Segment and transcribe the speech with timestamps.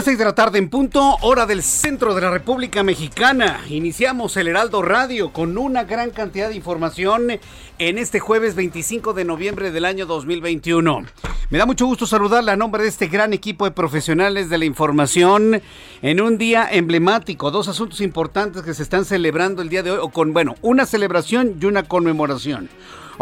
[0.00, 3.60] Las seis de la tarde en punto, hora del centro de la República Mexicana.
[3.68, 7.38] Iniciamos el Heraldo Radio con una gran cantidad de información
[7.78, 11.02] en este jueves 25 de noviembre del año 2021.
[11.50, 14.64] Me da mucho gusto saludarle a nombre de este gran equipo de profesionales de la
[14.64, 15.60] información
[16.00, 17.50] en un día emblemático.
[17.50, 20.86] Dos asuntos importantes que se están celebrando el día de hoy, o con, bueno, una
[20.86, 22.70] celebración y una conmemoración.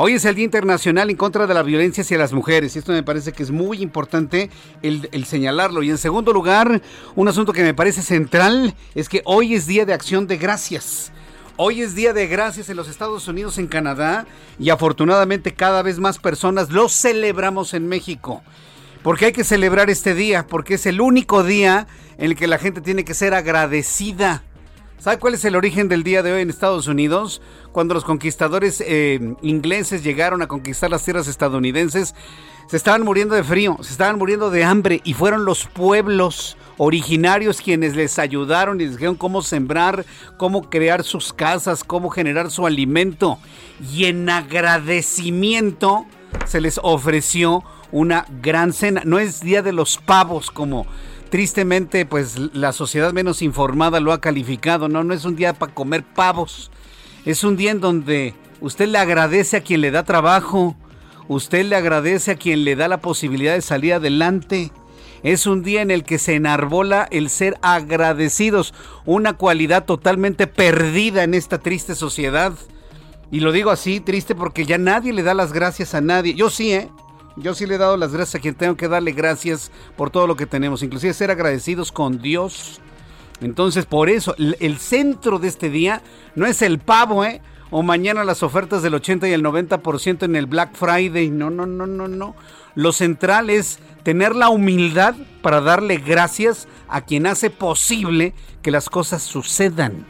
[0.00, 2.92] Hoy es el Día Internacional en contra de la violencia hacia las mujeres y esto
[2.92, 4.48] me parece que es muy importante
[4.80, 5.82] el, señalarlo.
[5.82, 6.80] Y en segundo lugar,
[7.16, 11.10] un asunto que me parece central es que hoy es Día de Acción de Gracias.
[11.56, 14.24] Hoy es Día de Gracias en los Estados Unidos, en Canadá
[14.60, 18.44] y afortunadamente cada vez más personas lo celebramos en México.
[19.02, 22.58] Porque hay que celebrar este día, porque es el único día en el que la
[22.58, 24.44] gente tiene que ser agradecida
[24.98, 27.41] ¿Sabe cuál es el origen del día de hoy en Estados Unidos?
[27.70, 32.17] Cuando los conquistadores eh, ingleses llegaron a conquistar las tierras estadounidenses,
[32.67, 37.61] se estaban muriendo de frío, se estaban muriendo de hambre y fueron los pueblos originarios
[37.61, 40.05] quienes les ayudaron y les dijeron cómo sembrar,
[40.36, 43.39] cómo crear sus casas, cómo generar su alimento.
[43.95, 46.07] Y en agradecimiento
[46.45, 49.03] se les ofreció una gran cena.
[49.05, 50.86] No es día de los pavos como
[51.30, 55.74] tristemente pues la sociedad menos informada lo ha calificado, no, no es un día para
[55.74, 56.70] comer pavos,
[57.24, 60.77] es un día en donde usted le agradece a quien le da trabajo,
[61.28, 64.72] usted le agradece a quien le da la posibilidad de salir adelante.
[65.24, 68.72] Es un día en el que se enarbola el ser agradecidos,
[69.05, 72.52] una cualidad totalmente perdida en esta triste sociedad.
[73.33, 76.34] Y lo digo así, triste, porque ya nadie le da las gracias a nadie.
[76.34, 76.88] Yo sí, ¿eh?
[77.40, 80.26] Yo sí le he dado las gracias a quien tengo que darle gracias por todo
[80.26, 82.80] lo que tenemos, inclusive ser agradecidos con Dios.
[83.40, 86.02] Entonces, por eso, el centro de este día
[86.34, 87.40] no es el pavo, ¿eh?
[87.70, 91.30] O mañana las ofertas del 80 y el 90% en el Black Friday.
[91.30, 92.34] No, no, no, no, no.
[92.74, 98.88] Lo central es tener la humildad para darle gracias a quien hace posible que las
[98.90, 100.06] cosas sucedan.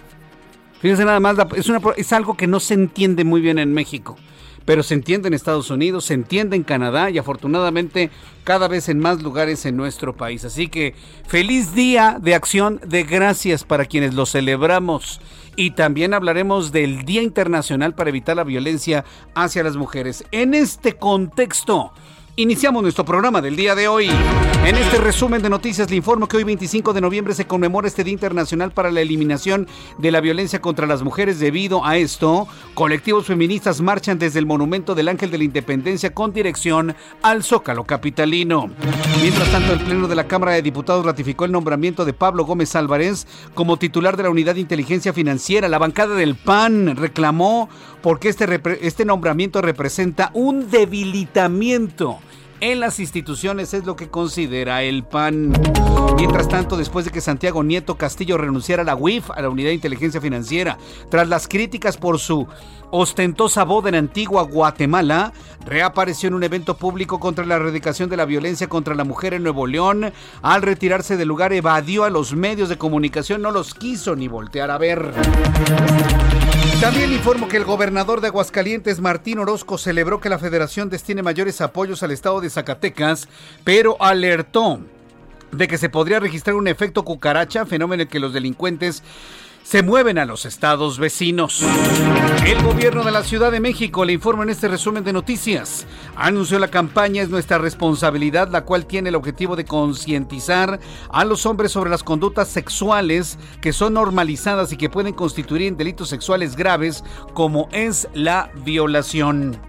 [0.81, 4.17] Fíjense nada más, es, una, es algo que no se entiende muy bien en México
[4.69, 8.11] pero se entiende en Estados Unidos, se entiende en Canadá y afortunadamente
[8.45, 10.45] cada vez en más lugares en nuestro país.
[10.45, 10.95] Así que
[11.27, 15.23] feliz día de acción de gracias para quienes lo celebramos.
[15.57, 20.27] Y también hablaremos del Día Internacional para Evitar la Violencia hacia las Mujeres.
[20.33, 21.91] En este contexto,
[22.39, 24.09] Iniciamos nuestro programa del día de hoy.
[24.65, 28.05] En este resumen de noticias le informo que hoy 25 de noviembre se conmemora este
[28.05, 29.67] Día Internacional para la Eliminación
[29.99, 31.41] de la Violencia contra las Mujeres.
[31.41, 36.33] Debido a esto, colectivos feministas marchan desde el Monumento del Ángel de la Independencia con
[36.33, 38.71] dirección al Zócalo Capitalino.
[39.21, 42.77] Mientras tanto, el Pleno de la Cámara de Diputados ratificó el nombramiento de Pablo Gómez
[42.77, 45.69] Álvarez como titular de la Unidad de Inteligencia Financiera.
[45.69, 47.69] La bancada del PAN reclamó
[48.03, 52.19] porque este, este nombramiento representa un debilitamiento
[52.61, 55.53] en las instituciones es lo que considera el PAN.
[56.17, 59.69] Mientras tanto, después de que Santiago Nieto Castillo renunciara a la UIF, a la Unidad
[59.69, 60.77] de Inteligencia Financiera,
[61.09, 62.49] tras las críticas por su
[62.91, 65.33] ostentosa boda en Antigua Guatemala,
[65.65, 69.45] reapareció en un evento público contra la erradicación de la violencia contra la mujer en
[69.45, 70.13] Nuevo León.
[70.43, 74.73] Al retirarse del lugar, evadió a los medios de comunicación, no los quiso ni voltear
[74.73, 75.13] a ver.
[76.81, 81.61] También informo que el gobernador de Aguascalientes, Martín Orozco, celebró que la federación destine mayores
[81.61, 83.29] apoyos al estado de Zacatecas,
[83.65, 84.79] pero alertó
[85.51, 89.03] de que se podría registrar un efecto cucaracha, fenómeno en que los delincuentes
[89.69, 91.63] se mueven a los estados vecinos.
[92.47, 95.87] El gobierno de la Ciudad de México le informa en este resumen de noticias.
[96.17, 100.81] Anunció la campaña Es nuestra responsabilidad, la cual tiene el objetivo de concientizar
[101.11, 105.77] a los hombres sobre las conductas sexuales que son normalizadas y que pueden constituir en
[105.77, 107.05] delitos sexuales graves
[107.35, 109.68] como es la violación.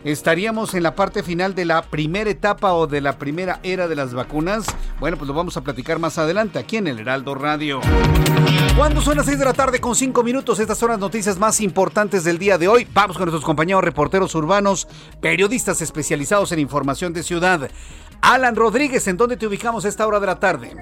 [0.05, 3.97] estaríamos en la parte final de la primera etapa o de la primera era de
[3.97, 4.67] las vacunas.
[5.01, 7.81] Bueno, pues lo vamos a platicar más adelante aquí en el Heraldo Radio.
[8.79, 11.61] Cuando son las 6 de la tarde con 5 minutos, estas son las noticias más
[11.61, 12.87] importantes del día de hoy.
[12.95, 14.87] Vamos con nuestros compañeros reporteros urbanos,
[15.21, 17.69] periodistas especializados en información de ciudad.
[18.23, 20.77] Alan Rodríguez, ¿en dónde te ubicamos a esta hora de la tarde?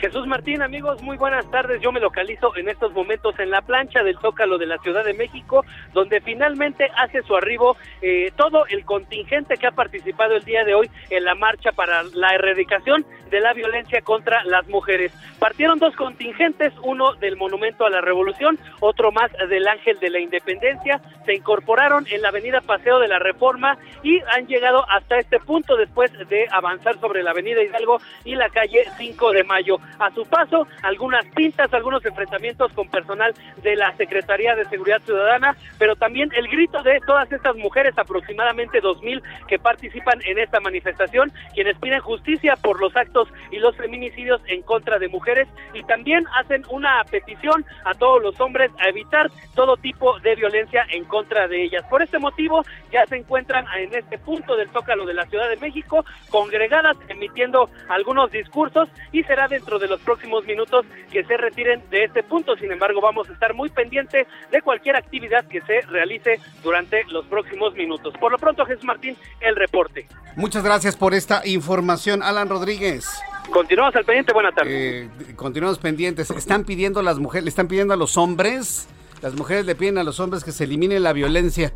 [0.00, 1.80] Jesús Martín, amigos, muy buenas tardes.
[1.82, 5.14] Yo me localizo en estos momentos en la plancha del Zócalo de la Ciudad de
[5.14, 10.64] México, donde finalmente hace su arribo eh, todo el contingente que ha participado el día
[10.64, 15.12] de hoy en la marcha para la erradicación de la violencia contra las mujeres.
[15.38, 20.20] Partieron dos contingentes, uno del Monumento a la Revolución, otro más del Ángel de la
[20.20, 21.00] Independencia.
[21.24, 25.76] Se incorporaron en la Avenida Paseo de la Reforma y han llegado hasta este punto
[25.76, 29.78] después de avanzar sobre la Avenida Hidalgo y la calle 5 de Mayo.
[29.98, 35.56] A su paso, algunas pintas, algunos enfrentamientos con personal de la Secretaría de Seguridad Ciudadana,
[35.78, 41.32] pero también el grito de todas estas mujeres, aproximadamente 2.000 que participan en esta manifestación,
[41.54, 43.15] quienes piden justicia por los actos
[43.50, 48.40] y los feminicidios en contra de mujeres y también hacen una petición a todos los
[48.40, 51.84] hombres a evitar todo tipo de violencia en contra de ellas.
[51.88, 55.56] Por este motivo, ya se encuentran en este punto del Zócalo de la Ciudad de
[55.56, 61.82] México, congregadas, emitiendo algunos discursos y será dentro de los próximos minutos que se retiren
[61.90, 62.56] de este punto.
[62.56, 67.26] Sin embargo, vamos a estar muy pendientes de cualquier actividad que se realice durante los
[67.26, 68.14] próximos minutos.
[68.18, 70.06] Por lo pronto, Jesús Martín, el reporte.
[70.36, 73.05] Muchas gracias por esta información, Alan Rodríguez.
[73.52, 75.02] Continuamos al pendiente, buena tarde.
[75.02, 76.30] Eh, continuamos pendientes.
[76.30, 78.88] Están pidiendo las mujeres, le están pidiendo a los hombres,
[79.22, 81.72] las mujeres le piden a los hombres que se elimine la violencia.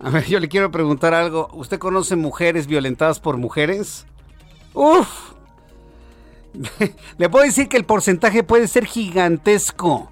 [0.00, 1.48] A ver, yo le quiero preguntar algo.
[1.52, 4.06] ¿Usted conoce mujeres violentadas por mujeres?
[4.72, 5.34] Uf,
[7.18, 10.10] le puedo decir que el porcentaje puede ser gigantesco.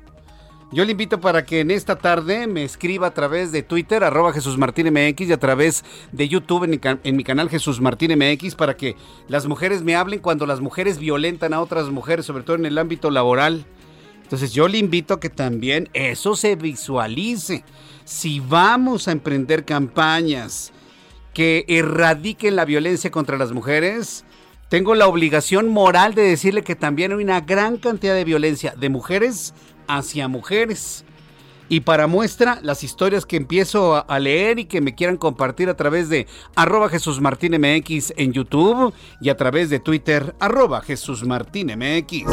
[0.73, 4.33] Yo le invito para que en esta tarde me escriba a través de Twitter, arroba
[4.33, 8.75] Jesús Martín MX, y a través de YouTube en mi, canal Jesús Martín MX, para
[8.75, 8.97] que
[9.29, 12.79] las mujeres me hablen cuando las mujeres violentan a otras mujeres, sobre todo en el
[12.79, 13.67] ámbito laboral.
[14.23, 17.65] Entonces yo le invito a que también eso se visualice.
[18.07, 20.73] Si vamos a emprender campañas
[21.35, 24.25] que erradiquen la violencia contra las mujeres,
[24.71, 28.89] tengo la obligación moral de decirle que también hay una gran cantidad de violencia de
[28.89, 29.53] mujeres
[29.87, 31.05] hacia mujeres.
[31.69, 35.75] Y para muestra, las historias que empiezo a leer y que me quieran compartir a
[35.75, 38.93] través de arroba Jesús Martín MX en YouTube
[39.23, 42.25] y a través de Twitter, arroba Jesús Martín MX.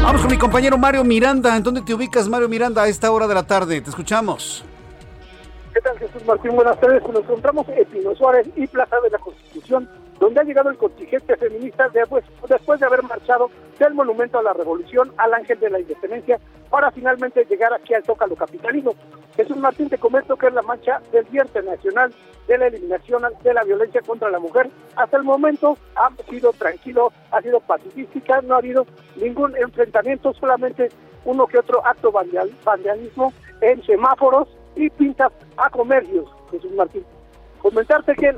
[0.00, 1.56] Vamos con mi compañero Mario Miranda.
[1.56, 3.80] ¿En dónde te ubicas, Mario Miranda, a esta hora de la tarde?
[3.80, 4.64] Te escuchamos.
[5.74, 6.54] ¿Qué tal, Jesús Martín?
[6.54, 7.02] Buenas tardes.
[7.02, 9.88] Nos encontramos en Pino Suárez y Plaza de la Constitución
[10.22, 14.52] donde ha llegado el contingente feminista después, después de haber marchado del Monumento a la
[14.52, 16.38] Revolución al Ángel de la Independencia
[16.70, 18.92] para finalmente llegar aquí al Zócalo Capitalino.
[19.34, 22.14] Jesús Martín, te comento que es la marcha del Día Internacional
[22.46, 24.70] de la Eliminación de la Violencia contra la Mujer.
[24.94, 28.86] Hasta el momento ha sido tranquilo, ha sido pacifística, no ha habido
[29.16, 30.88] ningún enfrentamiento, solamente
[31.24, 37.04] uno que otro acto vandalismo en semáforos y pintas a comercios, Jesús Martín.
[37.60, 38.36] Comentarte que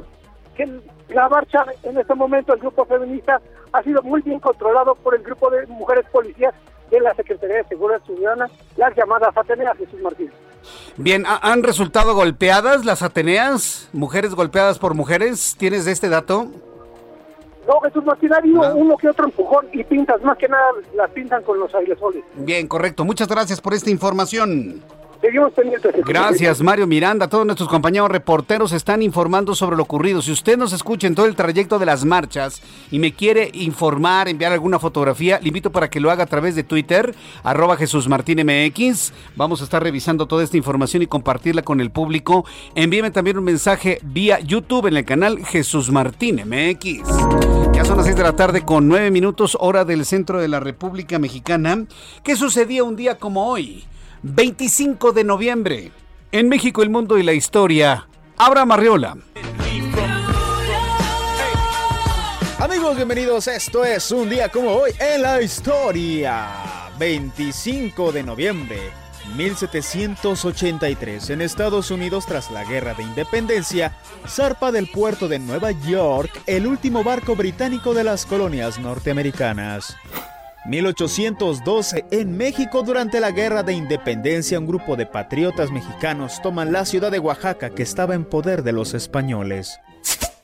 [0.54, 3.40] que la marcha en este momento, el grupo feminista,
[3.72, 6.54] ha sido muy bien controlado por el grupo de mujeres policías
[6.90, 10.30] de la Secretaría de Seguridad Ciudadana, las llamadas Ateneas, Jesús Martín.
[10.96, 13.88] Bien, ¿han resultado golpeadas las Ateneas?
[13.92, 15.56] ¿Mujeres golpeadas por mujeres?
[15.58, 16.46] ¿Tienes este dato?
[17.66, 21.10] No, Jesús Martín, ha habido uno que otro empujón y pintas, más que nada las
[21.10, 22.22] pintan con los airesoles.
[22.34, 23.04] Bien, correcto.
[23.04, 24.82] Muchas gracias por esta información.
[25.24, 25.94] Seguimos pendientes.
[26.04, 27.28] Gracias, Mario Miranda.
[27.28, 30.20] Todos nuestros compañeros reporteros están informando sobre lo ocurrido.
[30.20, 34.28] Si usted nos escucha en todo el trayecto de las marchas y me quiere informar,
[34.28, 38.06] enviar alguna fotografía, le invito para que lo haga a través de Twitter, arroba Jesús
[38.06, 39.14] Martín MX.
[39.34, 42.44] Vamos a estar revisando toda esta información y compartirla con el público.
[42.74, 47.00] Envíeme también un mensaje vía YouTube en el canal Jesús Martín MX.
[47.72, 50.60] Ya son las 6 de la tarde con 9 minutos, hora del centro de la
[50.60, 51.86] República Mexicana.
[52.22, 53.86] ¿Qué sucedía un día como hoy?
[54.26, 55.92] 25 de noviembre.
[56.32, 58.08] En México, el mundo y la historia.
[58.38, 59.18] Abraham Arriola.
[62.58, 63.46] Amigos, bienvenidos.
[63.48, 66.48] Esto es un día como hoy en la historia.
[66.98, 68.78] 25 de noviembre
[69.36, 73.94] 1783, en Estados Unidos, tras la Guerra de Independencia,
[74.26, 79.96] zarpa del puerto de Nueva York el último barco británico de las colonias norteamericanas.
[80.66, 86.86] 1812, en México, durante la Guerra de Independencia, un grupo de patriotas mexicanos toman la
[86.86, 89.78] ciudad de Oaxaca que estaba en poder de los españoles.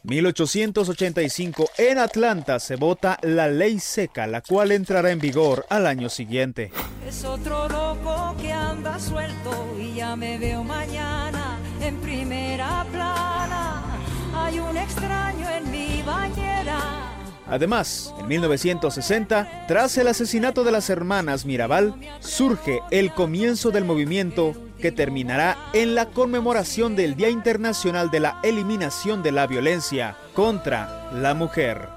[0.02, 6.08] 1885, en Atlanta se vota la ley seca, la cual entrará en vigor al año
[6.08, 6.70] siguiente.
[7.06, 13.82] Es otro loco que anda suelto y ya me veo mañana en primera plana.
[14.34, 17.19] Hay un extraño en mi bañera.
[17.50, 24.54] Además, en 1960, tras el asesinato de las hermanas Mirabal, surge el comienzo del movimiento
[24.80, 31.10] que terminará en la conmemoración del Día Internacional de la Eliminación de la Violencia contra
[31.12, 31.88] la Mujer.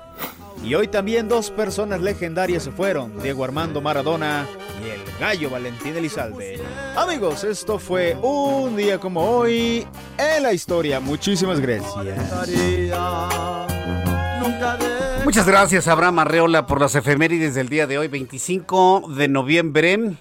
[0.63, 4.47] Y hoy también dos personas legendarias se fueron, Diego Armando Maradona
[4.83, 6.61] y el gallo Valentín Elizalde.
[6.95, 9.85] Amigos, esto fue un día como hoy
[10.17, 10.99] en la historia.
[10.99, 11.93] Muchísimas gracias.
[15.23, 20.17] Muchas gracias, Abraham Arreola, por las efemérides del día de hoy, 25 de noviembre.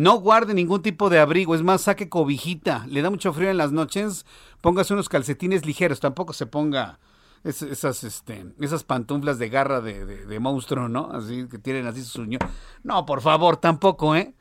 [0.00, 2.86] no guarde ningún tipo de abrigo, es más, saque cobijita.
[2.88, 4.24] Le da mucho frío en las noches,
[4.62, 6.98] póngase unos calcetines ligeros, tampoco se ponga
[7.44, 11.10] esas, este, esas pantuflas de garra de, monstruo, ¿no?
[11.12, 12.38] Así que tienen así su uño.
[12.82, 14.34] No, por favor, tampoco, ¿eh?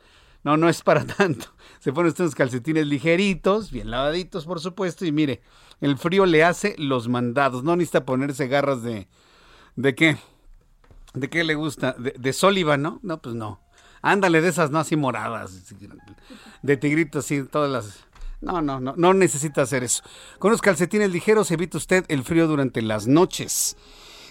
[0.45, 1.47] No, no es para tanto.
[1.79, 5.41] Se pone usted unos calcetines ligeritos, bien lavaditos, por supuesto, y mire,
[5.81, 7.65] el frío le hace los mandados.
[7.65, 9.09] No necesita ponerse garras de.
[9.75, 10.15] ¿De qué?
[11.13, 11.97] ¿De qué le gusta?
[11.99, 13.01] De, de ¿no?
[13.03, 13.59] No, pues no.
[14.01, 15.73] Ándale de esas, no así moradas,
[16.61, 18.05] de tigritos, así, todas las...
[18.41, 20.01] No, no, no, no necesita hacer eso.
[20.37, 23.75] Con los calcetines ligeros evita usted el frío durante las noches.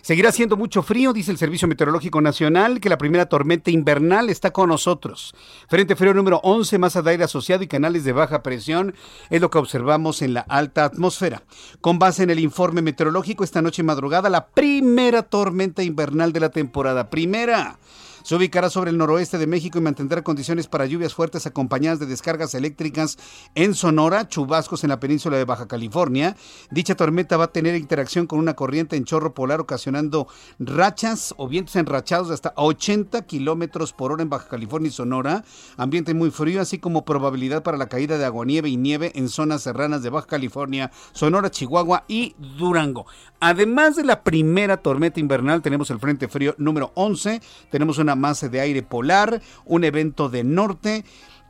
[0.03, 4.53] Seguirá siendo mucho frío, dice el Servicio Meteorológico Nacional, que la primera tormenta invernal está
[4.53, 5.35] con nosotros.
[5.69, 8.95] Frente frío número 11, masa de aire asociado y canales de baja presión,
[9.29, 11.43] es lo que observamos en la alta atmósfera.
[11.81, 16.51] Con base en el informe meteorológico, esta noche madrugada, la primera tormenta invernal de la
[16.51, 17.11] temporada.
[17.11, 17.79] Primera.
[18.23, 22.07] Se ubicará sobre el noroeste de México y mantendrá condiciones para lluvias fuertes acompañadas de
[22.07, 23.19] descargas eléctricas
[23.55, 26.37] en Sonora, chubascos en la península de Baja California.
[26.71, 31.49] Dicha tormenta va a tener interacción con una corriente en chorro polar ocasionando rachas o
[31.49, 35.45] vientos enrachados de hasta 80 kilómetros por hora en Baja California y Sonora.
[35.77, 39.63] Ambiente muy frío, así como probabilidad para la caída de aguanieve y nieve en zonas
[39.63, 43.07] serranas de Baja California, Sonora, Chihuahua y Durango.
[43.41, 48.49] Además de la primera tormenta invernal, tenemos el Frente Frío número 11, tenemos una masa
[48.49, 51.05] de aire polar, un evento de norte,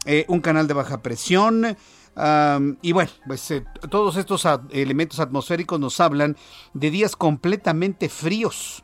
[0.06, 1.76] eh, un canal de baja presión.
[2.82, 6.36] y bueno, pues eh, todos estos elementos atmosféricos nos hablan
[6.74, 8.82] de días completamente fríos.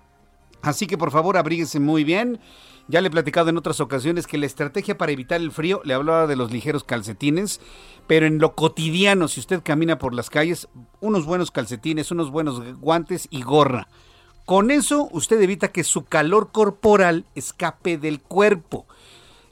[0.63, 2.41] Así que por favor abríguese muy bien.
[2.87, 5.95] Ya le he platicado en otras ocasiones que la estrategia para evitar el frío, le
[5.95, 7.61] hablaba de los ligeros calcetines,
[8.07, 10.69] pero en lo cotidiano, si usted camina por las calles,
[11.01, 13.89] unos buenos calcetines, unos buenos guantes y gorra.
[14.45, 18.87] Con eso usted evita que su calor corporal escape del cuerpo.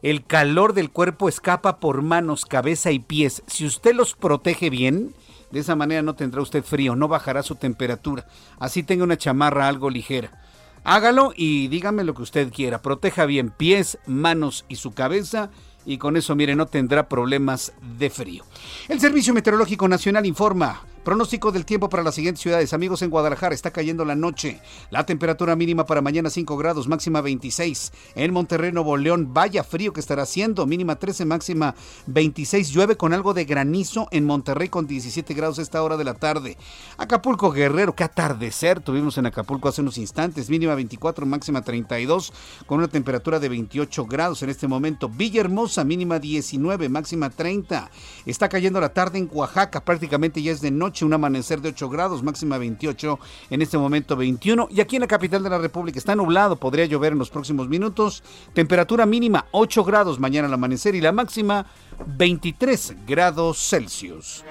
[0.03, 3.43] El calor del cuerpo escapa por manos, cabeza y pies.
[3.47, 5.15] Si usted los protege bien,
[5.51, 8.27] de esa manera no tendrá usted frío, no bajará su temperatura.
[8.59, 10.43] Así tenga una chamarra algo ligera.
[10.85, 12.83] Hágalo y dígame lo que usted quiera.
[12.83, 15.51] Proteja bien pies, manos y su cabeza
[15.85, 18.45] y con eso, mire, no tendrá problemas de frío.
[18.89, 22.73] El Servicio Meteorológico Nacional informa Pronóstico del tiempo para las siguientes ciudades.
[22.73, 24.61] Amigos, en Guadalajara está cayendo la noche.
[24.91, 27.93] La temperatura mínima para mañana 5 grados, máxima 26.
[28.15, 30.65] En Monterrey, Nuevo León, vaya frío que estará haciendo.
[30.65, 31.75] Mínima 13, máxima
[32.07, 32.71] 26.
[32.71, 36.57] Llueve con algo de granizo en Monterrey con 17 grados esta hora de la tarde.
[36.99, 40.51] Acapulco, Guerrero, qué atardecer tuvimos en Acapulco hace unos instantes.
[40.51, 42.33] Mínima 24, máxima 32,
[42.67, 45.09] con una temperatura de 28 grados en este momento.
[45.09, 47.91] Villahermosa, mínima 19, máxima 30.
[48.25, 51.89] Está cayendo la tarde en Oaxaca, prácticamente ya es de noche un amanecer de 8
[51.89, 53.19] grados, máxima 28,
[53.51, 54.69] en este momento 21.
[54.71, 57.69] Y aquí en la capital de la República está nublado, podría llover en los próximos
[57.69, 58.23] minutos.
[58.53, 61.67] Temperatura mínima 8 grados mañana al amanecer y la máxima
[62.07, 64.45] 23 grados Celsius.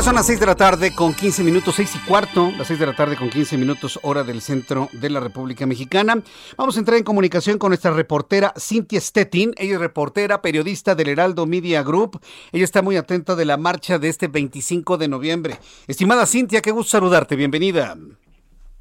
[0.00, 2.80] Ya son las 6 de la tarde con 15 minutos, 6 y cuarto, las 6
[2.80, 6.22] de la tarde con 15 minutos, hora del centro de la República Mexicana.
[6.56, 9.52] Vamos a entrar en comunicación con nuestra reportera Cintia Stettin.
[9.58, 12.18] Ella es reportera, periodista del Heraldo Media Group.
[12.50, 15.58] Ella está muy atenta de la marcha de este 25 de noviembre.
[15.86, 17.36] Estimada Cintia, qué gusto saludarte.
[17.36, 17.94] Bienvenida.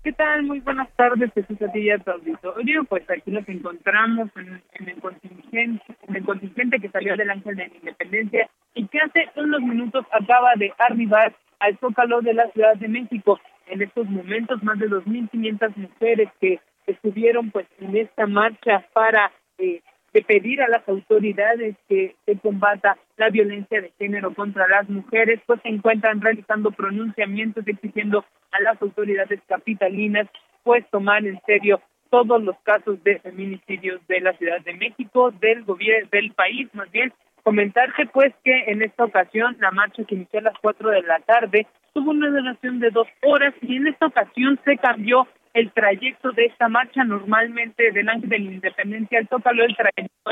[0.01, 0.44] ¿Qué tal?
[0.44, 2.86] Muy buenas tardes, Jesús Atilla, tu auditorio.
[2.86, 7.68] Pues aquí nos encontramos en, el contingente, en el contingente que salió del Ángel de
[7.68, 12.77] la Independencia y que hace unos minutos acaba de arribar al Zócalo de la Ciudad
[12.77, 13.41] de México.
[13.68, 19.82] En estos momentos, más de 2.500 mujeres que estuvieron pues en esta marcha para eh,
[20.13, 25.42] de pedir a las autoridades que se combata la violencia de género contra las mujeres,
[25.46, 30.28] pues se encuentran realizando pronunciamientos exigiendo a las autoridades capitalinas
[30.64, 35.64] pues tomar en serio todos los casos de feminicidios de la Ciudad de México, del
[35.64, 37.14] gobierno del país más bien.
[37.44, 41.20] Comentarse pues que en esta ocasión la marcha que inició a las cuatro de la
[41.20, 46.32] tarde tuvo una duración de dos horas y en esta ocasión se cambió el trayecto
[46.32, 50.32] de esta marcha normalmente del Ángel de la Independencia al Tócalo, el trayecto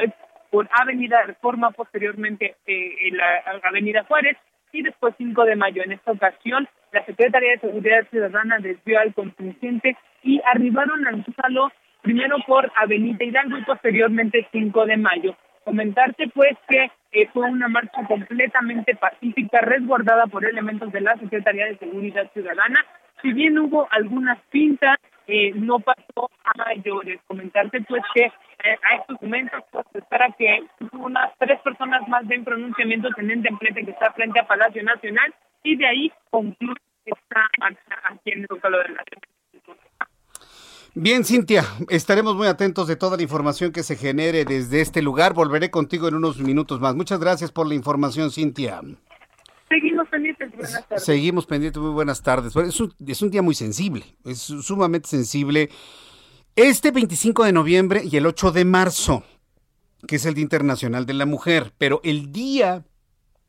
[0.52, 4.38] por Avenida Reforma, posteriormente eh, en la Avenida Juárez
[4.72, 5.84] y después 5 de mayo.
[5.84, 11.72] En esta ocasión, la Secretaría de Seguridad Ciudadana desvió al contingente y arribaron al Tócalo
[12.02, 15.36] primero por Avenida Hidalgo y posteriormente 5 de mayo.
[15.64, 21.66] Comentarte pues que eh, fue una marcha completamente pacífica, resguardada por elementos de la Secretaría
[21.66, 22.86] de Seguridad Ciudadana.
[23.22, 27.20] Si bien hubo algunas pintas eh, no pasó a mayores.
[27.28, 30.64] Comentarte pues que eh, a estos momentos pues, se espera que
[30.94, 35.34] unas tres personas más den pronunciamientos en el templete que está frente a Palacio Nacional
[35.64, 37.48] y de ahí concluye esta
[38.04, 39.04] aquí en el Zócalo de la
[41.00, 45.36] Bien, Cintia, estaremos muy atentos de toda la información que se genere desde este lugar.
[45.36, 46.96] Volveré contigo en unos minutos más.
[46.96, 48.82] Muchas gracias por la información, Cintia.
[49.70, 51.04] Seguimos pendientes, buenas tardes.
[51.04, 52.56] Seguimos pendientes, muy buenas tardes.
[52.56, 55.70] Es un, es un día muy sensible, es sumamente sensible.
[56.56, 59.24] Este 25 de noviembre y el 8 de marzo,
[60.08, 62.86] que es el Día Internacional de la Mujer, pero el día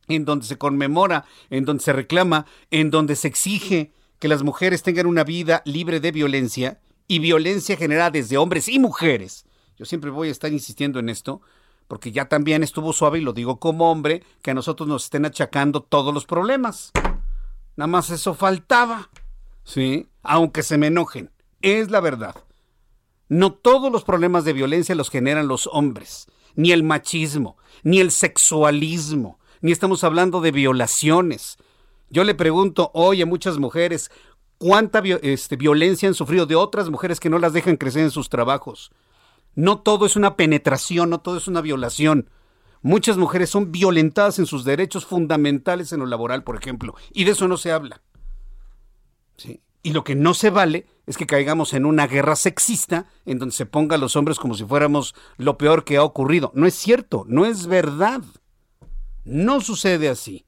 [0.08, 4.82] en donde se conmemora, en donde se reclama, en donde se exige que las mujeres
[4.82, 9.46] tengan una vida libre de violencia y violencia generada desde hombres y mujeres.
[9.78, 11.40] Yo siempre voy a estar insistiendo en esto,
[11.88, 15.24] porque ya también estuvo suave, y lo digo como hombre, que a nosotros nos estén
[15.24, 16.92] achacando todos los problemas.
[17.76, 19.08] Nada más eso faltaba,
[19.64, 20.06] ¿sí?
[20.22, 21.30] Aunque se me enojen,
[21.62, 22.36] es la verdad.
[23.28, 28.10] No todos los problemas de violencia los generan los hombres, ni el machismo, ni el
[28.10, 31.56] sexualismo, ni estamos hablando de violaciones.
[32.10, 34.10] Yo le pregunto hoy a muchas mujeres
[34.58, 38.28] cuánta este, violencia han sufrido de otras mujeres que no las dejan crecer en sus
[38.28, 38.90] trabajos.
[39.58, 42.30] No todo es una penetración, no todo es una violación.
[42.80, 47.32] Muchas mujeres son violentadas en sus derechos fundamentales en lo laboral, por ejemplo, y de
[47.32, 48.00] eso no se habla.
[49.82, 53.52] Y lo que no se vale es que caigamos en una guerra sexista en donde
[53.52, 56.52] se ponga a los hombres como si fuéramos lo peor que ha ocurrido.
[56.54, 58.22] No es cierto, no es verdad.
[59.24, 60.46] No sucede así.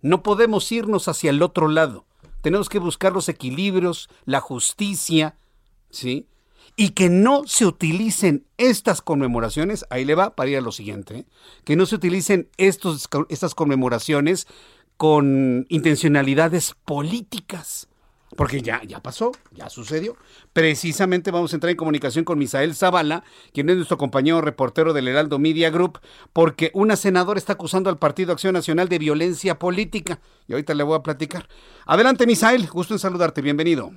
[0.00, 2.06] No podemos irnos hacia el otro lado.
[2.40, 5.36] Tenemos que buscar los equilibrios, la justicia,
[5.90, 6.28] ¿sí?
[6.80, 11.18] Y que no se utilicen estas conmemoraciones, ahí le va para ir a lo siguiente,
[11.18, 11.26] ¿eh?
[11.64, 14.46] que no se utilicen estos, estas conmemoraciones
[14.96, 17.88] con intencionalidades políticas.
[18.36, 20.16] Porque ya, ya pasó, ya sucedió.
[20.52, 25.08] Precisamente vamos a entrar en comunicación con Misael Zavala, quien es nuestro compañero reportero del
[25.08, 25.98] Heraldo Media Group,
[26.32, 30.20] porque una senadora está acusando al Partido Acción Nacional de violencia política.
[30.46, 31.48] Y ahorita le voy a platicar.
[31.86, 33.90] Adelante, Misael, gusto en saludarte, bienvenido.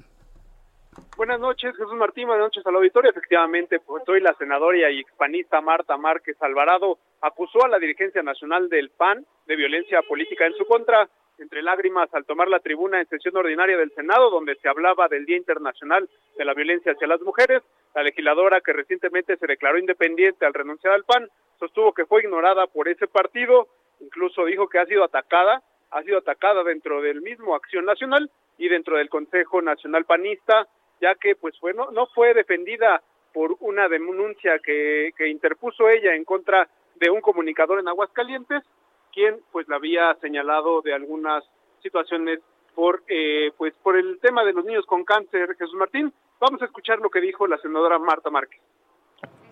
[1.16, 3.12] Buenas noches, Jesús Martín, buenas noches al auditorio.
[3.12, 8.70] Efectivamente, pues hoy la senadora y expanista Marta Márquez Alvarado acusó a la dirigencia nacional
[8.70, 11.08] del PAN de violencia política en su contra.
[11.38, 15.26] entre lágrimas al tomar la tribuna en sesión ordinaria del Senado, donde se hablaba del
[15.26, 17.64] Día Internacional de la Violencia hacia las Mujeres.
[17.96, 22.68] La legisladora, que recientemente se declaró independiente al renunciar al PAN, sostuvo que fue ignorada
[22.68, 23.68] por ese partido,
[24.02, 28.70] incluso dijo que ha sido atacada, ha sido atacada dentro del mismo Acción Nacional y
[28.70, 30.68] dentro del Consejo Nacional Panista,
[31.02, 33.02] ya que pues fue, no, no fue defendida
[33.34, 38.64] por una denuncia que, que interpuso ella en contra de un comunicador en Aguascalientes,
[39.12, 41.44] quien pues la había señalado de algunas
[41.82, 42.40] situaciones
[42.76, 46.14] por eh, pues por el tema de los niños con cáncer, Jesús Martín.
[46.40, 48.62] Vamos a escuchar lo que dijo la senadora Marta Márquez.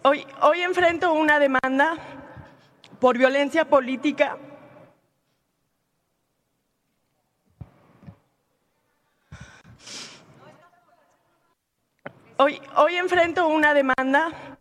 [0.04, 1.98] Hoy, hoy enfrento una demanda
[3.02, 4.38] por violencia política
[12.42, 14.58] Hoy, hoy enfrento una demanda.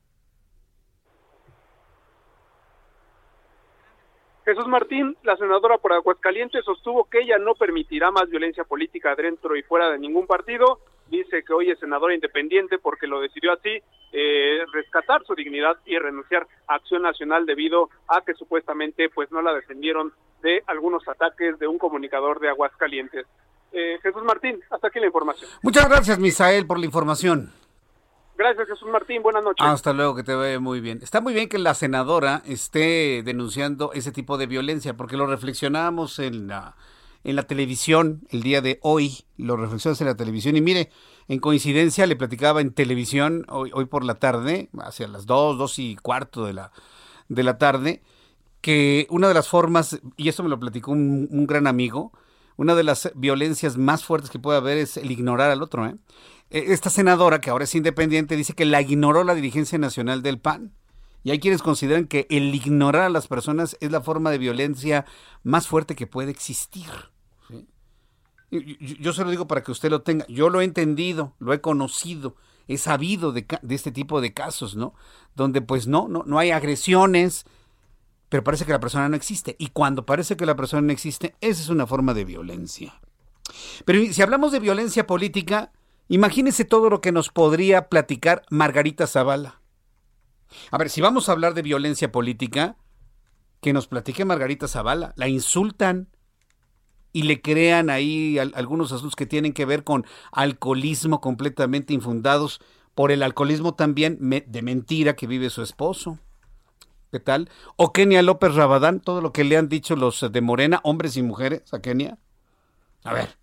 [4.44, 9.54] Jesús Martín, la senadora por Aguascalientes, sostuvo que ella no permitirá más violencia política dentro
[9.54, 10.80] y fuera de ningún partido.
[11.06, 15.98] Dice que hoy es senadora independiente porque lo decidió así, eh, rescatar su dignidad y
[15.98, 20.12] renunciar a Acción Nacional debido a que supuestamente pues no la defendieron
[20.42, 23.24] de algunos ataques de un comunicador de Aguascalientes.
[23.70, 25.48] Eh, Jesús Martín, hasta aquí la información.
[25.62, 27.52] Muchas gracias, Misael, por la información.
[28.38, 29.20] Gracias, Jesús Martín.
[29.20, 29.66] Buenas noches.
[29.66, 31.00] Hasta luego, que te vaya muy bien.
[31.02, 36.20] Está muy bien que la senadora esté denunciando ese tipo de violencia, porque lo reflexionamos
[36.20, 36.76] en la,
[37.24, 40.88] en la televisión el día de hoy, lo reflexionamos en la televisión, y mire,
[41.26, 45.80] en coincidencia le platicaba en televisión hoy, hoy por la tarde, hacia las dos, dos
[45.80, 46.70] y cuarto de la,
[47.28, 48.02] de la tarde,
[48.60, 52.12] que una de las formas, y esto me lo platicó un, un gran amigo,
[52.56, 55.96] una de las violencias más fuertes que puede haber es el ignorar al otro, ¿eh?
[56.50, 60.38] Eh, esta senadora, que ahora es independiente, dice que la ignoró la dirigencia nacional del
[60.38, 60.72] PAN.
[61.24, 65.04] Y hay quienes consideran que el ignorar a las personas es la forma de violencia
[65.42, 66.90] más fuerte que puede existir.
[68.50, 70.24] Yo, se lo digo para que usted lo tenga.
[70.28, 74.74] Yo lo he entendido, lo he conocido, he sabido de, de, este tipo de casos,
[74.74, 74.94] ¿no?
[75.34, 77.44] Donde pues no, no, no hay agresiones,
[78.30, 79.54] pero parece que la persona no existe.
[79.58, 82.98] Y cuando parece que la persona no existe, esa es una forma de violencia.
[83.84, 85.72] Pero si hablamos de violencia política,
[86.08, 89.60] Imagínese todo lo que nos podría platicar Margarita Zavala.
[90.70, 92.76] A ver, si vamos a hablar de violencia política,
[93.60, 95.12] que nos platique Margarita Zavala.
[95.16, 96.08] La insultan
[97.12, 102.60] y le crean ahí algunos asuntos que tienen que ver con alcoholismo completamente infundados
[102.94, 106.18] por el alcoholismo también de mentira que vive su esposo.
[107.10, 107.50] ¿Qué tal?
[107.76, 111.22] O Kenia López Rabadán, todo lo que le han dicho los de Morena, hombres y
[111.22, 112.18] mujeres a Kenia.
[113.04, 113.36] A ver,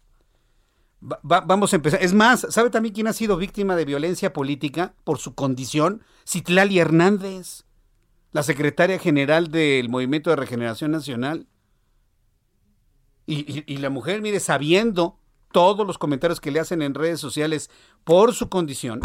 [1.23, 2.01] vamos a empezar.
[2.01, 6.03] Es más, ¿sabe también quién ha sido víctima de violencia política por su condición?
[6.27, 7.65] Citlali Hernández,
[8.31, 11.47] la secretaria general del Movimiento de Regeneración Nacional.
[13.27, 15.19] Y, la mujer, mire, sabiendo
[15.51, 17.71] todos los comentarios que le hacen en redes sociales
[18.03, 18.99] por su condición,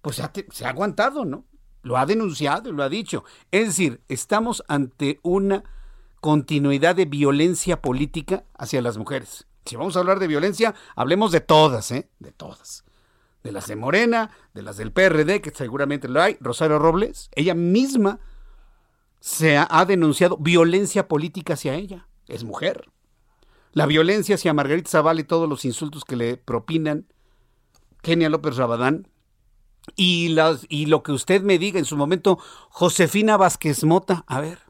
[0.00, 1.44] pues se ha aguantado, ¿no?
[1.82, 3.24] Lo ha denunciado y lo ha dicho.
[3.50, 5.64] Es decir, estamos ante una
[6.20, 9.46] continuidad de violencia política hacia las mujeres.
[9.66, 12.08] Si vamos a hablar de violencia, hablemos de todas, ¿eh?
[12.20, 12.84] De todas.
[13.42, 16.36] De las de Morena, de las del PRD, que seguramente lo hay.
[16.40, 18.20] Rosario Robles, ella misma
[19.20, 22.06] se ha, denunciado violencia política hacia ella.
[22.28, 22.88] Es mujer.
[23.72, 27.06] La violencia hacia Margarita Zavala y todos los insultos que le propinan
[28.02, 29.08] Kenia López Rabadán.
[29.96, 32.38] Y, las, y lo que usted me diga en su momento,
[32.70, 34.60] Josefina Vázquez Mota, a ver,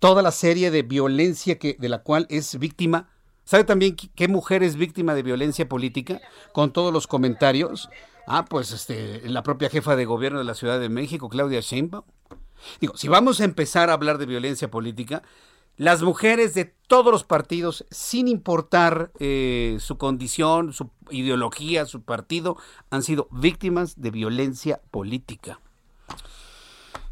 [0.00, 3.13] toda la serie de violencia que, de la cual es víctima
[3.44, 6.20] ¿Sabe también qué mujer es víctima de violencia política?
[6.52, 7.90] Con todos los comentarios.
[8.26, 12.04] Ah, pues este, la propia jefa de gobierno de la Ciudad de México, Claudia Sheinbaum.
[12.80, 15.22] Digo, si vamos a empezar a hablar de violencia política,
[15.76, 22.56] las mujeres de todos los partidos, sin importar eh, su condición, su ideología, su partido,
[22.88, 25.60] han sido víctimas de violencia política.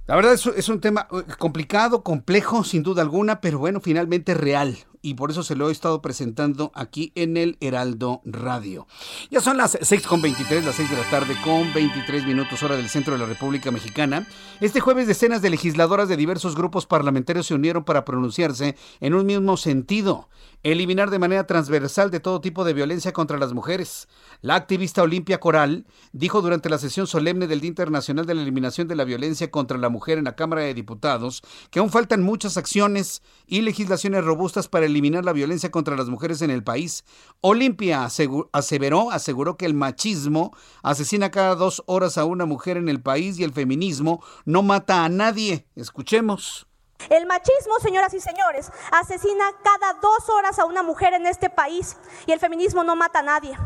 [0.07, 4.33] La verdad es, es un tema eh, complicado, complejo, sin duda alguna, pero bueno, finalmente
[4.33, 8.87] real y por eso se lo he estado presentando aquí en el Heraldo Radio.
[9.31, 13.12] Ya son las 6.23, las 6 de la tarde con 23 minutos hora del centro
[13.12, 14.27] de la República Mexicana.
[14.61, 19.27] Este jueves decenas de legisladoras de diversos grupos parlamentarios se unieron para pronunciarse en un
[19.27, 20.29] mismo sentido,
[20.62, 24.09] eliminar de manera transversal de todo tipo de violencia contra las mujeres.
[24.41, 28.87] La activista Olimpia Coral dijo durante la sesión solemne del Día Internacional de la Eliminación
[28.87, 32.57] de la Violencia contra la Mujer en la Cámara de Diputados que aún faltan muchas
[32.57, 37.05] acciones y legislaciones robustas para eliminar la violencia contra las mujeres en el país.
[37.41, 38.05] Olimpia
[38.53, 43.39] aseveró, aseguró que el machismo asesina cada dos horas a una mujer en el país
[43.39, 45.67] y el feminismo no mata a nadie.
[45.75, 46.67] Escuchemos.
[47.11, 51.97] El machismo, señoras y señores, asesina cada dos horas a una mujer en este país
[52.27, 53.57] y el feminismo no mata a nadie.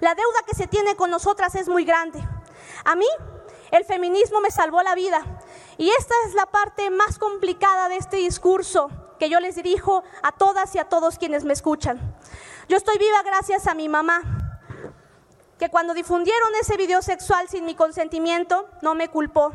[0.00, 2.20] La deuda que se tiene con nosotras es muy grande.
[2.84, 3.06] A mí,
[3.72, 5.20] el feminismo me salvó la vida
[5.76, 8.88] y esta es la parte más complicada de este discurso
[9.24, 11.98] que yo les dirijo a todas y a todos quienes me escuchan.
[12.68, 14.20] Yo estoy viva gracias a mi mamá,
[15.58, 19.50] que cuando difundieron ese video sexual sin mi consentimiento, no me culpó.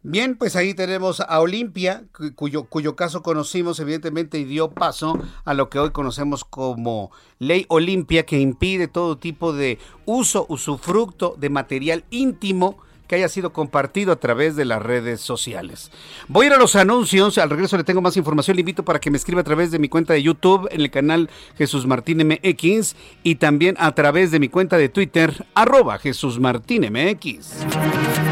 [0.00, 5.52] Bien, pues ahí tenemos a Olimpia, cuyo, cuyo caso conocimos evidentemente y dio paso a
[5.52, 11.50] lo que hoy conocemos como ley Olimpia, que impide todo tipo de uso, usufructo de
[11.50, 12.78] material íntimo
[13.12, 15.90] que haya sido compartido a través de las redes sociales.
[16.28, 19.00] Voy a ir a los anuncios, al regreso le tengo más información, le invito para
[19.00, 22.26] que me escriba a través de mi cuenta de YouTube en el canal Jesús Martín
[22.26, 28.31] MX y también a través de mi cuenta de Twitter, arroba Jesús Martín MX.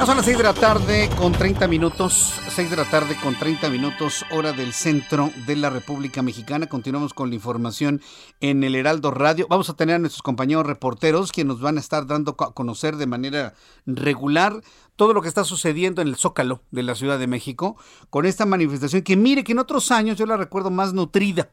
[0.00, 3.38] Ya son las 6 de la tarde con 30 minutos, 6 de la tarde con
[3.38, 6.68] 30 minutos, hora del centro de la República Mexicana.
[6.68, 8.00] Continuamos con la información
[8.40, 9.46] en el Heraldo Radio.
[9.50, 12.96] Vamos a tener a nuestros compañeros reporteros quienes nos van a estar dando a conocer
[12.96, 13.52] de manera
[13.84, 14.62] regular
[14.96, 17.76] todo lo que está sucediendo en el Zócalo de la Ciudad de México
[18.08, 21.50] con esta manifestación que mire que en otros años yo la recuerdo más nutrida.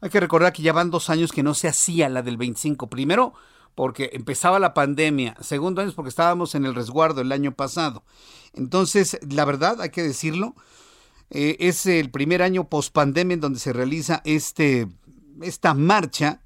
[0.00, 2.88] Hay que recordar que ya van dos años que no se hacía la del 25.
[2.88, 3.34] Primero,
[3.74, 5.36] porque empezaba la pandemia.
[5.40, 8.04] Segundo año, porque estábamos en el resguardo el año pasado.
[8.52, 10.54] Entonces, la verdad, hay que decirlo,
[11.30, 14.88] eh, es el primer año post pandemia en donde se realiza este,
[15.42, 16.40] esta marcha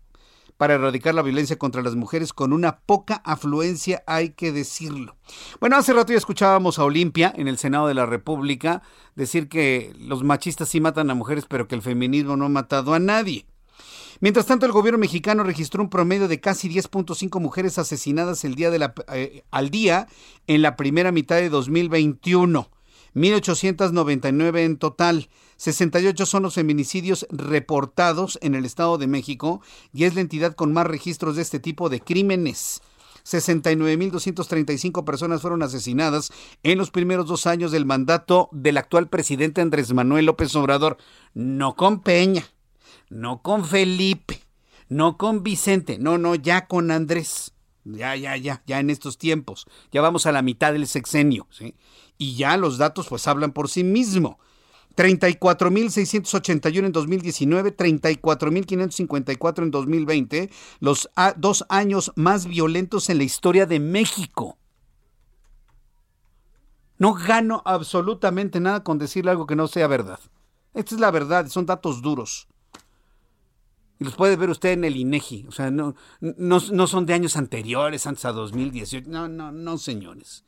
[0.57, 5.17] para erradicar la violencia contra las mujeres con una poca afluencia, hay que decirlo.
[5.61, 8.83] Bueno, hace rato ya escuchábamos a Olimpia en el Senado de la República
[9.15, 12.93] decir que los machistas sí matan a mujeres, pero que el feminismo no ha matado
[12.93, 13.47] a nadie.
[14.21, 19.71] Mientras tanto, el gobierno mexicano registró un promedio de casi 10.5 mujeres asesinadas eh, al
[19.71, 20.09] día
[20.47, 22.69] en la primera mitad de 2021.
[23.15, 25.29] 1.899 en total.
[25.57, 29.61] 68 son los feminicidios reportados en el Estado de México
[29.93, 32.81] y es la entidad con más registros de este tipo de crímenes.
[33.25, 39.93] 69.235 personas fueron asesinadas en los primeros dos años del mandato del actual presidente Andrés
[39.93, 40.97] Manuel López Obrador.
[41.35, 42.49] No con Peña,
[43.11, 44.41] no con Felipe,
[44.89, 47.55] no con Vicente, no, no, ya con Andrés.
[47.85, 49.67] Ya, ya, ya, ya en estos tiempos.
[49.93, 51.75] Ya vamos a la mitad del sexenio, ¿sí?
[52.19, 54.39] Y ya los datos pues hablan por sí mismo.
[54.97, 63.79] 34.681 en 2019, 34.554 en 2020, los dos años más violentos en la historia de
[63.79, 64.59] México.
[66.99, 70.19] No gano absolutamente nada con decirle algo que no sea verdad.
[70.75, 72.49] Esta es la verdad, son datos duros.
[74.01, 75.47] Y los puede ver usted en el INEGI.
[75.49, 79.09] O sea, no, no, no son de años anteriores, antes a 2018.
[79.11, 80.45] No, no, no, señores.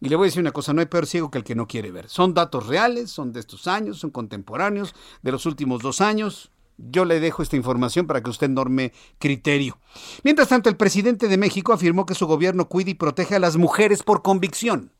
[0.00, 1.68] Y le voy a decir una cosa, no hay peor ciego que el que no
[1.68, 2.08] quiere ver.
[2.08, 6.50] Son datos reales, son de estos años, son contemporáneos, de los últimos dos años.
[6.78, 9.78] Yo le dejo esta información para que usted norme criterio.
[10.24, 13.56] Mientras tanto, el presidente de México afirmó que su gobierno cuida y protege a las
[13.56, 14.91] mujeres por convicción.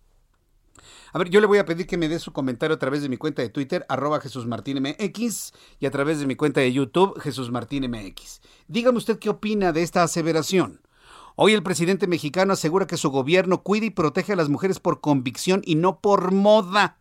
[1.14, 3.11] A ver, yo le voy a pedir que me dé su comentario a través de
[3.11, 6.72] mi cuenta de Twitter, arroba Jesús Martín MX, y a través de mi cuenta de
[6.72, 8.40] YouTube, Jesús Martín MX.
[8.66, 10.81] Dígame usted qué opina de esta aseveración.
[11.37, 15.01] Hoy el presidente mexicano asegura que su gobierno cuida y protege a las mujeres por
[15.01, 16.98] convicción y no por moda.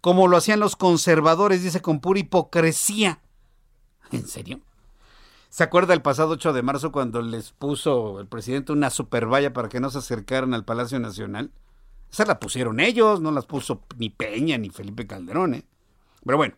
[0.00, 3.20] Como lo hacían los conservadores, dice con pura hipocresía.
[4.12, 4.60] ¿En serio?
[5.50, 9.68] ¿Se acuerda el pasado 8 de marzo cuando les puso el presidente una supervalla para
[9.68, 11.50] que no se acercaran al Palacio Nacional?
[12.10, 15.54] Esa la pusieron ellos, no las puso ni Peña ni Felipe Calderón.
[15.54, 15.64] ¿eh?
[16.24, 16.54] Pero bueno.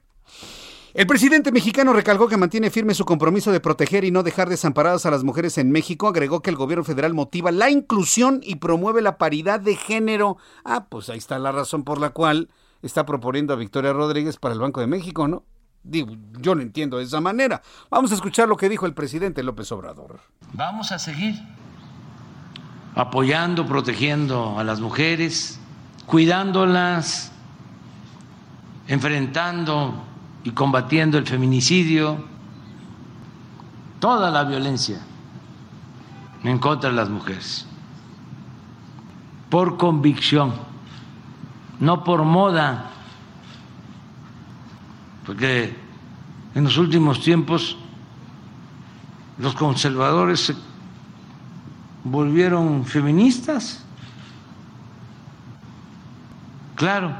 [0.92, 5.06] El presidente mexicano recalcó que mantiene firme su compromiso de proteger y no dejar desamparadas
[5.06, 6.08] a las mujeres en México.
[6.08, 10.36] Agregó que el gobierno federal motiva la inclusión y promueve la paridad de género.
[10.64, 12.48] Ah, pues ahí está la razón por la cual
[12.82, 15.44] está proponiendo a Victoria Rodríguez para el Banco de México, ¿no?
[15.84, 17.62] Digo, yo no entiendo de esa manera.
[17.88, 20.18] Vamos a escuchar lo que dijo el presidente López Obrador.
[20.54, 21.34] Vamos a seguir
[22.94, 25.60] apoyando, protegiendo a las mujeres,
[26.06, 27.32] cuidándolas,
[28.88, 29.94] enfrentando
[30.42, 32.24] y combatiendo el feminicidio,
[34.00, 35.00] toda la violencia
[36.42, 37.66] en contra de las mujeres,
[39.50, 40.52] por convicción,
[41.78, 42.90] no por moda,
[45.26, 45.76] porque
[46.54, 47.76] en los últimos tiempos
[49.38, 50.69] los conservadores se
[52.04, 53.84] volvieron feministas.
[56.76, 57.14] Claro,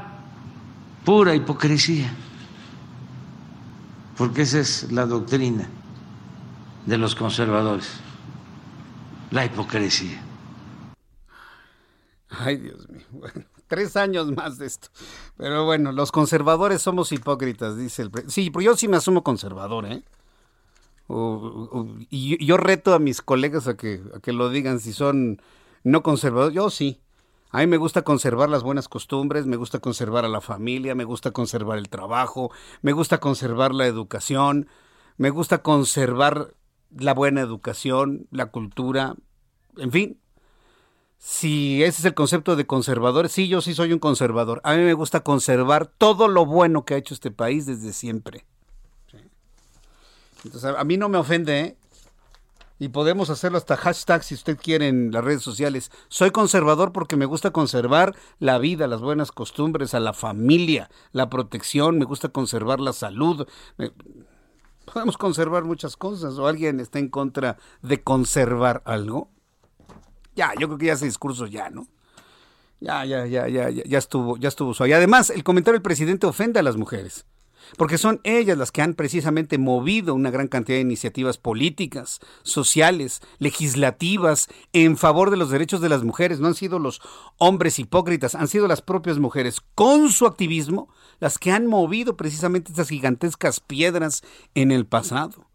[1.05, 2.11] pura hipocresía,
[4.17, 5.67] porque esa es la doctrina
[6.85, 7.87] de los conservadores,
[9.29, 10.23] la hipocresía.
[12.29, 13.01] Ay, Dios mío.
[13.11, 14.87] Bueno, tres años más de esto.
[15.37, 18.11] Pero bueno, los conservadores somos hipócritas, dice el.
[18.27, 20.03] Sí, pero yo sí me asumo conservador, ¿eh?
[22.09, 25.41] Y yo reto a mis colegas a que, a que lo digan si son
[25.83, 26.55] no conservadores.
[26.55, 27.01] Yo sí.
[27.49, 31.03] A mí me gusta conservar las buenas costumbres, me gusta conservar a la familia, me
[31.03, 32.49] gusta conservar el trabajo,
[32.81, 34.69] me gusta conservar la educación,
[35.17, 36.53] me gusta conservar
[36.97, 39.15] la buena educación, la cultura,
[39.77, 40.17] en fin.
[41.17, 44.61] Si ese es el concepto de conservador, sí, yo sí soy un conservador.
[44.63, 48.45] A mí me gusta conservar todo lo bueno que ha hecho este país desde siempre.
[50.43, 51.77] Entonces, a mí no me ofende, ¿eh?
[52.81, 55.91] Y podemos hacerlo hasta hashtag si usted quiere en las redes sociales.
[56.07, 61.29] Soy conservador porque me gusta conservar la vida, las buenas costumbres, a la familia, la
[61.29, 63.47] protección, me gusta conservar la salud.
[64.91, 66.39] Podemos conservar muchas cosas.
[66.39, 69.29] ¿O alguien está en contra de conservar algo?
[70.35, 71.85] Ya, yo creo que ya ese discurso ya, ¿no?
[72.79, 76.25] Ya, ya, ya, ya, ya, ya estuvo, ya estuvo Y Además, el comentario del presidente
[76.25, 77.27] ofende a las mujeres
[77.77, 83.21] porque son ellas las que han precisamente movido una gran cantidad de iniciativas políticas, sociales,
[83.39, 86.39] legislativas en favor de los derechos de las mujeres.
[86.39, 87.01] No han sido los
[87.37, 92.71] hombres hipócritas, han sido las propias mujeres con su activismo las que han movido precisamente
[92.71, 94.23] estas gigantescas piedras
[94.55, 95.45] en el pasado.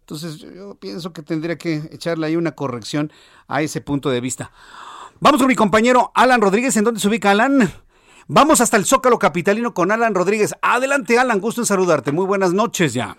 [0.00, 3.12] Entonces yo pienso que tendría que echarle ahí una corrección
[3.48, 4.52] a ese punto de vista.
[5.18, 6.76] Vamos con mi compañero Alan Rodríguez.
[6.76, 7.72] ¿En dónde se ubica Alan?
[8.28, 10.52] Vamos hasta el Zócalo Capitalino con Alan Rodríguez.
[10.60, 12.10] Adelante, Alan, gusto en saludarte.
[12.10, 13.14] Muy buenas noches ya.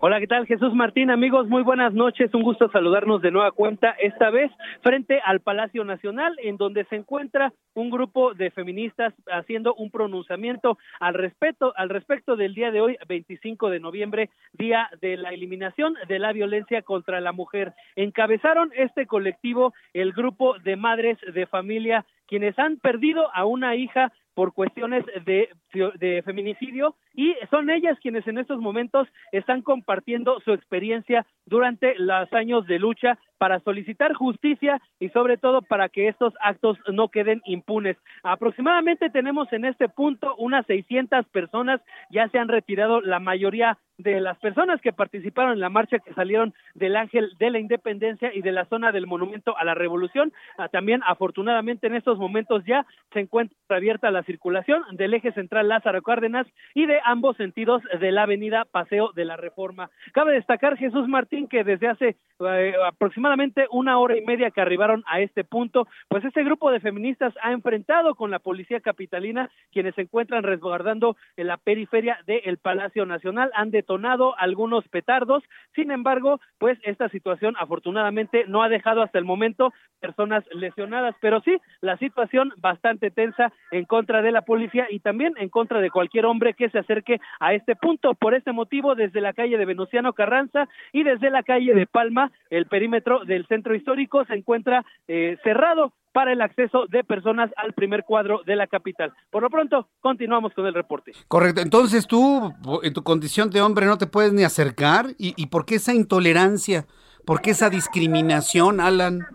[0.00, 0.46] Hola, ¿qué tal?
[0.46, 2.34] Jesús Martín, amigos, muy buenas noches.
[2.34, 4.52] Un gusto saludarnos de nueva cuenta, esta vez
[4.82, 10.76] frente al Palacio Nacional, en donde se encuentra un grupo de feministas haciendo un pronunciamiento
[11.00, 15.94] al respecto, al respecto del día de hoy, 25 de noviembre, día de la eliminación
[16.06, 17.72] de la violencia contra la mujer.
[17.96, 24.12] Encabezaron este colectivo el grupo de madres de familia quienes han perdido a una hija
[24.34, 30.52] por cuestiones de, de, feminicidio y son ellas quienes en estos momentos están compartiendo su
[30.52, 36.34] experiencia durante los años de lucha para solicitar justicia y sobre todo para que estos
[36.40, 37.96] actos no queden impunes.
[38.22, 44.20] Aproximadamente tenemos en este punto unas 600 personas, ya se han retirado la mayoría de
[44.20, 48.42] las personas que participaron en la marcha que salieron del Ángel de la Independencia y
[48.42, 50.32] de la zona del Monumento a la Revolución.
[50.58, 55.68] Ah, también, afortunadamente, en estos momentos ya se encuentra abierta la circulación del eje central
[55.68, 59.90] Lázaro Cárdenas y de ambos sentidos de la avenida Paseo de la Reforma.
[60.12, 65.04] Cabe destacar, Jesús Martín, que desde hace eh, aproximadamente una hora y media que arribaron
[65.06, 69.94] a este punto, pues este grupo de feministas ha enfrentado con la policía capitalina, quienes
[69.94, 73.50] se encuentran resguardando en la periferia del Palacio Nacional.
[73.54, 75.42] Han detonado algunos petardos.
[75.74, 81.40] Sin embargo, pues esta situación afortunadamente no ha dejado hasta el momento personas lesionadas, pero
[81.42, 85.90] sí la situación bastante tensa en contra de la policía y también en contra de
[85.90, 88.14] cualquier hombre que se acerque a este punto.
[88.14, 92.32] Por este motivo, desde la calle de Venustiano Carranza y desde la calle de Palma,
[92.48, 97.72] el perímetro del centro histórico se encuentra eh, cerrado para el acceso de personas al
[97.72, 99.12] primer cuadro de la capital.
[99.30, 101.10] Por lo pronto, continuamos con el reporte.
[101.26, 101.60] Correcto.
[101.60, 105.06] Entonces tú, en tu condición de hombre, no te puedes ni acercar.
[105.18, 106.86] ¿Y, y por qué esa intolerancia?
[107.26, 109.26] ¿Por qué esa discriminación, Alan?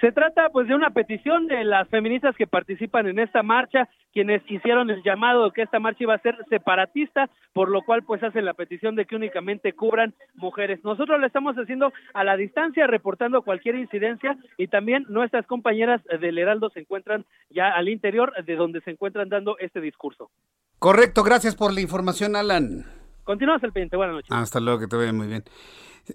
[0.00, 4.42] Se trata pues de una petición de las feministas que participan en esta marcha, quienes
[4.48, 8.22] hicieron el llamado de que esta marcha iba a ser separatista, por lo cual pues
[8.22, 10.84] hacen la petición de que únicamente cubran mujeres.
[10.84, 16.38] Nosotros le estamos haciendo a la distancia, reportando cualquier incidencia y también nuestras compañeras del
[16.38, 20.30] Heraldo se encuentran ya al interior de donde se encuentran dando este discurso.
[20.78, 22.84] Correcto, gracias por la información, Alan.
[23.24, 24.30] Continuamos el pendiente, buenas noches.
[24.30, 25.42] Hasta luego, que te vaya muy bien.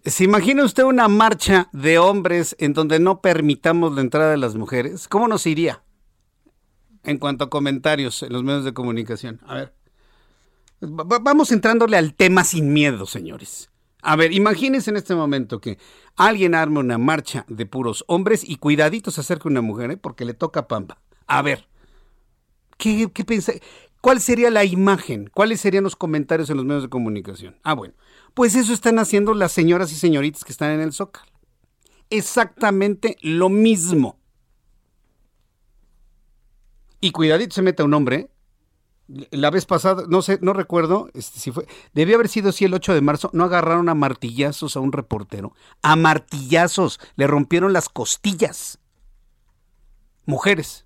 [0.05, 4.55] ¿Se imagina usted una marcha de hombres en donde no permitamos la entrada de las
[4.55, 5.07] mujeres?
[5.07, 5.83] ¿Cómo nos iría?
[7.03, 9.39] En cuanto a comentarios en los medios de comunicación.
[9.45, 9.73] A ver.
[10.79, 13.69] vamos entrándole al tema sin miedo, señores.
[14.01, 15.77] A ver, imagínense en este momento que
[16.15, 19.97] alguien arme una marcha de puros hombres y cuidadito se acerca una mujer, ¿eh?
[19.97, 21.01] porque le toca pampa.
[21.27, 21.67] A ver,
[22.77, 23.61] ¿qué, qué?
[24.01, 25.29] ¿Cuál sería la imagen?
[25.33, 27.57] ¿Cuáles serían los comentarios en los medios de comunicación?
[27.63, 27.93] Ah, bueno,
[28.33, 31.31] pues eso están haciendo las señoras y señoritas que están en el Zócalo.
[32.09, 34.17] Exactamente lo mismo.
[36.99, 38.29] Y cuidadito se mete un hombre,
[39.07, 42.73] la vez pasada, no sé, no recuerdo este, si fue, debía haber sido así el
[42.73, 47.89] 8 de marzo, no agarraron a martillazos a un reportero, a martillazos, le rompieron las
[47.89, 48.79] costillas.
[50.25, 50.85] Mujeres.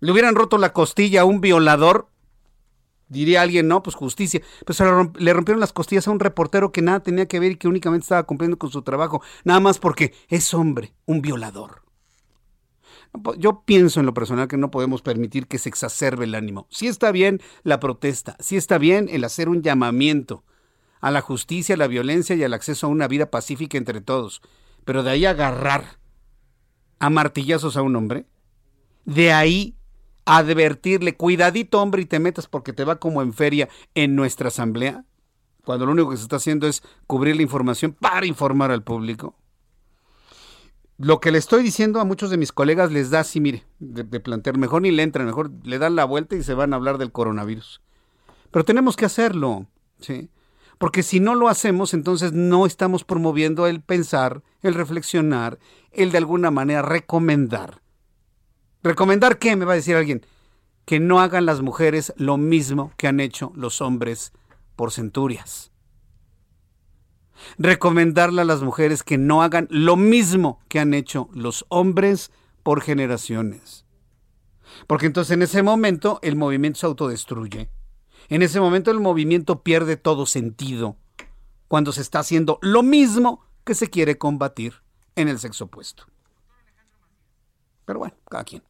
[0.00, 2.10] Le hubieran roto la costilla a un violador,
[3.14, 4.42] diría alguien, no, pues justicia.
[4.66, 7.68] Pues le rompieron las costillas a un reportero que nada tenía que ver y que
[7.68, 11.82] únicamente estaba cumpliendo con su trabajo, nada más porque es hombre, un violador.
[13.38, 16.66] Yo pienso en lo personal que no podemos permitir que se exacerbe el ánimo.
[16.70, 20.44] Sí está bien la protesta, sí está bien el hacer un llamamiento
[21.00, 24.42] a la justicia, a la violencia y al acceso a una vida pacífica entre todos.
[24.84, 25.98] Pero de ahí agarrar
[26.98, 28.26] a martillazos a un hombre,
[29.04, 29.76] de ahí
[30.24, 35.04] advertirle, cuidadito hombre y te metas porque te va como en feria en nuestra asamblea,
[35.64, 39.36] cuando lo único que se está haciendo es cubrir la información para informar al público
[40.98, 44.04] lo que le estoy diciendo a muchos de mis colegas les da así, mire, de,
[44.20, 46.98] plantear, mejor ni le entran, mejor le dan la vuelta y se van a hablar
[46.98, 47.82] del coronavirus.
[48.50, 49.66] Pero tenemos que hacerlo,
[49.98, 50.30] ¿sí?
[50.78, 55.58] Porque si no lo hacemos, entonces no estamos promoviendo el pensar, el reflexionar,
[55.92, 57.80] el de alguna manera recomendar.
[58.84, 59.56] ¿Recomendar qué?
[59.56, 60.24] Me va a decir alguien.
[60.84, 64.32] Que no hagan las mujeres lo mismo que han hecho los hombres
[64.76, 65.72] por centurias
[67.58, 72.30] recomendarle a las mujeres que no hagan lo mismo que han hecho los hombres
[72.62, 73.84] por generaciones.
[74.86, 77.68] Porque entonces en ese momento el movimiento se autodestruye.
[78.28, 80.96] En ese momento el movimiento pierde todo sentido
[81.68, 84.82] cuando se está haciendo lo mismo que se quiere combatir
[85.16, 86.06] en el sexo opuesto.
[87.84, 88.62] Pero bueno, cada quien.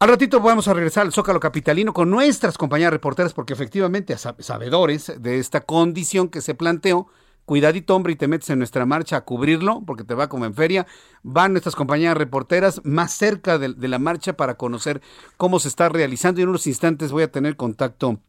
[0.00, 5.12] Al ratito vamos a regresar al Zócalo Capitalino con nuestras compañeras reporteras porque efectivamente sabedores
[5.18, 7.08] de esta condición que se planteó,
[7.46, 10.54] cuidadito hombre y te metes en nuestra marcha a cubrirlo, porque te va como en
[10.54, 10.86] feria.
[11.24, 15.02] Van nuestras compañeras reporteras más cerca de, la marcha para conocer
[15.36, 18.20] cómo se está realizando y en unos instantes voy a tener contacto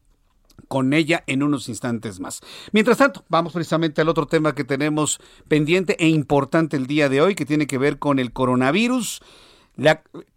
[0.68, 2.41] con ella en unos instantes más.
[2.72, 7.22] Mientras tanto, vamos precisamente al otro tema que tenemos pendiente e importante el día de
[7.22, 9.22] hoy, que tiene que ver con el coronavirus.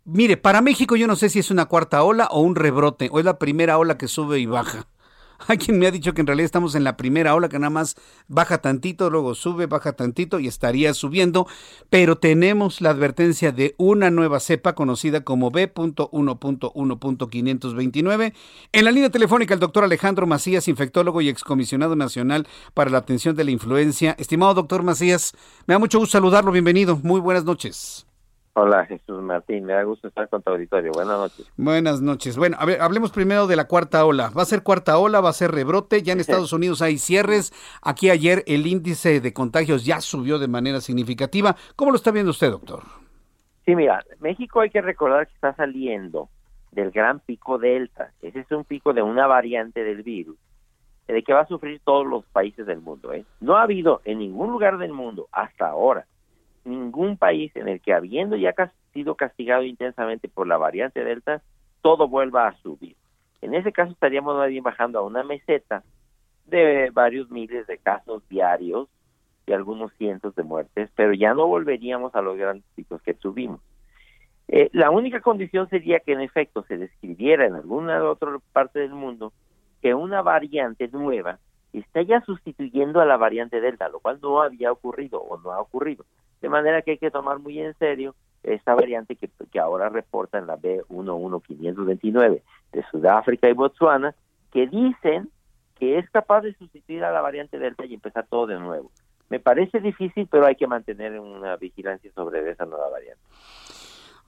[0.04, 3.18] Mire, para México yo no sé si es una cuarta ola o un rebrote, o
[3.18, 4.86] es la primera ola que sube y baja.
[5.48, 7.70] Hay quien me ha dicho que en realidad estamos en la primera ola, que nada
[7.70, 7.96] más
[8.28, 11.48] baja tantito, luego sube, baja tantito y estaría subiendo,
[11.90, 18.32] pero tenemos la advertencia de una nueva cepa conocida como B.1.1.529.
[18.72, 23.36] En la línea telefónica el doctor Alejandro Macías, infectólogo y excomisionado nacional para la atención
[23.36, 24.14] de la influencia.
[24.18, 25.34] Estimado doctor Macías,
[25.66, 28.06] me da mucho gusto saludarlo, bienvenido, muy buenas noches.
[28.54, 30.92] Hola Jesús Martín, me da gusto estar con tu auditorio.
[30.92, 31.50] Buenas noches.
[31.56, 32.36] Buenas noches.
[32.36, 34.30] Bueno, a ver, hablemos primero de la cuarta ola.
[34.36, 35.22] ¿Va a ser cuarta ola?
[35.22, 36.02] ¿Va a ser rebrote?
[36.02, 37.50] Ya en Estados Unidos hay cierres.
[37.80, 41.56] Aquí ayer el índice de contagios ya subió de manera significativa.
[41.76, 42.82] ¿Cómo lo está viendo usted, doctor?
[43.64, 46.28] Sí, mira, México hay que recordar que está saliendo
[46.72, 48.12] del gran pico Delta.
[48.20, 50.36] Ese es un pico de una variante del virus,
[51.08, 53.14] de que va a sufrir todos los países del mundo.
[53.14, 53.24] ¿eh?
[53.40, 56.04] No ha habido en ningún lugar del mundo hasta ahora
[56.64, 58.54] ningún país en el que habiendo ya
[58.92, 61.42] sido castigado intensamente por la variante Delta,
[61.80, 62.96] todo vuelva a subir.
[63.40, 65.82] En ese caso estaríamos bajando a una meseta
[66.46, 68.88] de varios miles de casos diarios
[69.46, 73.60] y algunos cientos de muertes, pero ya no volveríamos a los grandes picos que tuvimos.
[74.48, 78.92] Eh, la única condición sería que en efecto se describiera en alguna otra parte del
[78.92, 79.32] mundo
[79.80, 81.38] que una variante nueva
[81.80, 85.60] está ya sustituyendo a la variante Delta, lo cual no había ocurrido o no ha
[85.60, 86.04] ocurrido.
[86.40, 90.38] De manera que hay que tomar muy en serio esta variante que, que ahora reporta
[90.38, 92.42] en la B11529
[92.72, 94.14] de Sudáfrica y Botswana,
[94.52, 95.30] que dicen
[95.78, 98.90] que es capaz de sustituir a la variante Delta y empezar todo de nuevo.
[99.30, 103.22] Me parece difícil, pero hay que mantener una vigilancia sobre esa nueva variante.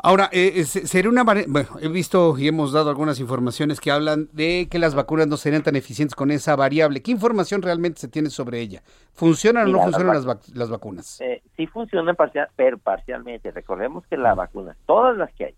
[0.07, 4.29] Ahora, eh, eh sería una bueno, he visto y hemos dado algunas informaciones que hablan
[4.35, 7.01] de que las vacunas no serían tan eficientes con esa variable.
[7.01, 8.83] ¿Qué información realmente se tiene sobre ella?
[9.15, 11.23] ¿Funcionan o no funcionan las, vacunas?
[11.23, 13.51] Eh, sí funcionan parcial, pero parcialmente.
[13.51, 15.55] Recordemos que las vacunas, todas las que hay,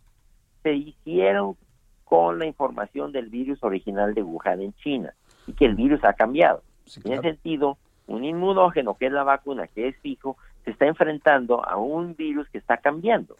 [0.63, 1.57] se hicieron
[2.05, 5.13] con la información del virus original de Wuhan en China
[5.49, 6.63] y que el virus ha cambiado.
[7.05, 11.69] En ese sentido, un inmunógeno, que es la vacuna, que es fijo, se está enfrentando
[11.69, 13.37] a un virus que está cambiando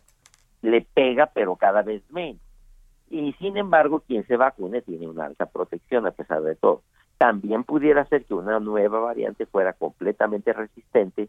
[0.63, 2.41] le pega, pero cada vez menos.
[3.09, 6.83] y sin embargo quien se vacune tiene una alta protección a pesar de todo.
[7.19, 11.29] También pudiera ser que una nueva variante fuera completamente resistente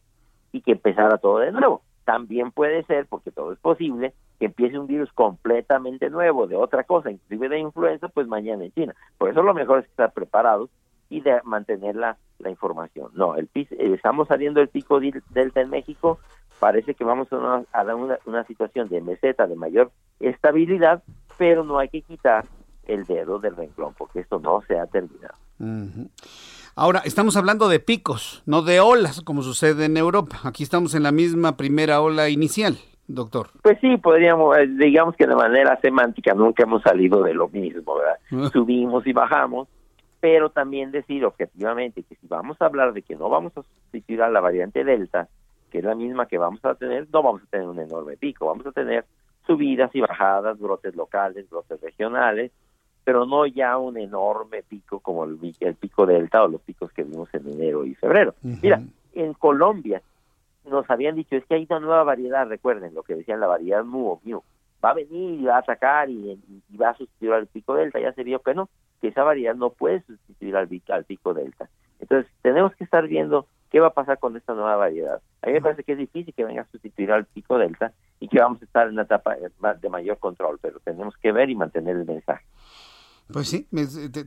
[0.51, 1.82] y que empezara todo de nuevo.
[2.03, 6.84] También puede ser, porque todo es posible, que empiece un virus completamente nuevo de otra
[6.84, 8.95] cosa, inclusive de influenza, pues mañana en China.
[9.17, 10.69] Por eso lo mejor es estar preparados
[11.09, 12.17] y de mantener la,
[12.47, 13.11] información.
[13.13, 16.19] No, el eh, estamos saliendo del pico delta en México,
[16.60, 21.03] parece que vamos a, una, a una, una situación de meseta de mayor estabilidad,
[21.38, 22.45] pero no hay que quitar
[22.88, 25.36] el dedo del renglón, porque esto no se ha terminado.
[26.76, 30.38] Ahora, estamos hablando de picos, no de olas, como sucede en Europa.
[30.43, 32.78] Aquí estamos en la misma primera ola inicial,
[33.08, 33.49] doctor.
[33.62, 37.95] Pues sí, podríamos, eh, digamos que de manera semántica nunca hemos salido de lo mismo,
[37.95, 38.51] ¿verdad?
[38.51, 39.68] Subimos y bajamos,
[40.20, 44.22] pero también decir objetivamente que si vamos a hablar de que no vamos a sustituir
[44.22, 45.28] a la variante Delta,
[45.78, 48.47] que es la misma que vamos a tener, no vamos a tener un enorme pico,
[48.47, 49.05] vamos a tener
[49.45, 52.51] subidas y bajadas, brotes locales, brotes regionales,
[53.03, 55.38] pero no ya un enorme pico como el,
[55.80, 58.34] pico delta o los picos que vimos en enero y febrero.
[58.41, 58.82] Mira,
[59.13, 60.01] en Colombia
[60.65, 63.84] nos habían dicho, es que hay una nueva variedad, recuerden lo que decían la variedad
[63.84, 64.41] mu o mu,
[64.84, 66.39] va a venir y va a atacar y,
[66.75, 68.67] va a sustituir al pico delta, ya se vio que no,
[68.99, 71.69] que esa variedad no puede sustituir al, al pico delta.
[71.99, 75.22] Entonces, tenemos que estar viendo qué va a pasar con esta nueva variedad.
[75.41, 78.28] A mí me parece que es difícil que venga a sustituir al pico delta y
[78.28, 81.55] que vamos a estar en una etapa de mayor control, pero tenemos que ver y
[81.55, 82.45] mantener el mensaje.
[83.32, 83.68] Pues sí,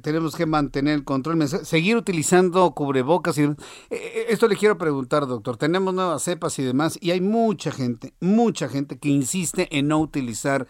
[0.02, 3.38] tenemos que mantener el control, seguir utilizando cubrebocas.
[3.38, 3.56] Y, eh,
[3.90, 5.56] eh, esto le quiero preguntar, doctor.
[5.56, 9.98] Tenemos nuevas cepas y demás, y hay mucha gente, mucha gente que insiste en no
[10.00, 10.66] utilizar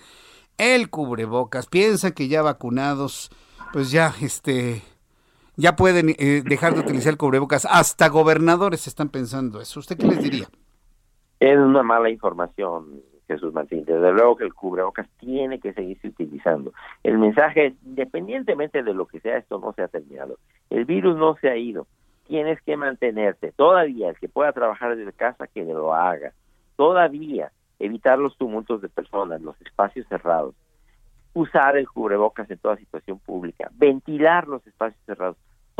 [0.58, 1.66] el cubrebocas.
[1.66, 3.30] Piensa que ya vacunados,
[3.72, 4.82] pues ya, este,
[5.60, 7.66] ya pueden eh, dejar de utilizar el cubrebocas.
[7.70, 9.80] Hasta gobernadores están pensando eso.
[9.80, 10.46] ¿Usted qué les diría?
[11.38, 13.84] Es una mala información, Jesús Martín.
[13.84, 16.72] Desde luego que el cubrebocas tiene que seguirse utilizando.
[17.02, 20.38] El mensaje independientemente de lo que sea, esto no se ha terminado.
[20.70, 21.86] El virus no se ha ido.
[22.26, 23.52] Tienes que mantenerte.
[23.52, 26.32] Todavía el que pueda trabajar desde casa, que lo haga.
[26.76, 30.54] Todavía evitar los tumultos de personas, los espacios cerrados.
[31.32, 33.70] Usar el cubrebocas en toda situación pública.
[33.72, 35.36] Ventilar los espacios cerrados.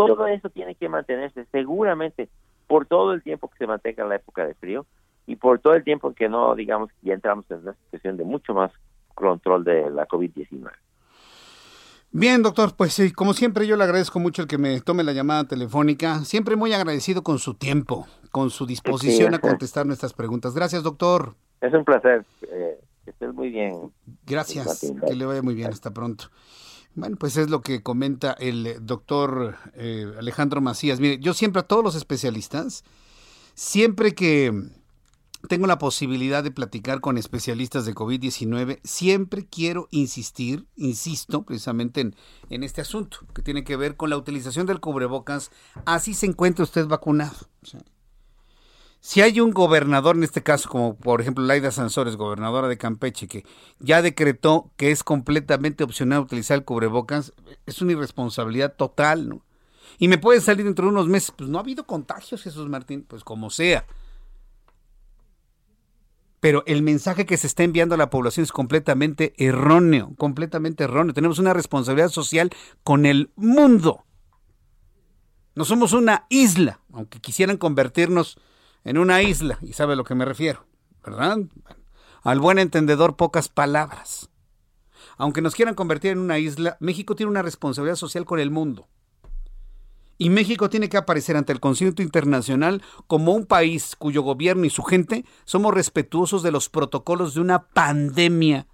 [0.06, 2.28] Todo eso tiene que mantenerse seguramente
[2.66, 4.86] por todo el tiempo que se mantenga la época de frío
[5.26, 8.54] y por todo el tiempo que no, digamos, ya entramos en una situación de mucho
[8.54, 8.72] más
[9.14, 10.70] control de la COVID-19.
[12.12, 15.12] Bien, doctor, pues sí, como siempre yo le agradezco mucho el que me tome la
[15.12, 20.54] llamada telefónica, siempre muy agradecido con su tiempo, con su disposición a contestar nuestras preguntas.
[20.54, 21.36] Gracias, doctor.
[21.60, 23.92] Es un placer, eh, que estés muy bien.
[24.26, 26.24] Gracias, que le vaya muy bien, hasta pronto.
[26.94, 31.00] Bueno, pues es lo que comenta el doctor eh, Alejandro Macías.
[31.00, 32.84] Mire, yo siempre a todos los especialistas,
[33.54, 34.52] siempre que
[35.48, 42.16] tengo la posibilidad de platicar con especialistas de COVID-19, siempre quiero insistir, insisto precisamente en,
[42.50, 45.50] en, este asunto que tiene que ver con la utilización del cubrebocas,
[45.86, 47.36] así se encuentra usted vacunado.
[49.00, 53.28] Si hay un gobernador, en este caso, como por ejemplo Laida Sansores, gobernadora de Campeche,
[53.28, 53.44] que
[53.78, 57.32] ya decretó que es completamente opcional utilizar el cubrebocas,
[57.64, 59.44] es una irresponsabilidad total, ¿no?
[59.98, 63.04] Y me puede salir dentro de unos meses, pues no ha habido contagios, Jesús Martín,
[63.08, 63.86] pues como sea
[66.40, 71.14] pero el mensaje que se está enviando a la población es completamente erróneo, completamente erróneo.
[71.14, 72.50] Tenemos una responsabilidad social
[72.82, 74.04] con el mundo.
[75.54, 78.38] No somos una isla, aunque quisieran convertirnos
[78.84, 80.66] en una isla, y sabe a lo que me refiero,
[81.04, 81.38] ¿verdad?
[82.22, 84.30] Al buen entendedor, pocas palabras.
[85.16, 88.88] Aunque nos quieran convertir en una isla, México tiene una responsabilidad social con el mundo.
[90.16, 94.70] Y México tiene que aparecer ante el concierto internacional como un país cuyo gobierno y
[94.70, 98.66] su gente somos respetuosos de los protocolos de una pandemia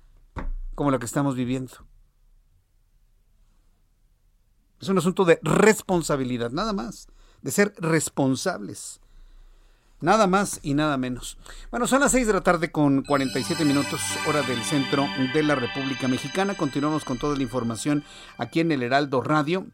[0.74, 1.86] como la que estamos viviendo.
[4.80, 7.08] Es un asunto de responsabilidad, nada más,
[7.42, 9.00] de ser responsables.
[10.00, 11.38] Nada más y nada menos.
[11.70, 15.54] Bueno, son las 6 de la tarde con 47 minutos, hora del centro de la
[15.54, 16.54] República Mexicana.
[16.54, 18.04] Continuamos con toda la información
[18.36, 19.66] aquí en el Heraldo Radio.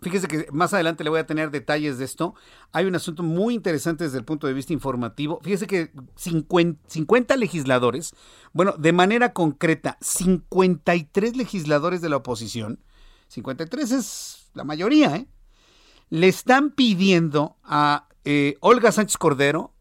[0.00, 2.34] Fíjese que más adelante le voy a tener detalles de esto.
[2.72, 5.40] Hay un asunto muy interesante desde el punto de vista informativo.
[5.42, 8.14] Fíjese que 50, legisladores,
[8.54, 12.80] bueno, de manera concreta, 53 legisladores de la oposición,
[13.28, 15.28] 53 es la mayoría, ¿eh?
[16.08, 19.72] le están pidiendo a eh, Olga Sánchez Cordero,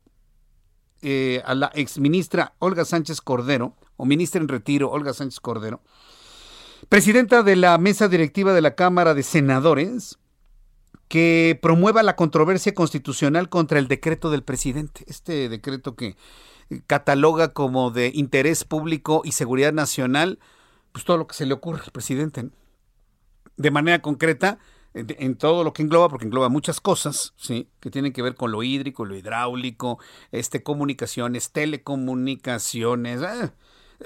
[1.01, 5.81] eh, a la exministra Olga Sánchez Cordero, o ministra en retiro Olga Sánchez Cordero,
[6.87, 10.19] presidenta de la mesa directiva de la Cámara de Senadores,
[11.09, 15.03] que promueva la controversia constitucional contra el decreto del presidente.
[15.07, 16.15] Este decreto que
[16.85, 20.39] cataloga como de interés público y seguridad nacional,
[20.91, 22.49] pues todo lo que se le ocurre al presidente.
[23.57, 24.59] De manera concreta,
[25.07, 27.69] en, todo lo que engloba, porque engloba muchas cosas, ¿sí?
[27.79, 29.99] Que tienen que ver con lo hídrico, lo hidráulico,
[30.31, 33.21] este, comunicaciones, telecomunicaciones.
[33.21, 33.53] ah.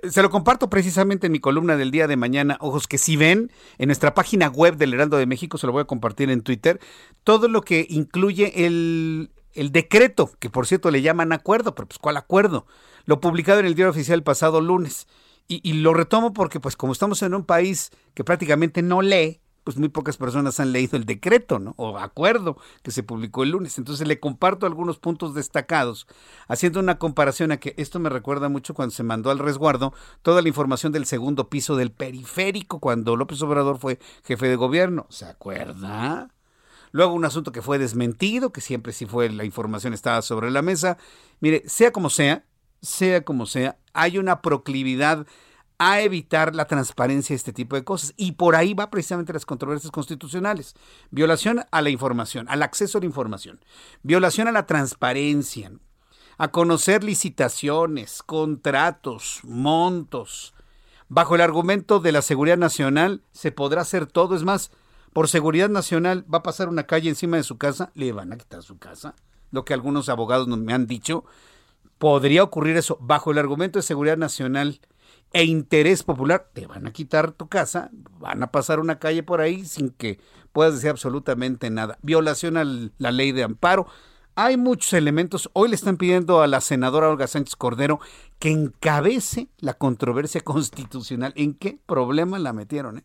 [0.10, 3.52] Se lo comparto precisamente en mi columna del día de mañana, ojos que si ven,
[3.78, 6.80] en nuestra página web del Heraldo de México, se lo voy a compartir en Twitter,
[7.24, 12.00] todo lo que incluye el, el decreto, que por cierto le llaman acuerdo, pero pues
[12.00, 12.66] ¿cuál acuerdo?
[13.06, 15.08] Lo publicado en el diario oficial pasado lunes.
[15.46, 19.78] Y lo retomo porque pues como estamos en un país que prácticamente no lee, pues
[19.78, 21.74] muy pocas personas han leído el decreto, ¿no?
[21.78, 23.78] O acuerdo que se publicó el lunes.
[23.78, 26.08] Entonces le comparto algunos puntos destacados,
[26.48, 30.42] haciendo una comparación a que esto me recuerda mucho cuando se mandó al resguardo toda
[30.42, 35.06] la información del segundo piso del periférico, cuando López Obrador fue jefe de gobierno.
[35.10, 36.30] ¿Se acuerda?
[36.92, 40.62] Luego un asunto que fue desmentido, que siempre sí fue la información estaba sobre la
[40.62, 40.98] mesa.
[41.40, 42.46] Mire, sea como sea,
[42.82, 45.26] sea como sea, hay una proclividad
[45.92, 48.14] a evitar la transparencia de este tipo de cosas.
[48.18, 50.76] Y por ahí va precisamente las controversias constitucionales.
[51.12, 53.60] Violación a la información, al acceso a la información.
[54.02, 55.72] Violación a la transparencia,
[56.38, 60.54] a conocer licitaciones, contratos, montos.
[61.10, 64.36] Bajo el argumento de la seguridad nacional se podrá hacer todo.
[64.36, 64.72] Es más,
[65.14, 68.38] por seguridad nacional va a pasar una calle encima de su casa, le van a
[68.38, 69.16] quitar su casa.
[69.52, 71.26] Lo que algunos abogados me han dicho.
[72.00, 74.82] Podría ocurrir eso bajo el argumento de seguridad nacional
[75.34, 79.42] e interés popular, te van a quitar tu casa, van a pasar una calle por
[79.42, 80.20] ahí sin que
[80.52, 81.98] puedas decir absolutamente nada.
[82.04, 83.88] Violación a la ley de amparo.
[84.36, 85.50] Hay muchos elementos.
[85.54, 88.00] Hoy le están pidiendo a la senadora Olga Sánchez Cordero
[88.38, 91.34] que encabece la controversia constitucional.
[91.36, 93.00] ¿En qué problema la metieron?
[93.00, 93.04] Eh?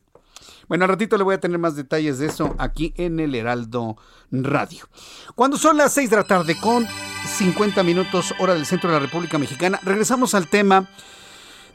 [0.69, 3.97] Bueno, al ratito le voy a tener más detalles de eso aquí en el Heraldo
[4.31, 4.87] Radio.
[5.35, 6.87] Cuando son las 6 de la tarde con
[7.27, 10.89] 50 minutos hora del centro de la República Mexicana, regresamos al tema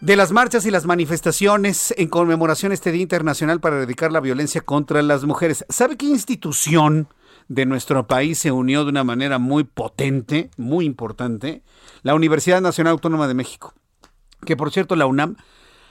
[0.03, 4.19] de las marchas y las manifestaciones en conmemoración a este Día Internacional para erradicar la
[4.19, 5.65] violencia contra las mujeres.
[5.69, 7.07] ¿Sabe qué institución
[7.47, 11.63] de nuestro país se unió de una manera muy potente, muy importante?
[12.01, 13.75] La Universidad Nacional Autónoma de México.
[14.45, 15.37] Que por cierto, la UNAM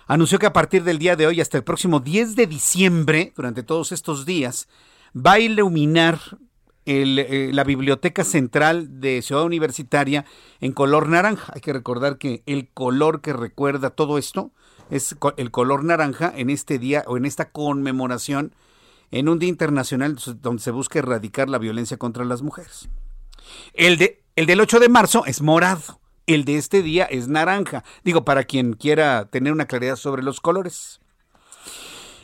[0.06, 3.62] anunció que a partir del día de hoy hasta el próximo 10 de diciembre, durante
[3.62, 4.68] todos estos días,
[5.16, 6.20] va a iluminar
[6.84, 10.24] eh, la Biblioteca Central de Ciudad Universitaria
[10.60, 11.52] en color naranja.
[11.54, 14.50] Hay que recordar que el color que recuerda todo esto
[14.90, 18.54] es el color naranja en este día o en esta conmemoración
[19.12, 22.88] en un día internacional donde se busca erradicar la violencia contra las mujeres.
[23.74, 26.00] El, de, el del 8 de marzo es morado.
[26.26, 27.84] El de este día es naranja.
[28.04, 31.01] Digo, para quien quiera tener una claridad sobre los colores.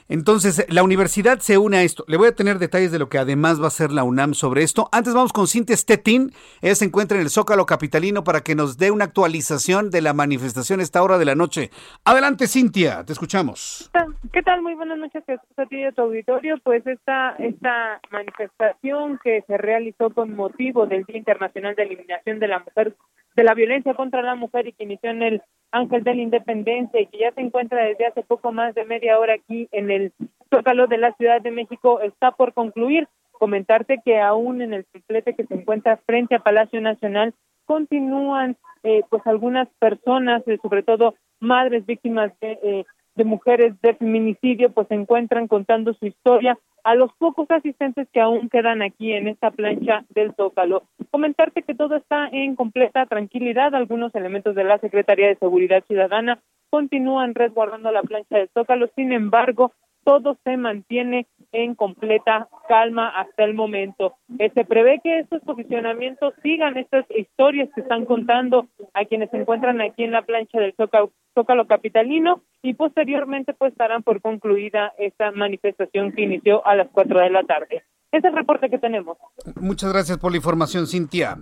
[0.08, 2.04] Entonces, la universidad se une a esto.
[2.08, 4.62] Le voy a tener detalles de lo que además va a hacer la UNAM sobre
[4.62, 4.88] esto.
[4.90, 6.32] Antes vamos con Cintia Stettin.
[6.62, 10.14] Ella se encuentra en el Zócalo Capitalino para que nos dé una actualización de la
[10.14, 11.70] manifestación a esta hora de la noche.
[12.04, 13.90] Adelante, Cintia, te escuchamos.
[14.32, 14.62] ¿Qué tal?
[14.62, 16.56] Muy buenas noches Jesús, a ti a tu auditorio.
[16.64, 22.48] Pues esta, esta manifestación que se realizó con motivo del Día Internacional de Eliminación de
[22.48, 22.94] la Mujer,
[23.38, 27.00] de la Violencia contra la Mujer y que inició en el Ángel de la Independencia
[27.00, 30.12] y que ya se encuentra desde hace poco más de media hora aquí en el
[30.52, 33.06] Zócalo de la Ciudad de México está por concluir.
[33.30, 37.32] Comentarte que aún en el triplete que se encuentra frente a Palacio Nacional
[37.64, 42.84] continúan eh, pues algunas personas, eh, sobre todo madres víctimas de, eh,
[43.18, 48.20] de mujeres de feminicidio, pues se encuentran contando su historia a los pocos asistentes que
[48.20, 50.84] aún quedan aquí en esta plancha del Zócalo.
[51.10, 53.74] Comentarte que todo está en completa tranquilidad.
[53.74, 56.40] Algunos elementos de la Secretaría de Seguridad Ciudadana
[56.70, 58.88] continúan resguardando la plancha del Zócalo.
[58.94, 59.72] Sin embargo,
[60.08, 64.14] todo se mantiene en completa calma hasta el momento.
[64.38, 69.36] Eh, se prevé que estos posicionamientos sigan estas historias que están contando a quienes se
[69.36, 74.94] encuentran aquí en la plancha del Zócalo, Zócalo Capitalino y posteriormente pues estarán por concluida
[74.98, 77.82] esta manifestación que inició a las 4 de la tarde.
[78.10, 79.18] Ese es el reporte que tenemos.
[79.60, 81.36] Muchas gracias por la información, Cintia.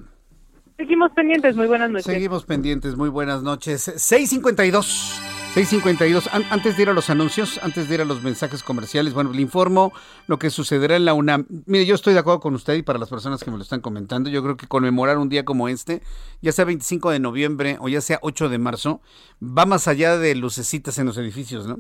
[0.77, 2.07] Seguimos pendientes, muy buenas noches.
[2.07, 3.83] Seguimos pendientes, muy buenas noches.
[3.83, 5.26] 652.
[5.57, 6.29] 652.
[6.35, 9.33] An- antes de ir a los anuncios, antes de ir a los mensajes comerciales, bueno,
[9.33, 9.91] le informo
[10.27, 11.47] lo que sucederá en la UNAM.
[11.65, 13.81] Mire, yo estoy de acuerdo con usted y para las personas que me lo están
[13.81, 16.03] comentando, yo creo que conmemorar un día como este,
[16.43, 19.01] ya sea 25 de noviembre o ya sea 8 de marzo,
[19.43, 21.79] va más allá de lucecitas en los edificios, ¿no?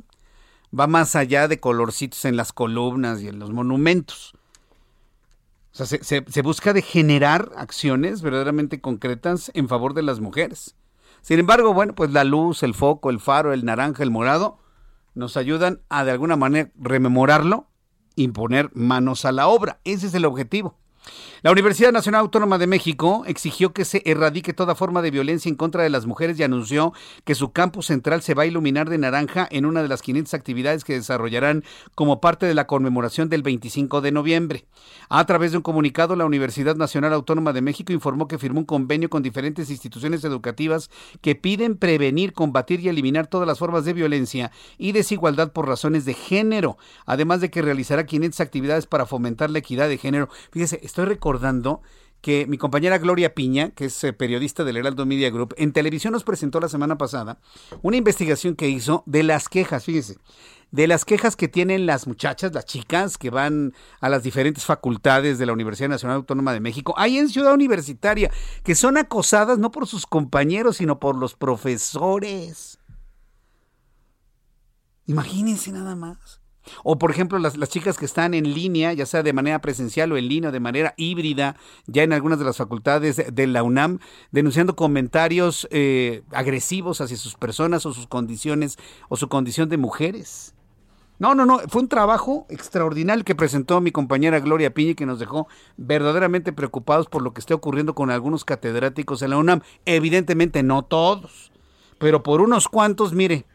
[0.76, 4.32] Va más allá de colorcitos en las columnas y en los monumentos.
[5.72, 10.18] O sea, se, se- se busca de generar acciones verdaderamente concretas en favor de las
[10.20, 10.74] mujeres.
[11.26, 14.60] Sin embargo, bueno, pues la luz, el foco, el faro, el naranja, el morado,
[15.16, 17.66] nos ayudan a de alguna manera rememorarlo
[18.14, 19.80] y poner manos a la obra.
[19.82, 20.78] Ese es el objetivo.
[21.42, 25.54] La Universidad Nacional Autónoma de México exigió que se erradique toda forma de violencia en
[25.54, 26.92] contra de las mujeres y anunció
[27.24, 30.34] que su campus central se va a iluminar de naranja en una de las 500
[30.34, 31.62] actividades que desarrollarán
[31.94, 34.64] como parte de la conmemoración del 25 de noviembre.
[35.08, 38.66] A través de un comunicado, la Universidad Nacional Autónoma de México informó que firmó un
[38.66, 40.90] convenio con diferentes instituciones educativas
[41.20, 46.04] que piden prevenir, combatir y eliminar todas las formas de violencia y desigualdad por razones
[46.04, 50.28] de género, además de que realizará 500 actividades para fomentar la equidad de género.
[50.50, 51.82] Fíjese, estoy recordando
[52.22, 56.14] que mi compañera Gloria Piña, que es eh, periodista del Heraldo Media Group, en televisión
[56.14, 57.38] nos presentó la semana pasada
[57.82, 60.16] una investigación que hizo de las quejas, fíjese,
[60.70, 65.38] de las quejas que tienen las muchachas, las chicas que van a las diferentes facultades
[65.38, 68.30] de la Universidad Nacional Autónoma de México, ahí en Ciudad Universitaria,
[68.64, 72.78] que son acosadas no por sus compañeros, sino por los profesores.
[75.04, 76.40] Imagínense nada más.
[76.84, 80.12] O por ejemplo, las, las, chicas que están en línea, ya sea de manera presencial
[80.12, 81.56] o en línea o de manera híbrida,
[81.86, 83.98] ya en algunas de las facultades de, la UNAM,
[84.30, 90.54] denunciando comentarios eh, agresivos hacia sus personas o sus condiciones o su condición de mujeres.
[91.18, 95.18] No, no, no, fue un trabajo extraordinario que presentó mi compañera Gloria Piña que nos
[95.18, 95.48] dejó
[95.78, 99.62] verdaderamente preocupados por lo que esté ocurriendo con algunos catedráticos en la UNAM.
[99.86, 101.52] Evidentemente no todos,
[101.98, 103.46] pero por unos cuantos, mire,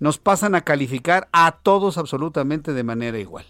[0.00, 3.44] nos pasan a calificar a todos absolutamente de manera igual.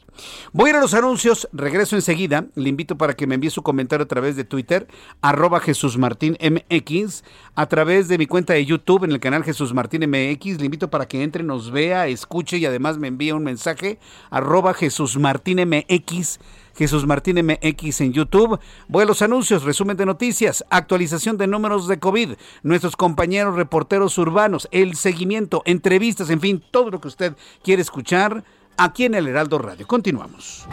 [0.52, 2.46] Voy a ir a los anuncios, regreso enseguida.
[2.54, 4.86] Le invito para que me envíe su comentario a través de Twitter,
[5.20, 7.24] arroba Jesús Martín MX,
[7.54, 10.58] a través de mi cuenta de YouTube en el canal Jesús Martín MX.
[10.58, 13.98] Le invito para que entre, nos vea, escuche y además me envíe un mensaje,
[14.30, 16.38] arroba Jesús Martín MX
[16.76, 18.58] Jesús Martín MX en YouTube.
[18.88, 24.18] Voy a los anuncios, resumen de noticias, actualización de números de COVID, nuestros compañeros reporteros
[24.18, 28.44] urbanos, el seguimiento, entrevistas, en fin, todo lo que usted quiere escuchar
[28.76, 29.86] aquí en el Heraldo Radio.
[29.86, 30.66] Continuamos.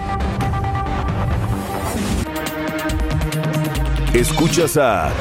[4.14, 5.12] Escuchas a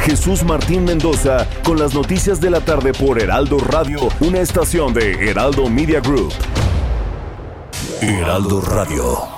[0.00, 5.30] Jesús Martín Mendoza con las noticias de la tarde por Heraldo Radio, una estación de
[5.30, 6.32] Heraldo Media Group.
[8.00, 9.37] Heraldo Radio.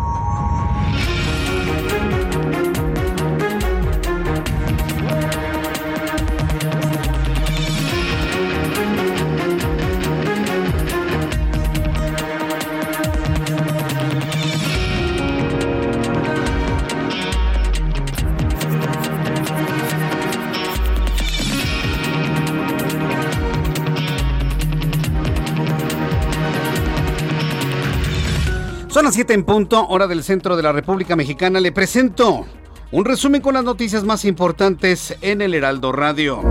[29.01, 31.59] Son las 7 en punto, hora del centro de la República Mexicana.
[31.59, 32.45] Le presento
[32.91, 36.43] un resumen con las noticias más importantes en el Heraldo Radio.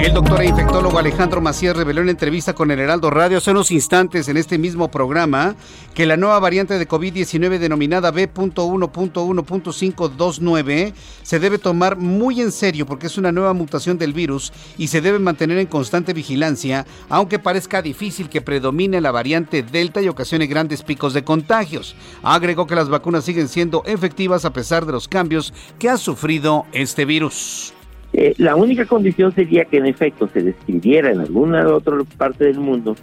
[0.00, 3.72] El doctor e infectólogo Alejandro Macías reveló en entrevista con el Heraldo Radio hace unos
[3.72, 5.56] instantes en este mismo programa
[5.92, 10.92] que la nueva variante de COVID-19 denominada B.1.1.529
[11.22, 15.00] se debe tomar muy en serio porque es una nueva mutación del virus y se
[15.00, 20.46] debe mantener en constante vigilancia, aunque parezca difícil que predomine la variante Delta y ocasione
[20.46, 21.96] grandes picos de contagios.
[22.22, 26.66] Agregó que las vacunas siguen siendo efectivas a pesar de los cambios que ha sufrido
[26.72, 27.74] este virus.
[28.12, 32.58] Eh, la única condición sería que en efecto se describiera en alguna otra parte del
[32.58, 32.96] mundo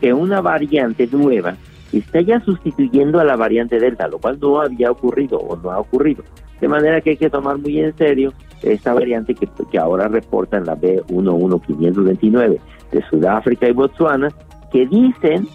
[0.00, 1.56] que una variante nueva
[1.92, 5.78] está ya sustituyendo a la variante Delta, lo cual no había ocurrido o no ha
[5.78, 6.24] ocurrido.
[6.60, 8.32] De manera que hay que tomar muy en serio
[8.62, 12.58] esta variante que, que ahora reportan la B11529
[12.92, 14.28] de Sudáfrica y Botswana,
[14.72, 15.48] que dicen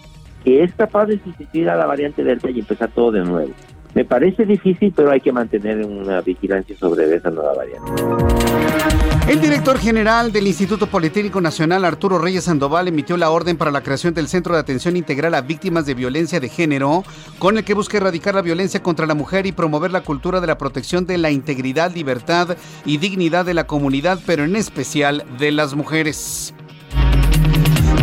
[0.44, 3.52] que es capaz de sustituir a la variante Delta y empezar todo de nuevo.
[3.98, 7.90] Me parece difícil, pero hay que mantener una vigilancia sobre esa nueva variante.
[9.28, 13.82] El director general del Instituto Politécnico Nacional, Arturo Reyes Sandoval, emitió la orden para la
[13.82, 17.02] creación del Centro de Atención Integral a Víctimas de Violencia de Género,
[17.40, 20.46] con el que busca erradicar la violencia contra la mujer y promover la cultura de
[20.46, 25.50] la protección de la integridad, libertad y dignidad de la comunidad, pero en especial de
[25.50, 26.54] las mujeres.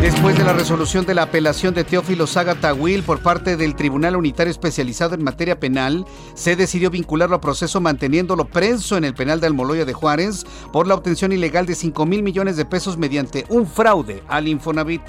[0.06, 4.16] Después de la resolución de la apelación de Teófilo Saga Tawil por parte del Tribunal
[4.16, 9.40] Unitario Especializado en Materia Penal, se decidió vincularlo a proceso manteniéndolo preso en el penal
[9.42, 13.48] de Almoloya de Juárez por la obtención ilegal de 5 mil millones de pesos mediante
[13.50, 15.02] un fraude al Infonavit.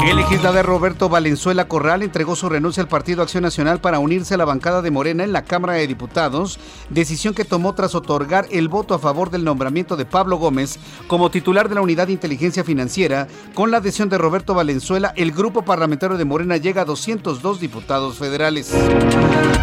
[0.00, 4.36] El legislador Roberto Valenzuela Corral entregó su renuncia al Partido Acción Nacional para unirse a
[4.36, 6.58] la bancada de Morena en la Cámara de Diputados,
[6.90, 11.30] decisión que tomó tras otorgar el voto a favor del nombramiento de Pablo Gómez como
[11.30, 13.28] titular de la Unidad de Inteligencia Financiera.
[13.54, 18.18] Con la adhesión de Roberto Valenzuela, el grupo parlamentario de Morena llega a 202 diputados
[18.18, 18.74] federales.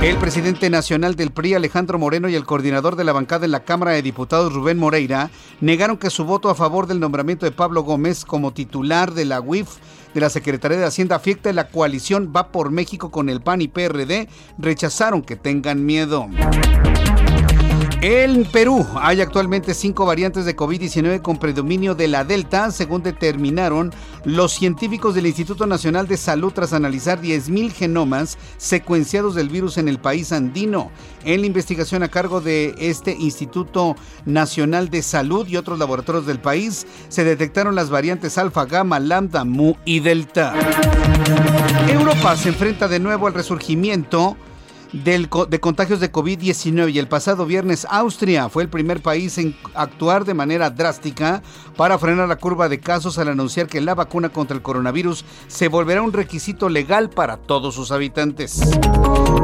[0.01, 3.65] El presidente nacional del PRI, Alejandro Moreno, y el coordinador de la bancada en la
[3.65, 7.83] Cámara de Diputados, Rubén Moreira, negaron que su voto a favor del nombramiento de Pablo
[7.83, 9.67] Gómez como titular de la UIF
[10.13, 13.67] de la Secretaría de Hacienda afecta la coalición Va por México con el PAN y
[13.67, 16.27] PRD rechazaron que tengan miedo.
[18.01, 23.91] En Perú hay actualmente cinco variantes de COVID-19 con predominio de la Delta, según determinaron
[24.23, 29.89] los científicos del Instituto Nacional de Salud tras analizar 10.000 genomas secuenciados del virus en
[29.89, 30.91] el país andino.
[31.25, 36.39] En la investigación a cargo de este Instituto Nacional de Salud y otros laboratorios del
[36.39, 40.53] país, se detectaron las variantes alfa, gamma, lambda, mu y delta.
[41.89, 44.37] Europa se enfrenta de nuevo al resurgimiento
[44.91, 50.25] de contagios de COVID-19 y el pasado viernes Austria fue el primer país en actuar
[50.25, 51.43] de manera drástica
[51.77, 55.67] para frenar la curva de casos al anunciar que la vacuna contra el coronavirus se
[55.67, 58.61] volverá un requisito legal para todos sus habitantes.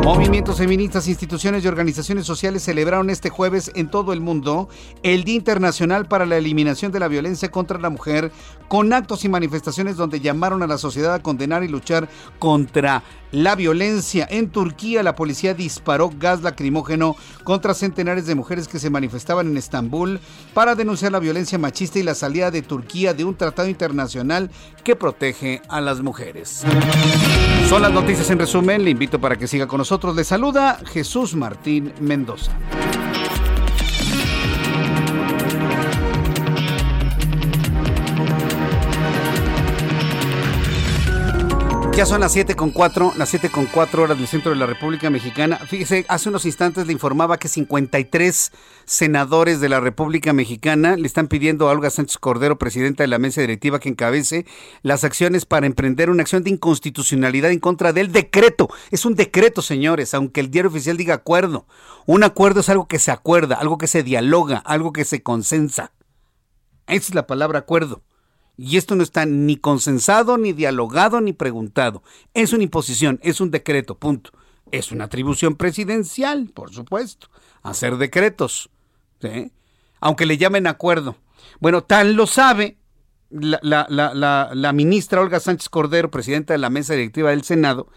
[0.04, 4.68] Movimientos feministas, instituciones y organizaciones sociales celebraron este jueves en todo el mundo
[5.04, 8.32] el Día Internacional para la Eliminación de la Violencia contra la Mujer
[8.68, 13.04] con actos y manifestaciones donde llamaron a la sociedad a condenar y luchar contra
[13.36, 14.26] la violencia.
[14.30, 19.58] En Turquía, la policía disparó gas lacrimógeno contra centenares de mujeres que se manifestaban en
[19.58, 20.22] Estambul
[20.54, 24.50] para denunciar la violencia machista y la salida de Turquía de un tratado internacional
[24.84, 26.64] que protege a las mujeres.
[27.68, 28.86] Son las noticias en resumen.
[28.86, 30.16] Le invito para que siga con nosotros.
[30.16, 32.54] Le saluda Jesús Martín Mendoza.
[41.96, 44.66] Ya son las 7 con 4, las 7 con 4 horas del centro de la
[44.66, 45.56] República Mexicana.
[45.56, 48.52] Fíjese, hace unos instantes le informaba que 53
[48.84, 53.18] senadores de la República Mexicana le están pidiendo a Olga Sánchez Cordero, presidenta de la
[53.18, 54.46] mesa directiva, que encabece
[54.82, 58.68] las acciones para emprender una acción de inconstitucionalidad en contra del decreto.
[58.92, 61.66] Es un decreto, señores, aunque el diario oficial diga acuerdo.
[62.06, 65.94] Un acuerdo es algo que se acuerda, algo que se dialoga, algo que se consensa.
[66.88, 68.02] Esa es la palabra acuerdo.
[68.58, 72.04] Y esto no está ni consensado, ni dialogado, ni preguntado.
[72.34, 74.32] Es una imposición, es un decreto, punto.
[74.72, 77.28] Es una atribución presidencial, por supuesto,
[77.62, 78.70] hacer decretos.
[80.00, 81.18] Aunque le llamen acuerdo.
[81.60, 82.78] Bueno, tal lo sabe
[83.30, 87.88] la, la, ministra Olga Sánchez Cordero, presidenta de la mesa directiva del Senado,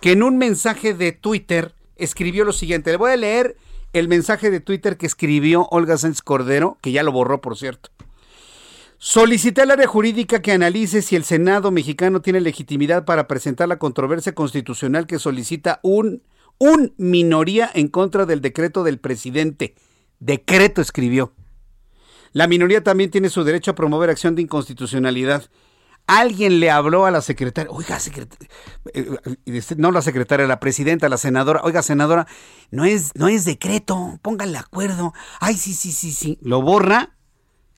[0.00, 2.90] que en un mensaje de Twitter escribió lo siguiente.
[2.90, 3.56] Le voy a leer
[3.92, 7.90] el mensaje de Twitter que escribió Olga Sánchez Cordero, que ya lo borró, por cierto.
[9.04, 13.80] Solicité al área jurídica que analice si el Senado mexicano tiene legitimidad para presentar la
[13.80, 16.22] controversia constitucional que solicita un,
[16.58, 19.74] un minoría en contra del decreto del presidente.
[20.20, 21.32] Decreto escribió.
[22.30, 25.50] La minoría también tiene su derecho a promover acción de inconstitucionalidad.
[26.06, 28.48] Alguien le habló a la secretaria, oiga, secretaria,
[28.94, 32.28] eh, eh, no la secretaria, la presidenta, la senadora, oiga, senadora,
[32.70, 35.12] no es, no es decreto, póngale acuerdo.
[35.40, 36.38] Ay, sí, sí, sí, sí.
[36.40, 37.16] Lo borra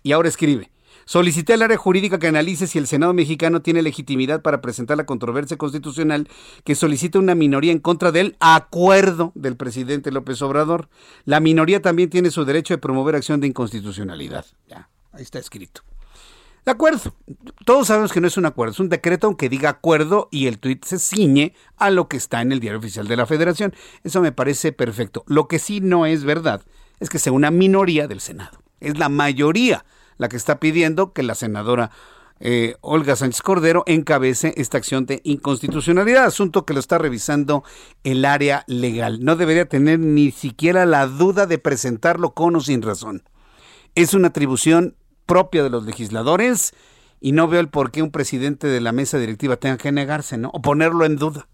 [0.02, 0.73] y ahora escribe.
[1.06, 5.06] Solicité al área jurídica que analice si el Senado mexicano tiene legitimidad para presentar la
[5.06, 6.28] controversia constitucional
[6.64, 10.88] que solicita una minoría en contra del acuerdo del presidente López Obrador.
[11.24, 14.46] La minoría también tiene su derecho de promover acción de inconstitucionalidad.
[14.68, 15.82] Ya, ahí está escrito.
[16.64, 17.14] De acuerdo.
[17.66, 20.58] Todos sabemos que no es un acuerdo, es un decreto aunque diga acuerdo y el
[20.58, 23.74] tuit se ciñe a lo que está en el diario oficial de la Federación.
[24.02, 25.24] Eso me parece perfecto.
[25.26, 26.62] Lo que sí no es verdad
[27.00, 28.62] es que sea una minoría del Senado.
[28.80, 29.84] Es la mayoría
[30.18, 31.90] la que está pidiendo que la senadora
[32.40, 37.64] eh, Olga Sánchez Cordero encabece esta acción de inconstitucionalidad, asunto que lo está revisando
[38.02, 39.24] el área legal.
[39.24, 43.22] No debería tener ni siquiera la duda de presentarlo con o sin razón.
[43.94, 44.96] Es una atribución
[45.26, 46.74] propia de los legisladores
[47.20, 50.36] y no veo el por qué un presidente de la mesa directiva tenga que negarse,
[50.36, 50.50] ¿no?
[50.52, 51.48] O ponerlo en duda.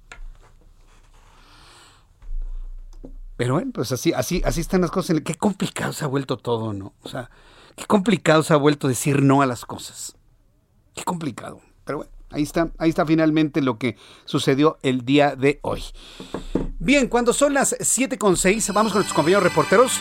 [3.37, 5.21] Pero bueno, pues así, así, así están las cosas.
[5.25, 6.95] Qué complicado se ha vuelto todo, ¿no?
[7.03, 7.31] O sea,
[7.81, 10.15] Qué complicado se ha vuelto decir no a las cosas.
[10.95, 11.63] Qué complicado.
[11.85, 15.83] Pero bueno, ahí está, ahí está finalmente lo que sucedió el día de hoy.
[16.79, 19.99] Bien, cuando son las 7.6, vamos con nuestros compañeros reporteros.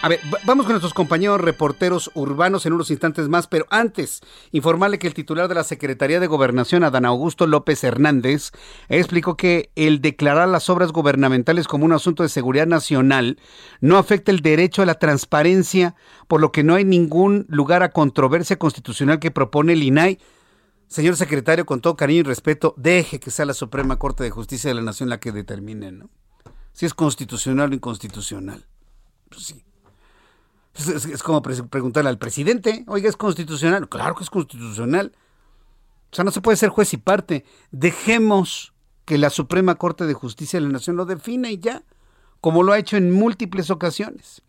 [0.00, 4.20] A ver, vamos con nuestros compañeros reporteros urbanos en unos instantes más, pero antes,
[4.52, 8.52] informarle que el titular de la Secretaría de Gobernación, Adán Augusto López Hernández,
[8.88, 13.40] explicó que el declarar las obras gubernamentales como un asunto de seguridad nacional
[13.80, 15.96] no afecta el derecho a la transparencia,
[16.28, 20.18] por lo que no hay ningún lugar a controversia constitucional que propone el INAI
[20.86, 24.68] señor secretario, con todo cariño y respeto, deje que sea la Suprema Corte de Justicia
[24.68, 26.08] de la Nación la que determine, ¿no?
[26.72, 28.64] Si es constitucional o inconstitucional.
[29.28, 29.67] Pues sí.
[30.78, 33.88] Es, como preguntarle al presidente, oiga, ¿es constitucional?
[33.88, 35.12] Claro que es constitucional.
[36.12, 37.44] O sea, no se puede ser juez y parte.
[37.72, 38.72] Dejemos
[39.04, 41.82] que la Suprema Corte de Justicia de la Nación lo defina y ya,
[42.40, 44.42] como lo ha hecho en múltiples ocasiones.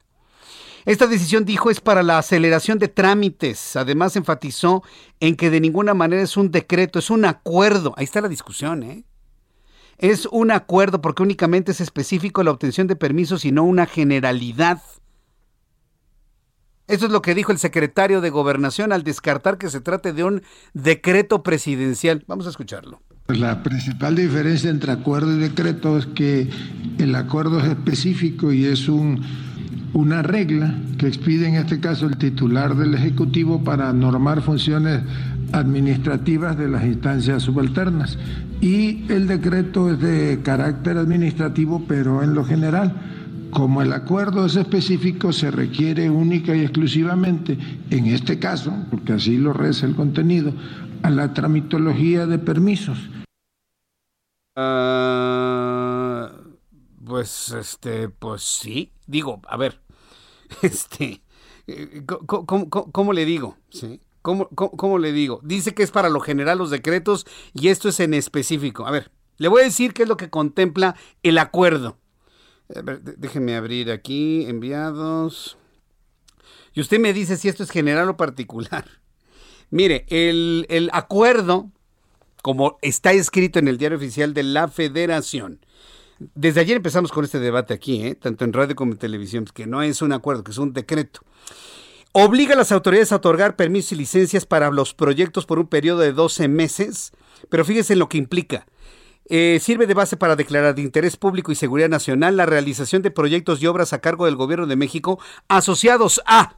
[0.85, 3.75] Esta decisión, dijo, es para la aceleración de trámites.
[3.75, 4.83] Además, enfatizó
[5.19, 7.93] en que de ninguna manera es un decreto, es un acuerdo.
[7.97, 9.03] Ahí está la discusión, ¿eh?
[9.97, 14.81] Es un acuerdo porque únicamente es específico la obtención de permisos y no una generalidad.
[16.89, 20.23] Eso es lo que dijo el secretario de Gobernación al descartar que se trate de
[20.23, 20.41] un
[20.73, 22.23] decreto presidencial.
[22.27, 22.99] Vamos a escucharlo.
[23.27, 26.49] La principal diferencia entre acuerdo y decreto es que
[26.97, 29.23] el acuerdo es específico y es un
[29.93, 35.01] una regla que expide en este caso el titular del Ejecutivo para normar funciones
[35.51, 38.17] administrativas de las instancias subalternas.
[38.61, 42.93] Y el decreto es de carácter administrativo, pero en lo general,
[43.51, 47.57] como el acuerdo es específico, se requiere única y exclusivamente,
[47.89, 50.53] en este caso, porque así lo reza el contenido,
[51.03, 52.97] a la tramitología de permisos.
[54.55, 56.31] Ah,
[57.05, 58.91] pues, este, pues sí.
[59.07, 59.81] Digo, a ver,
[60.61, 61.21] este,
[61.67, 63.57] eh, ¿cómo, le digo?
[63.69, 64.01] ¿Sí?
[64.21, 65.39] ¿Cómo, le digo?
[65.43, 68.85] Dice que es para lo general los decretos y esto es en específico.
[68.85, 71.97] A ver, le voy a decir qué es lo que contempla el acuerdo.
[72.75, 75.57] A déjenme abrir aquí, enviados.
[76.73, 78.85] Y usted me dice si esto es general o particular.
[79.71, 81.71] Mire, el, el acuerdo,
[82.41, 85.59] como está escrito en el diario oficial de la Federación,
[86.35, 88.15] desde ayer empezamos con este debate aquí, ¿eh?
[88.15, 91.21] tanto en radio como en televisión, que no es un acuerdo, que es un decreto.
[92.11, 95.99] Obliga a las autoridades a otorgar permisos y licencias para los proyectos por un periodo
[95.99, 97.11] de 12 meses,
[97.49, 98.65] pero fíjense en lo que implica.
[99.31, 103.11] Eh, sirve de base para declarar de interés público y seguridad nacional la realización de
[103.11, 106.55] proyectos y obras a cargo del Gobierno de México asociados a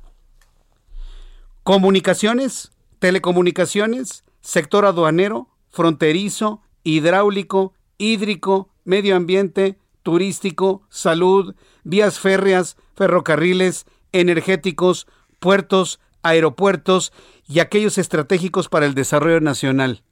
[1.64, 15.08] comunicaciones, telecomunicaciones, sector aduanero, fronterizo, hidráulico, hídrico, medio ambiente, turístico, salud, vías férreas, ferrocarriles, energéticos,
[15.40, 17.12] puertos, aeropuertos
[17.48, 20.04] y aquellos estratégicos para el desarrollo nacional.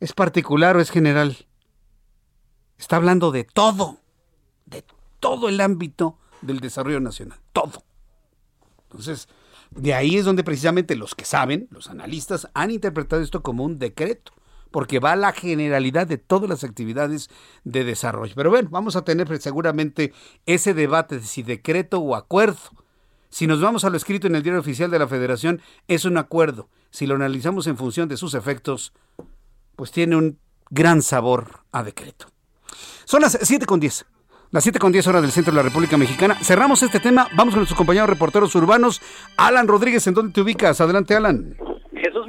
[0.00, 1.36] ¿Es particular o es general?
[2.78, 3.98] Está hablando de todo,
[4.66, 4.84] de
[5.18, 7.82] todo el ámbito del desarrollo nacional, todo.
[8.84, 9.28] Entonces,
[9.70, 13.78] de ahí es donde precisamente los que saben, los analistas, han interpretado esto como un
[13.78, 14.32] decreto
[14.70, 17.30] porque va a la generalidad de todas las actividades
[17.64, 18.34] de desarrollo.
[18.36, 20.12] Pero bueno, vamos a tener seguramente
[20.46, 22.58] ese debate de si decreto o acuerdo.
[23.30, 26.16] Si nos vamos a lo escrito en el diario oficial de la Federación, es un
[26.16, 26.68] acuerdo.
[26.90, 28.92] Si lo analizamos en función de sus efectos,
[29.78, 32.26] pues tiene un gran sabor a decreto.
[33.04, 34.06] Son las 7 con 10.
[34.50, 36.36] Las 7 con 10 horas del centro de la República Mexicana.
[36.42, 37.28] Cerramos este tema.
[37.36, 39.00] Vamos con nuestros compañeros reporteros urbanos.
[39.36, 40.80] Alan Rodríguez, ¿en dónde te ubicas?
[40.80, 41.56] Adelante, Alan.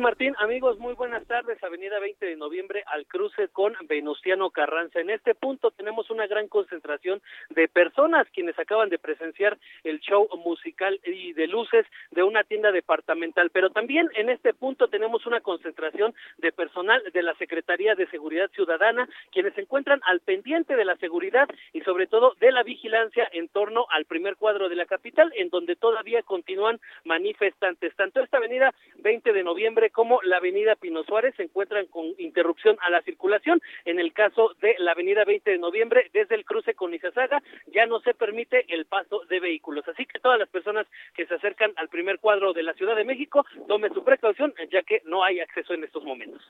[0.09, 1.63] Martín, amigos, muy buenas tardes.
[1.63, 4.99] Avenida 20 de noviembre al cruce con Venustiano Carranza.
[4.99, 10.27] En este punto tenemos una gran concentración de personas quienes acaban de presenciar el show
[10.43, 13.51] musical y de luces de una tienda departamental.
[13.51, 18.49] Pero también en este punto tenemos una concentración de personal de la Secretaría de Seguridad
[18.49, 23.29] Ciudadana quienes se encuentran al pendiente de la seguridad y sobre todo de la vigilancia
[23.31, 27.95] en torno al primer cuadro de la capital, en donde todavía continúan manifestantes.
[27.95, 32.77] Tanto esta avenida 20 de noviembre como la avenida Pino Suárez se encuentran con interrupción
[32.87, 33.61] a la circulación.
[33.83, 37.43] En el caso de la avenida 20 de noviembre, desde el cruce con Izazaga,
[37.73, 39.85] ya no se permite el paso de vehículos.
[39.89, 40.87] Así que todas las personas
[41.17, 44.83] que se acercan al primer cuadro de la Ciudad de México, tomen su precaución, ya
[44.83, 46.41] que no hay acceso en estos momentos.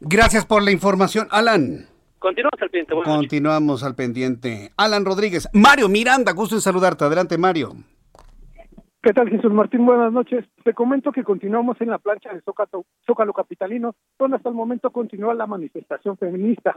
[0.00, 1.86] Gracias por la información, Alan.
[2.18, 3.04] Continuamos al pendiente.
[3.04, 4.72] Continuamos al pendiente.
[4.76, 5.48] Alan Rodríguez.
[5.52, 7.04] Mario Miranda, gusto en saludarte.
[7.04, 7.76] Adelante, Mario.
[9.06, 9.86] ¿Qué tal, Jesús Martín?
[9.86, 10.44] Buenas noches.
[10.64, 14.90] Te comento que continuamos en la plancha de Zócalo, Zócalo Capitalino, donde hasta el momento
[14.90, 16.74] continúa la manifestación feminista.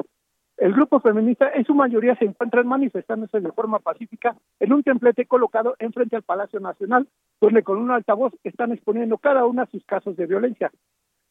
[0.55, 5.25] El grupo feminista en su mayoría se encuentran manifestándose de forma pacífica en un templete
[5.25, 7.07] colocado enfrente al Palacio Nacional,
[7.41, 10.69] donde con un altavoz están exponiendo cada una sus casos de violencia.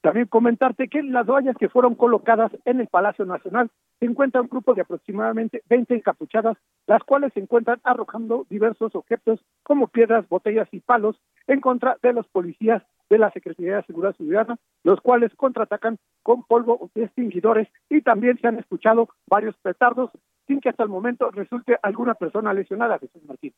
[0.00, 4.48] También comentarte que las vallas que fueron colocadas en el Palacio Nacional se encuentra un
[4.48, 10.68] grupo de aproximadamente 20 encapuchadas, las cuales se encuentran arrojando diversos objetos como piedras, botellas
[10.70, 15.32] y palos en contra de los policías de la Secretaría de Seguridad Ciudadana, los cuales
[15.34, 20.10] contraatacan con polvo extinguidores y también se han escuchado varios petardos
[20.46, 23.52] sin que hasta el momento resulte alguna persona lesionada, Jesús Martín.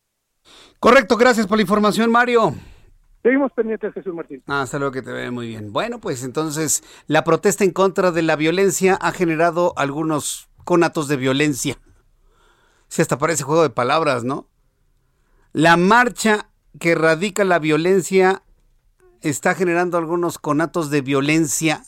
[0.79, 2.55] Correcto, gracias por la información, Mario.
[3.23, 4.43] Seguimos pendientes, Jesús Martín.
[4.47, 5.73] Ah, hasta luego que te ve muy bien.
[5.73, 11.17] Bueno, pues entonces la protesta en contra de la violencia ha generado algunos conatos de
[11.17, 11.79] violencia.
[12.89, 14.49] Si hasta parece juego de palabras, ¿no?
[15.53, 16.49] La marcha
[16.79, 18.43] que radica la violencia
[19.21, 21.83] está generando algunos conatos de violencia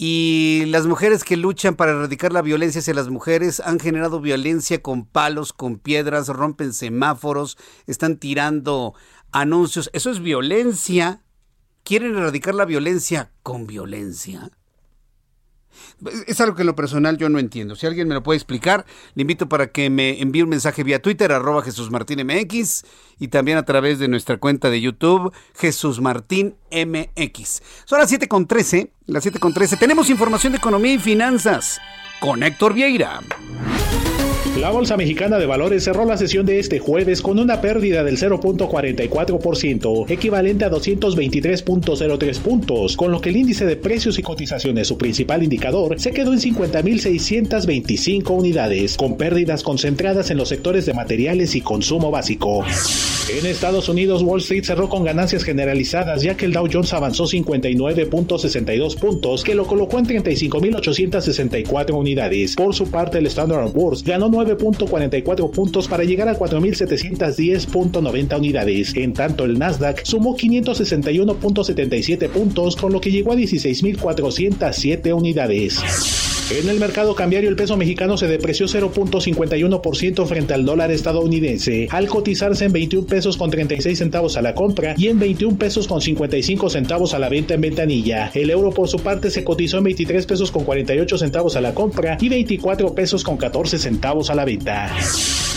[0.00, 4.80] y las mujeres que luchan para erradicar la violencia hacia las mujeres han generado violencia
[4.80, 7.58] con palos, con piedras, rompen semáforos,
[7.88, 8.94] están tirando
[9.32, 9.90] anuncios.
[9.92, 11.22] Eso es violencia.
[11.84, 14.50] ¿Quieren erradicar la violencia con violencia?
[16.26, 17.74] Es algo que en lo personal yo no entiendo.
[17.76, 21.02] Si alguien me lo puede explicar, le invito para que me envíe un mensaje vía
[21.02, 21.90] Twitter, arroba Jesús
[23.18, 27.62] y también a través de nuestra cuenta de YouTube, Jesús Martín MX.
[27.84, 29.76] Son las 7 con 13, las 7 con 13.
[29.76, 31.80] Tenemos información de economía y finanzas
[32.20, 33.20] con Héctor Vieira.
[34.60, 38.18] La Bolsa Mexicana de Valores cerró la sesión de este jueves con una pérdida del
[38.18, 44.98] 0.44%, equivalente a 223.03 puntos, con lo que el índice de precios y cotizaciones, su
[44.98, 51.54] principal indicador, se quedó en 50.625 unidades, con pérdidas concentradas en los sectores de materiales
[51.54, 52.64] y consumo básico.
[53.28, 57.24] En Estados Unidos, Wall Street cerró con ganancias generalizadas, ya que el Dow Jones avanzó
[57.24, 62.56] 59.62 puntos, que lo colocó en 35.864 unidades.
[62.56, 68.94] Por su parte, el Standard Poor's ganó 9.44 puntos para llegar a 4.710.90 unidades.
[68.96, 76.37] En tanto, el Nasdaq sumó 561.77 puntos, con lo que llegó a 16.407 unidades.
[76.50, 82.08] En el mercado cambiario el peso mexicano se depreció 0.51% frente al dólar estadounidense, al
[82.08, 86.00] cotizarse en 21 pesos con 36 centavos a la compra y en 21 pesos con
[86.00, 88.30] 55 centavos a la venta en ventanilla.
[88.32, 91.74] El euro por su parte se cotizó en 23 pesos con 48 centavos a la
[91.74, 94.90] compra y 24 pesos con 14 centavos a la venta.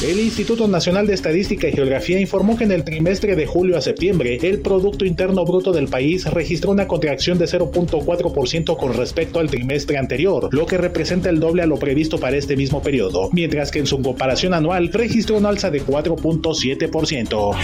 [0.01, 3.81] El Instituto Nacional de Estadística y Geografía informó que en el trimestre de julio a
[3.81, 9.51] septiembre el Producto Interno Bruto del país registró una contracción de 0.4% con respecto al
[9.51, 13.69] trimestre anterior, lo que representa el doble a lo previsto para este mismo periodo, mientras
[13.69, 17.55] que en su comparación anual registró una alza de 4.7%.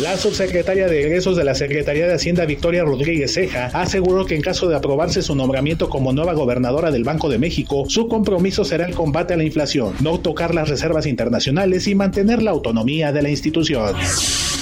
[0.00, 4.42] La subsecretaria de egresos de la Secretaría de Hacienda Victoria Rodríguez Ceja aseguró que en
[4.42, 8.86] caso de aprobarse su nombramiento como nueva gobernadora del Banco de México, su compromiso será
[8.86, 13.22] el combate a la inflación, no tocar las reservas internacionales y mantener la autonomía de
[13.22, 13.94] la institución.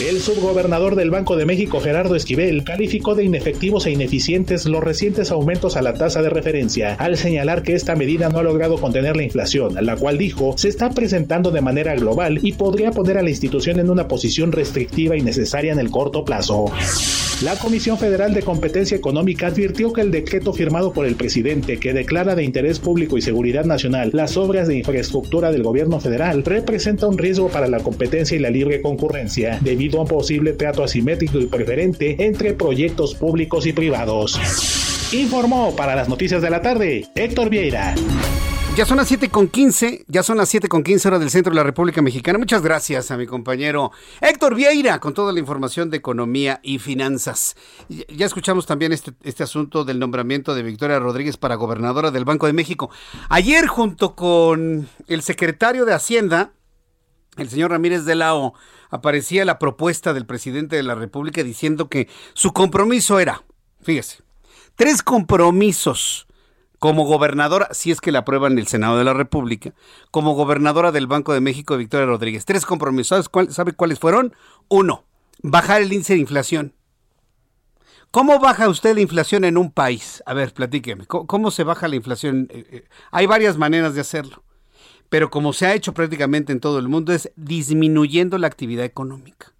[0.00, 5.30] El subgobernador del Banco de México, Gerardo Esquivel, calificó de inefectivos e ineficientes los recientes
[5.30, 9.16] aumentos a la tasa de referencia, al señalar que esta medida no ha logrado contener
[9.16, 13.22] la inflación, la cual dijo se está presentando de manera global y podría poner a
[13.22, 16.72] la institución en una posición restrictiva y necesaria en el corto plazo.
[17.42, 21.92] La Comisión Federal de Competencia Económica advirtió que el decreto firmado por el presidente que
[21.92, 27.08] declara de interés público y seguridad nacional las obras de infraestructura del gobierno federal representa
[27.08, 31.38] un riesgo para la competencia y la libre concurrencia, debido a un posible trato asimétrico
[31.38, 34.38] y preferente entre proyectos públicos y privados.
[35.12, 37.94] Informó para las noticias de la tarde Héctor Vieira.
[38.76, 41.52] Ya son las 7 con 15, ya son las 7 con 15 horas del centro
[41.52, 42.40] de la República Mexicana.
[42.40, 47.54] Muchas gracias a mi compañero Héctor Vieira con toda la información de economía y finanzas.
[47.88, 52.48] Ya escuchamos también este, este asunto del nombramiento de Victoria Rodríguez para gobernadora del Banco
[52.48, 52.90] de México.
[53.28, 56.50] Ayer junto con el secretario de Hacienda,
[57.36, 58.34] el señor Ramírez de la
[58.90, 63.44] aparecía la propuesta del presidente de la República diciendo que su compromiso era,
[63.82, 64.24] fíjese,
[64.74, 66.26] tres compromisos
[66.78, 69.72] como gobernadora, si es que la aprueban en el Senado de la República,
[70.10, 72.44] como gobernadora del Banco de México, Victoria Rodríguez.
[72.44, 73.30] Tres compromisos.
[73.50, 74.34] ¿Sabe cuáles fueron?
[74.68, 75.04] Uno,
[75.42, 76.74] bajar el índice de inflación.
[78.14, 80.22] ¿Cómo baja usted la inflación en un país?
[80.24, 81.04] A ver, platíqueme.
[81.06, 82.46] ¿Cómo, se baja la inflación?
[82.48, 84.44] Eh, eh, hay varias maneras de hacerlo,
[85.08, 89.52] pero como se ha hecho prácticamente en todo el mundo es disminuyendo la actividad económica.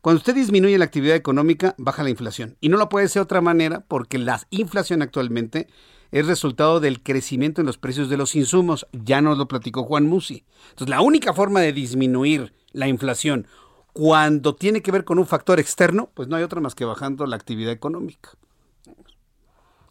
[0.00, 2.56] Cuando usted disminuye la actividad económica, baja la inflación.
[2.62, 5.68] Y no lo puede ser de otra manera porque la inflación actualmente
[6.12, 8.86] es resultado del crecimiento en los precios de los insumos.
[8.92, 10.44] Ya nos lo platicó Juan Musi.
[10.70, 13.48] Entonces, la única forma de disminuir la inflación
[13.92, 17.26] cuando tiene que ver con un factor externo, pues no hay otra más que bajando
[17.26, 18.30] la actividad económica.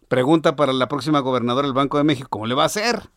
[0.08, 3.10] Pregunta para la próxima gobernadora del Banco de México, ¿cómo le va a hacer?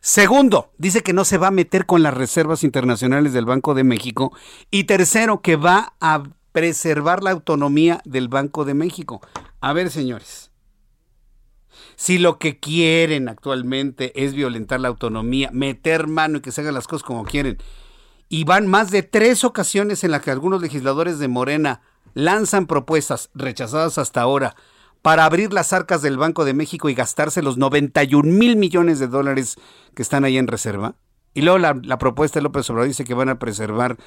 [0.00, 3.84] Segundo, dice que no se va a meter con las reservas internacionales del Banco de
[3.84, 4.32] México.
[4.70, 9.20] Y tercero, que va a preservar la autonomía del Banco de México.
[9.60, 10.50] A ver, señores,
[11.96, 16.74] si lo que quieren actualmente es violentar la autonomía, meter mano y que se hagan
[16.74, 17.58] las cosas como quieren,
[18.28, 21.82] y van más de tres ocasiones en las que algunos legisladores de Morena
[22.14, 24.56] lanzan propuestas rechazadas hasta ahora
[25.02, 29.08] para abrir las arcas del Banco de México y gastarse los 91 mil millones de
[29.08, 29.56] dólares
[29.94, 30.94] que están ahí en reserva.
[31.34, 33.98] Y luego la, propuesta de López Obrador dice que van a preservar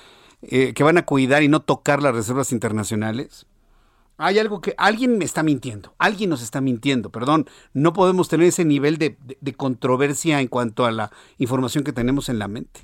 [0.41, 3.47] eh, que van a cuidar y no tocar las reservas internacionales?
[4.17, 8.47] Hay algo que alguien me está mintiendo, alguien nos está mintiendo, perdón, no podemos tener
[8.47, 12.81] ese nivel de, de controversia en cuanto a la información que tenemos en la mente.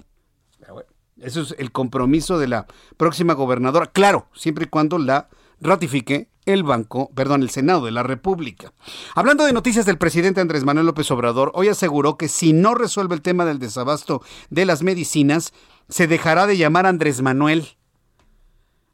[1.18, 5.30] Eso es el compromiso de la próxima gobernadora, claro, siempre y cuando la
[5.60, 8.74] ratifique el Banco, perdón, el Senado de la República.
[9.16, 13.16] Hablando de noticias del presidente Andrés Manuel López Obrador, hoy aseguró que si no resuelve
[13.16, 15.54] el tema del desabasto de las medicinas,
[15.88, 17.78] se dejará de llamar Andrés Manuel.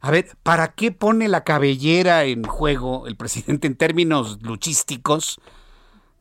[0.00, 5.40] A ver, ¿para qué pone la cabellera en juego el presidente en términos luchísticos,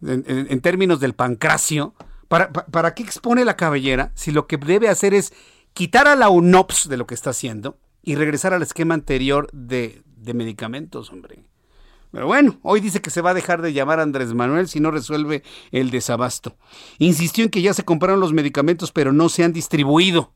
[0.01, 1.93] en, términos del pancracio?
[2.27, 5.33] ¿Para, ¿Para qué expone la cabellera si lo que debe hacer es
[5.73, 10.03] quitar a la UNOPS de lo que está haciendo y regresar al esquema anterior de,
[10.17, 11.43] de medicamentos, hombre.
[12.11, 14.89] Pero bueno, hoy dice que se va a dejar de llamar Andrés Manuel si no
[14.89, 16.57] resuelve el desabasto.
[16.97, 20.33] Insistió en que ya se compraron los medicamentos, pero no se han distribuido.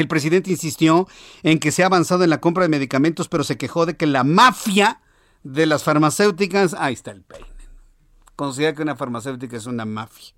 [0.00, 1.06] El presidente insistió
[1.42, 4.06] en que se ha avanzado en la compra de medicamentos, pero se quejó de que
[4.06, 5.02] la mafia
[5.42, 7.46] de las farmacéuticas, ahí está el peine,
[8.34, 10.34] considera que una farmacéutica es una mafia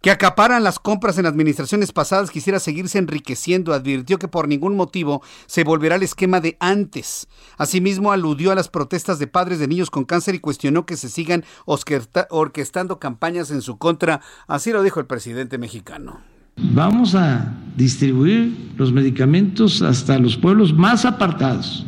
[0.00, 5.22] que acaparan las compras en administraciones pasadas quisiera seguirse enriqueciendo, advirtió que por ningún motivo
[5.46, 7.26] se volverá al esquema de antes.
[7.56, 11.08] Asimismo, aludió a las protestas de padres de niños con cáncer y cuestionó que se
[11.08, 14.20] sigan orquestando campañas en su contra.
[14.46, 16.33] Así lo dijo el presidente mexicano.
[16.56, 21.84] Vamos a distribuir los medicamentos hasta los pueblos más apartados.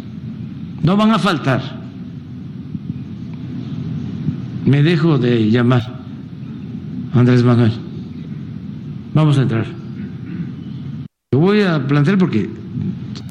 [0.82, 1.62] No van a faltar.
[4.64, 6.00] Me dejo de llamar
[7.12, 7.72] Andrés Manuel
[9.14, 9.64] Vamos a entrar.
[11.32, 12.50] Lo voy a plantear porque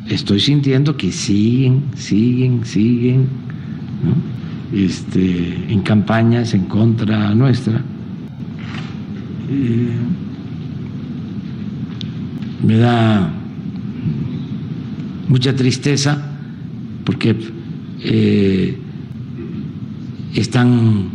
[0.08, 3.28] estoy sintiendo que siguen, siguen, siguen
[4.74, 7.82] este, en campañas en contra nuestra.
[9.50, 9.92] Eh,
[12.66, 13.32] me da
[15.28, 16.18] mucha tristeza
[17.04, 17.36] porque
[18.02, 18.78] eh,
[20.34, 21.10] están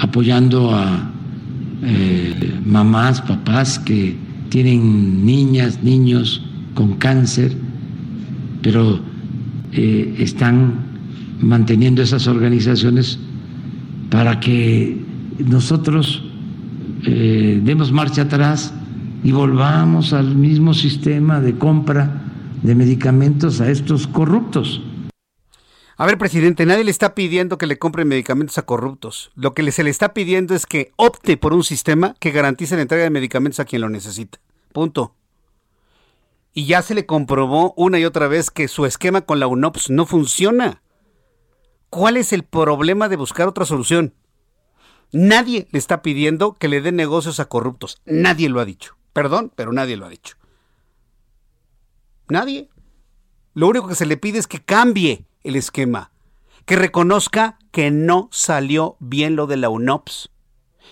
[0.00, 1.10] apoyando a
[1.82, 4.16] eh, mamás, papás que
[4.48, 6.42] tienen niñas, niños
[6.74, 7.56] con cáncer,
[8.62, 9.00] pero
[9.72, 10.86] eh, están
[11.40, 13.18] manteniendo esas organizaciones
[14.10, 14.98] para que
[15.44, 16.22] nosotros
[17.02, 18.72] demos marcha atrás
[19.26, 22.22] y volvamos al mismo sistema de compra
[22.62, 24.80] de medicamentos a estos corruptos.
[25.96, 29.32] A ver, presidente, nadie le está pidiendo que le compre medicamentos a corruptos.
[29.34, 32.82] Lo que se le está pidiendo es que opte por un sistema que garantice la
[32.82, 34.38] entrega de medicamentos a quien lo necesita.
[34.72, 35.16] Punto.
[36.52, 39.90] Y ya se le comprobó una y otra vez que su esquema con la UNOPS
[39.90, 40.82] no funciona.
[41.90, 44.14] ¿Cuál es el problema de buscar otra solución?
[45.10, 48.00] Nadie le está pidiendo que le den negocios a corruptos.
[48.04, 48.96] Nadie lo ha dicho.
[49.16, 50.36] Perdón, pero nadie lo ha dicho.
[52.28, 52.68] Nadie.
[53.54, 56.10] Lo único que se le pide es que cambie el esquema,
[56.66, 60.28] que reconozca que no salió bien lo de la UNOPS.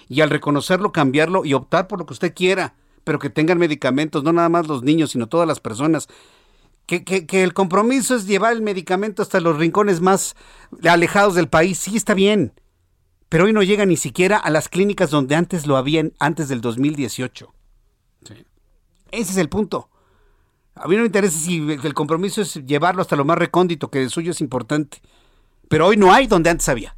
[0.09, 4.25] Y al reconocerlo, cambiarlo y optar por lo que usted quiera, pero que tengan medicamentos,
[4.25, 6.09] no nada más los niños, sino todas las personas.
[6.87, 10.35] Que, que, el compromiso es llevar el medicamento hasta los rincones más
[10.89, 12.59] alejados del país, sí está bien,
[13.29, 16.63] pero hoy no llega ni siquiera a las clínicas donde antes lo habían, antes del
[16.63, 17.53] 2018.
[19.11, 19.91] Ese es el punto.
[20.75, 24.03] A mí no me interesa si el compromiso es llevarlo hasta lo más recóndito, que
[24.03, 25.01] el suyo es importante.
[25.69, 26.97] Pero hoy no hay donde antes había.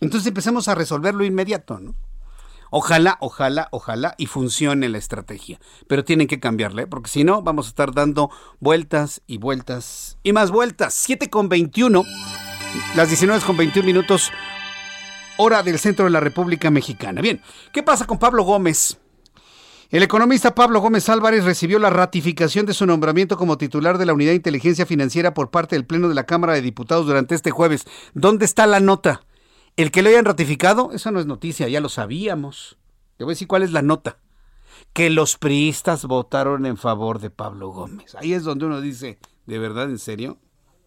[0.00, 1.94] Entonces empecemos a resolverlo inmediato, ¿no?
[2.74, 5.60] Ojalá, ojalá, ojalá y funcione la estrategia.
[5.86, 8.30] Pero tienen que cambiarle, porque si no, vamos a estar dando
[8.60, 10.94] vueltas y vueltas y más vueltas.
[10.94, 12.02] 7 con 21,
[12.96, 14.32] las 19 con 21 minutos,
[15.42, 17.20] hora del centro de la República Mexicana.
[17.20, 17.40] Bien,
[17.72, 18.98] ¿qué pasa con Pablo Gómez?
[19.90, 24.14] El economista Pablo Gómez Álvarez recibió la ratificación de su nombramiento como titular de la
[24.14, 27.50] Unidad de Inteligencia Financiera por parte del Pleno de la Cámara de Diputados durante este
[27.50, 27.84] jueves.
[28.14, 29.26] ¿Dónde está la nota?
[29.76, 32.78] El que lo hayan ratificado, eso no es noticia, ya lo sabíamos.
[33.16, 34.18] Te voy a decir cuál es la nota.
[34.92, 38.14] Que los priistas votaron en favor de Pablo Gómez.
[38.14, 40.38] Ahí es donde uno dice, ¿de verdad, en serio?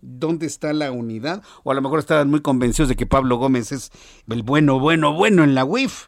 [0.07, 1.41] ¿Dónde está la unidad?
[1.63, 3.91] O a lo mejor estaban muy convencidos de que Pablo Gómez es
[4.29, 6.07] el bueno, bueno, bueno en la UIF.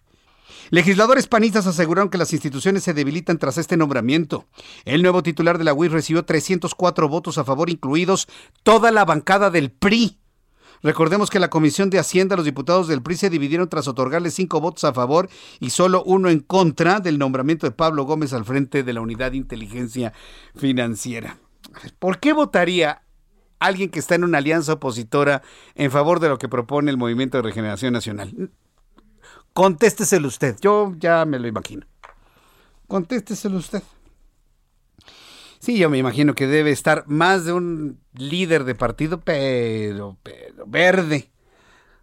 [0.70, 4.46] Legisladores panistas aseguraron que las instituciones se debilitan tras este nombramiento.
[4.86, 8.28] El nuevo titular de la UIF recibió 304 votos a favor, incluidos
[8.64, 10.20] toda la bancada del PRI.
[10.84, 14.62] Recordemos que la Comisión de Hacienda, los diputados del PRI se dividieron tras otorgarle cinco
[14.62, 15.28] votos a favor
[15.60, 19.32] y solo uno en contra del nombramiento de Pablo Gómez al frente de la Unidad
[19.32, 20.14] de Inteligencia
[20.56, 21.40] Financiera.
[21.98, 23.02] ¿Por qué votaría
[23.60, 25.42] alguien que está en una alianza opositora
[25.76, 28.52] en favor de lo que propone el Movimiento de Regeneración Nacional?
[29.54, 30.56] Contésteselo usted.
[30.62, 31.86] Yo ya me lo imagino.
[32.88, 33.84] Contésteselo usted.
[35.60, 40.66] Sí, yo me imagino que debe estar más de un líder de partido, pero, pero
[40.68, 41.32] verde,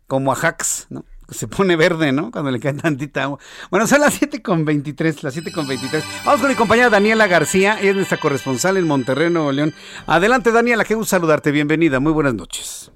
[0.06, 1.04] como Ajax, ¿no?
[1.30, 2.30] Se pone verde, ¿no?
[2.30, 3.38] Cuando le cae tantita agua.
[3.70, 6.04] Bueno, son las 7 con 23, las 7 con 23.
[6.24, 9.74] Vamos con mi compañera Daniela García, ella es nuestra corresponsal en Monterrey, Nuevo León.
[10.06, 12.93] Adelante, Daniela, qué gusto saludarte, bienvenida, muy buenas noches.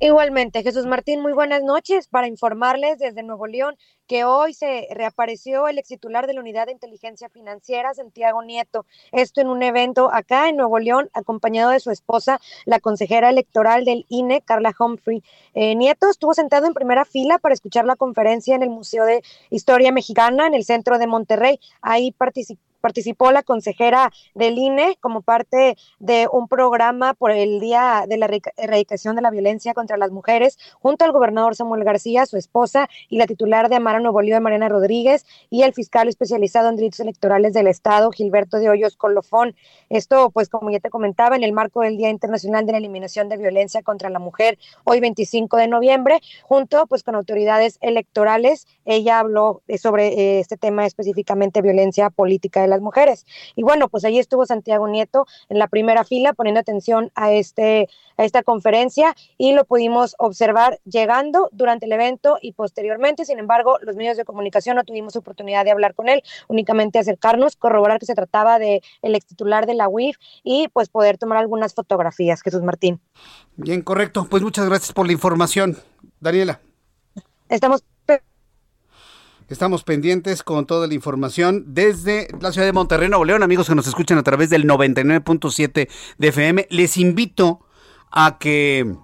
[0.00, 3.76] Igualmente, Jesús Martín, muy buenas noches para informarles desde Nuevo León
[4.08, 8.86] que hoy se reapareció el ex titular de la Unidad de Inteligencia Financiera, Santiago Nieto.
[9.12, 13.84] Esto en un evento acá en Nuevo León, acompañado de su esposa, la consejera electoral
[13.84, 15.22] del INE, Carla Humphrey.
[15.54, 19.22] Eh, Nieto estuvo sentado en primera fila para escuchar la conferencia en el Museo de
[19.50, 21.60] Historia Mexicana en el centro de Monterrey.
[21.80, 28.04] Ahí participó participó la consejera del INE como parte de un programa por el Día
[28.06, 28.28] de la
[28.58, 33.16] Erradicación de la Violencia contra las Mujeres, junto al gobernador Samuel García, su esposa y
[33.16, 37.54] la titular de Amara Nuevo León, Mariana Rodríguez, y el fiscal especializado en delitos electorales
[37.54, 39.56] del Estado, Gilberto de Hoyos Colofón.
[39.88, 43.30] Esto, pues, como ya te comentaba, en el marco del Día Internacional de la Eliminación
[43.30, 48.66] de Violencia contra la Mujer, hoy 25 de noviembre, junto, pues, con autoridades electorales.
[48.84, 53.26] Ella habló sobre eh, este tema específicamente violencia política de la las mujeres.
[53.56, 57.88] Y bueno, pues ahí estuvo Santiago Nieto en la primera fila poniendo atención a, este,
[58.16, 63.24] a esta conferencia y lo pudimos observar llegando durante el evento y posteriormente.
[63.24, 67.56] Sin embargo, los medios de comunicación no tuvimos oportunidad de hablar con él, únicamente acercarnos,
[67.56, 71.38] corroborar que se trataba de el ex titular de la UIF y pues poder tomar
[71.38, 72.42] algunas fotografías.
[72.42, 73.00] Jesús Martín.
[73.56, 74.26] Bien, correcto.
[74.28, 75.76] Pues muchas gracias por la información.
[76.20, 76.60] Daniela.
[77.48, 77.84] Estamos
[79.50, 83.74] Estamos pendientes con toda la información desde la ciudad de Monterrey, Nuevo León, amigos que
[83.74, 86.66] nos escuchan a través del 99.7 de FM.
[86.70, 87.60] Les invito
[88.10, 88.96] a que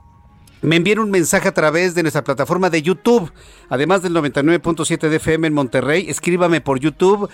[0.63, 3.31] me envíen un mensaje a través de nuestra plataforma de YouTube,
[3.69, 6.07] además del 99.7 de FM en Monterrey.
[6.09, 7.29] Escríbame por YouTube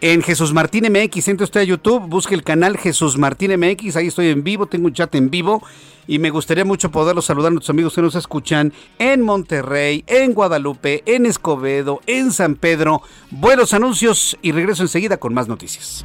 [0.00, 1.28] en Jesús Martín MX.
[1.28, 3.96] Entre usted a YouTube, busque el canal Jesús Martín MX.
[3.96, 5.62] Ahí estoy en vivo, tengo un chat en vivo.
[6.06, 10.34] Y me gustaría mucho poderlos saludar a nuestros amigos que nos escuchan en Monterrey, en
[10.34, 13.02] Guadalupe, en Escobedo, en San Pedro.
[13.30, 16.04] Buenos anuncios y regreso enseguida con más noticias.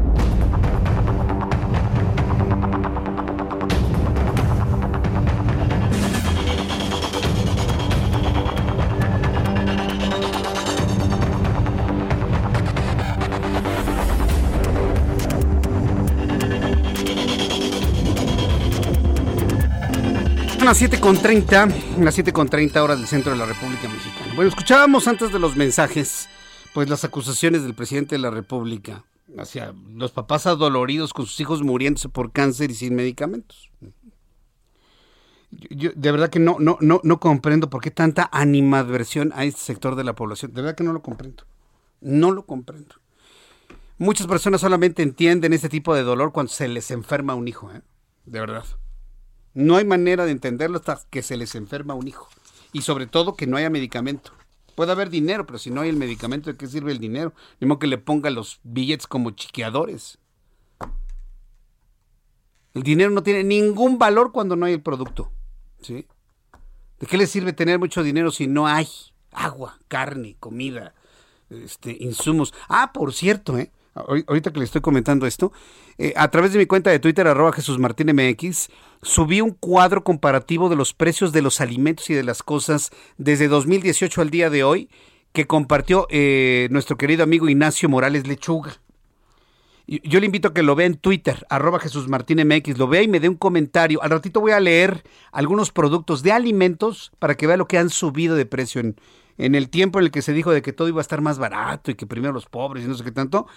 [20.63, 24.33] Las 7.30, las 7.30 horas del centro de la República Mexicana.
[24.35, 26.29] Bueno, escuchábamos antes de los mensajes,
[26.73, 29.03] pues las acusaciones del presidente de la República
[29.39, 33.71] hacia los papás adoloridos con sus hijos muriéndose por cáncer y sin medicamentos.
[35.49, 39.61] Yo, de verdad que no, no, no, no comprendo por qué tanta animadversión a este
[39.61, 40.53] sector de la población.
[40.53, 41.43] De verdad que no lo comprendo.
[42.01, 42.95] No lo comprendo.
[43.97, 47.81] Muchas personas solamente entienden este tipo de dolor cuando se les enferma un hijo, ¿eh?
[48.25, 48.65] De verdad.
[49.53, 52.29] No hay manera de entenderlo hasta que se les enferma un hijo.
[52.73, 54.31] Y sobre todo que no haya medicamento.
[54.75, 57.33] Puede haber dinero, pero si no hay el medicamento, ¿de qué sirve el dinero?
[57.59, 60.17] Ni modo que le ponga los billetes como chiqueadores.
[62.73, 65.31] El dinero no tiene ningún valor cuando no hay el producto.
[65.81, 66.07] ¿sí?
[66.99, 68.87] ¿De qué le sirve tener mucho dinero si no hay
[69.31, 70.93] agua, carne, comida,
[71.49, 72.53] este, insumos?
[72.69, 73.71] Ah, por cierto, ¿eh?
[73.93, 75.51] Ahorita que le estoy comentando esto,
[75.97, 78.69] eh, a través de mi cuenta de Twitter, arroba Jesús Martín MX,
[79.01, 83.47] subí un cuadro comparativo de los precios de los alimentos y de las cosas desde
[83.47, 84.89] 2018 al día de hoy,
[85.33, 88.77] que compartió eh, nuestro querido amigo Ignacio Morales Lechuga.
[89.87, 93.01] Yo le invito a que lo vea en Twitter, arroba Jesús Martín MX, lo vea
[93.01, 94.01] y me dé un comentario.
[94.01, 95.03] Al ratito voy a leer
[95.33, 98.95] algunos productos de alimentos para que vea lo que han subido de precio en,
[99.37, 101.39] en el tiempo en el que se dijo de que todo iba a estar más
[101.39, 103.47] barato y que primero los pobres y no sé qué tanto.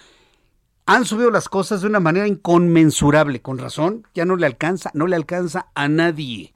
[0.85, 5.07] Han subido las cosas de una manera inconmensurable, con razón, ya no le alcanza, no
[5.07, 6.53] le alcanza a nadie.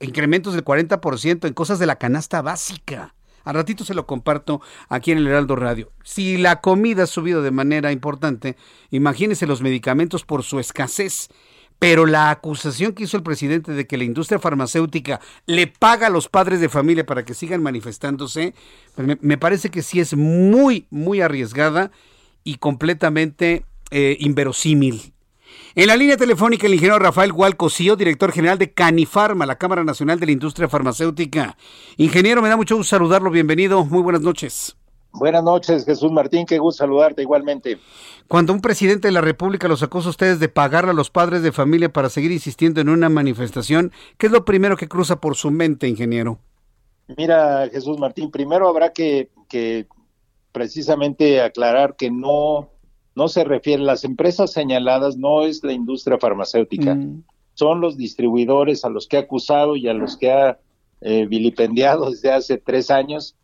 [0.00, 3.14] Incrementos del 40% en cosas de la canasta básica.
[3.44, 5.90] Al ratito se lo comparto aquí en el Heraldo Radio.
[6.04, 8.56] Si la comida ha subido de manera importante,
[8.90, 11.28] imagínense los medicamentos por su escasez.
[11.80, 16.10] Pero la acusación que hizo el presidente de que la industria farmacéutica le paga a
[16.10, 18.54] los padres de familia para que sigan manifestándose,
[18.94, 21.90] pues me, parece que sí es muy, muy arriesgada
[22.44, 25.12] y completamente eh, inverosímil.
[25.74, 30.20] En la línea telefónica, el ingeniero Rafael Hualcosío, director general de Canifarma, la Cámara Nacional
[30.20, 31.56] de la Industria Farmacéutica.
[31.96, 33.30] Ingeniero, me da mucho gusto saludarlo.
[33.30, 33.84] Bienvenido.
[33.84, 34.76] Muy buenas noches.
[35.12, 36.46] Buenas noches, Jesús Martín.
[36.46, 37.78] Qué gusto saludarte igualmente.
[38.28, 41.42] Cuando un presidente de la República los acusó a ustedes de pagarle a los padres
[41.42, 45.36] de familia para seguir insistiendo en una manifestación, ¿qué es lo primero que cruza por
[45.36, 46.38] su mente, ingeniero?
[47.16, 49.86] Mira, Jesús Martín, primero habrá que, que
[50.52, 52.70] precisamente aclarar que no
[53.14, 57.24] no se refiere, las empresas señaladas no es la industria farmacéutica, mm.
[57.54, 60.58] son los distribuidores a los que ha acusado y a los que ha
[61.00, 63.36] eh, vilipendiado desde hace tres años,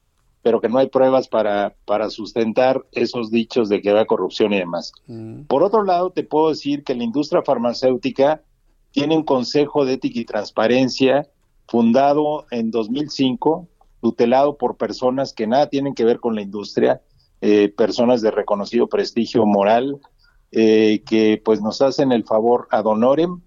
[0.43, 4.59] pero que no hay pruebas para, para sustentar esos dichos de que va corrupción y
[4.59, 4.93] demás.
[5.06, 5.43] Mm.
[5.43, 8.43] Por otro lado, te puedo decir que la industria farmacéutica
[8.93, 11.28] tiene un consejo de ética y transparencia
[11.66, 13.68] fundado en 2005,
[14.00, 17.02] tutelado por personas que nada tienen que ver con la industria,
[17.40, 20.00] eh, personas de reconocido prestigio moral
[20.50, 23.40] eh, que pues nos hacen el favor ad honorem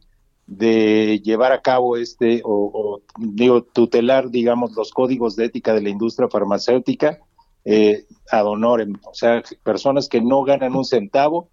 [0.48, 5.90] de llevar a cabo este o, digo tutelar digamos los códigos de ética de la
[5.90, 7.20] industria farmacéutica
[7.66, 8.94] eh, ad honorem.
[9.06, 11.50] O sea personas que no ganan un centavo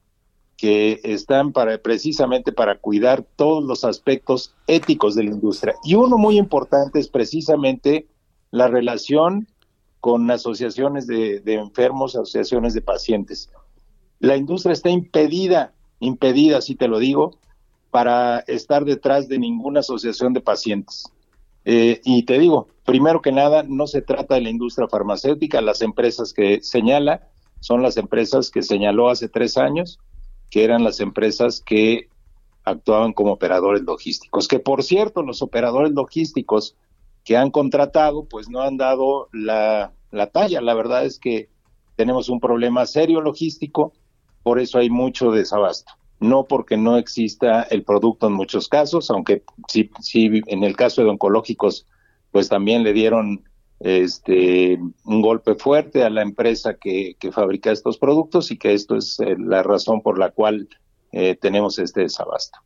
[0.56, 5.74] que están para precisamente para cuidar todos los aspectos éticos de la industria.
[5.84, 8.06] Y uno muy importante es precisamente
[8.50, 9.48] la relación
[10.00, 13.50] con asociaciones de, enfermos, asociaciones de pacientes.
[14.20, 17.38] La industria está impedida, impedida, si te lo digo,
[17.90, 21.04] para estar detrás de ninguna asociación de pacientes.
[21.64, 25.82] Eh, y te digo, primero que nada, no se trata de la industria farmacéutica, las
[25.82, 27.28] empresas que señala
[27.60, 29.98] son las empresas que señaló hace tres años,
[30.50, 32.08] que eran las empresas que
[32.64, 34.46] actuaban como operadores logísticos.
[34.46, 36.76] Que por cierto, los operadores logísticos
[37.24, 39.93] que han contratado, pues no han dado la,
[40.32, 40.61] talla.
[40.61, 41.49] La verdad es que
[41.97, 43.93] tenemos un problema serio logístico,
[44.43, 45.93] por eso hay mucho desabasto.
[46.20, 51.03] No porque no exista el producto en muchos casos, aunque sí, sí en el caso
[51.03, 51.86] de oncológicos,
[52.32, 53.45] pues también le dieron
[53.81, 58.97] este un golpe fuerte a la empresa que, que fabrica estos productos y que esto
[58.97, 60.69] es eh, la razón por la cual
[61.12, 62.59] eh, tenemos este desabasto.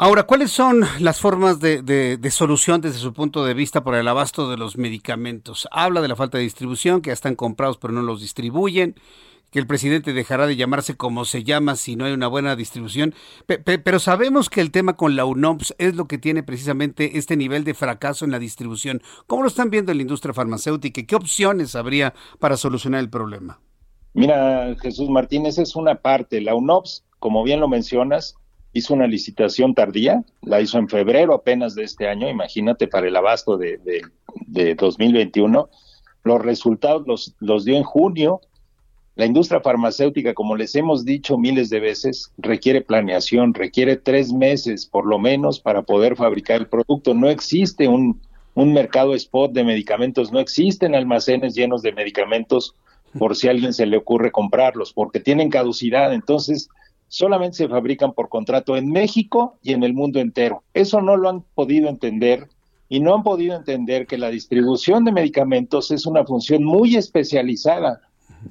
[0.00, 4.48] Ahora, ¿cuáles son las formas de, solución desde su punto de vista para el abasto
[4.48, 5.66] de los medicamentos?
[5.72, 8.94] Habla de la falta de distribución, que ya están comprados pero no los distribuyen,
[9.50, 13.12] que el presidente dejará de llamarse como se llama si no hay una buena distribución,
[13.64, 17.64] pero sabemos que el tema con la UNOPS es lo que tiene precisamente este nivel
[17.64, 19.02] de fracaso en la distribución.
[19.26, 21.02] ¿Cómo lo están viendo en la industria farmacéutica?
[21.02, 23.58] ¿Qué opciones habría para solucionar el problema?
[24.14, 26.40] Mira, Jesús Martínez, es una parte.
[26.40, 28.36] La UNOPS, como bien lo mencionas,
[28.72, 33.16] hizo una licitación tardía, la hizo en febrero apenas de este año, imagínate para el
[33.16, 33.78] abasto de,
[34.46, 35.68] de, 2021.
[36.24, 38.40] Los resultados los, los dio en junio.
[39.16, 44.86] La industria farmacéutica, como les hemos dicho miles de veces, requiere planeación, requiere tres meses
[44.86, 47.14] por lo menos para poder fabricar el producto.
[47.14, 48.20] No existe un,
[48.54, 52.74] un mercado spot de medicamentos, no existen almacenes llenos de medicamentos
[53.18, 56.12] por si a alguien se le ocurre comprarlos, porque tienen caducidad.
[56.12, 56.68] Entonces,
[57.08, 60.62] solamente se fabrican por contrato en México y en el mundo entero.
[60.74, 62.48] Eso no lo han podido entender
[62.88, 68.00] y no han podido entender que la distribución de medicamentos es una función muy especializada.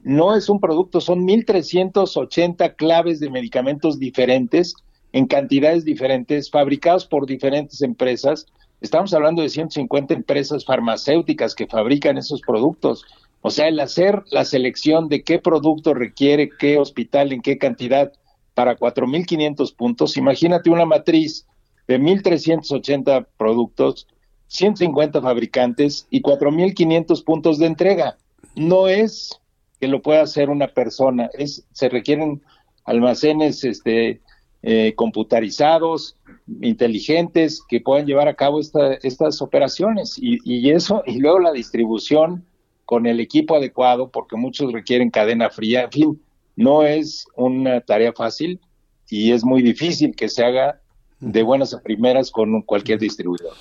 [0.04, 4.76] No es un producto, son 1.380 claves de medicamentos diferentes
[5.14, 8.46] en cantidades diferentes, fabricados por diferentes empresas.
[8.82, 13.06] Estamos hablando de 150 empresas farmacéuticas que fabrican esos productos.
[13.42, 18.12] O sea, el hacer la selección de qué producto requiere qué hospital, en qué cantidad,
[18.58, 20.18] para 4.500 puntos.
[20.18, 21.46] Imagínate una matriz
[21.88, 24.08] de 1.380 productos,
[24.48, 28.18] 150 fabricantes y 4.500 puntos de entrega.
[28.56, 29.40] No es
[29.80, 32.42] que lo pueda hacer una persona, es, se requieren
[32.84, 34.22] almacenes este,
[34.64, 36.18] eh, computarizados,
[36.60, 40.18] inteligentes, que puedan llevar a cabo estas operaciones.
[40.18, 42.44] Y, y eso, y luego la distribución
[42.86, 46.22] con el equipo adecuado, porque muchos requieren cadena fría, en fin,
[46.58, 48.60] no es una tarea fácil
[49.08, 50.82] y es muy difícil que se haga
[51.20, 53.54] de buenas a primeras con cualquier distribuidor.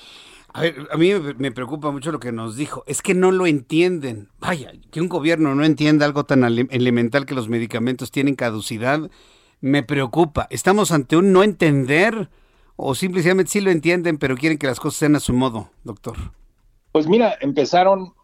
[0.52, 2.82] A ver, a mí me preocupa mucho lo que nos dijo.
[2.86, 4.30] Es que no lo entienden.
[4.40, 9.10] Vaya, que un gobierno no entienda algo tan elemental que los medicamentos tienen caducidad,
[9.60, 10.46] me preocupa.
[10.48, 12.30] ¿Estamos ante un no entender
[12.76, 16.16] o simplemente sí lo entienden, pero quieren que las cosas sean a su modo, doctor?
[16.92, 18.14] Pues mira, empezaron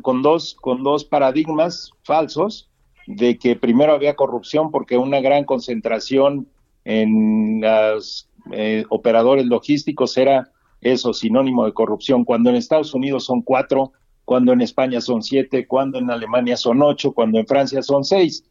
[0.00, 2.70] con dos, con dos paradigmas falsos
[3.06, 6.48] de que primero había corrupción porque una gran concentración
[6.84, 10.50] en los eh, operadores logísticos era
[10.80, 13.92] eso, sinónimo de corrupción, cuando en Estados Unidos son cuatro,
[14.24, 18.44] cuando en España son siete, cuando en Alemania son ocho, cuando en Francia son seis.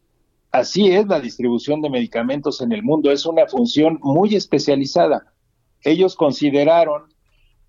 [0.52, 5.34] Así es la distribución de medicamentos en el mundo, es una función muy especializada.
[5.84, 7.13] Ellos consideraron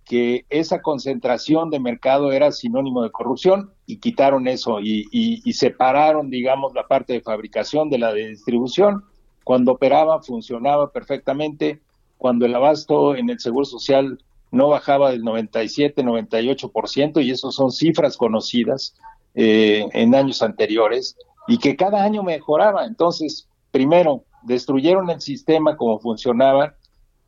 [0.05, 6.31] que esa concentración de mercado era sinónimo de corrupción y quitaron eso y, y, separaron,
[6.31, 9.05] digamos, la parte de fabricación de la de distribución.
[9.44, 11.81] Cuando operaba, funcionaba perfectamente.
[12.18, 14.18] Cuando el abasto en el Seguro Social
[14.51, 18.94] no bajaba del 97, 98%, y eso son cifras conocidas
[19.35, 21.16] eh, en años anteriores,
[21.48, 22.86] y que cada año mejoraba.
[22.86, 26.74] Entonces, primero, destruyeron el sistema como funcionaba,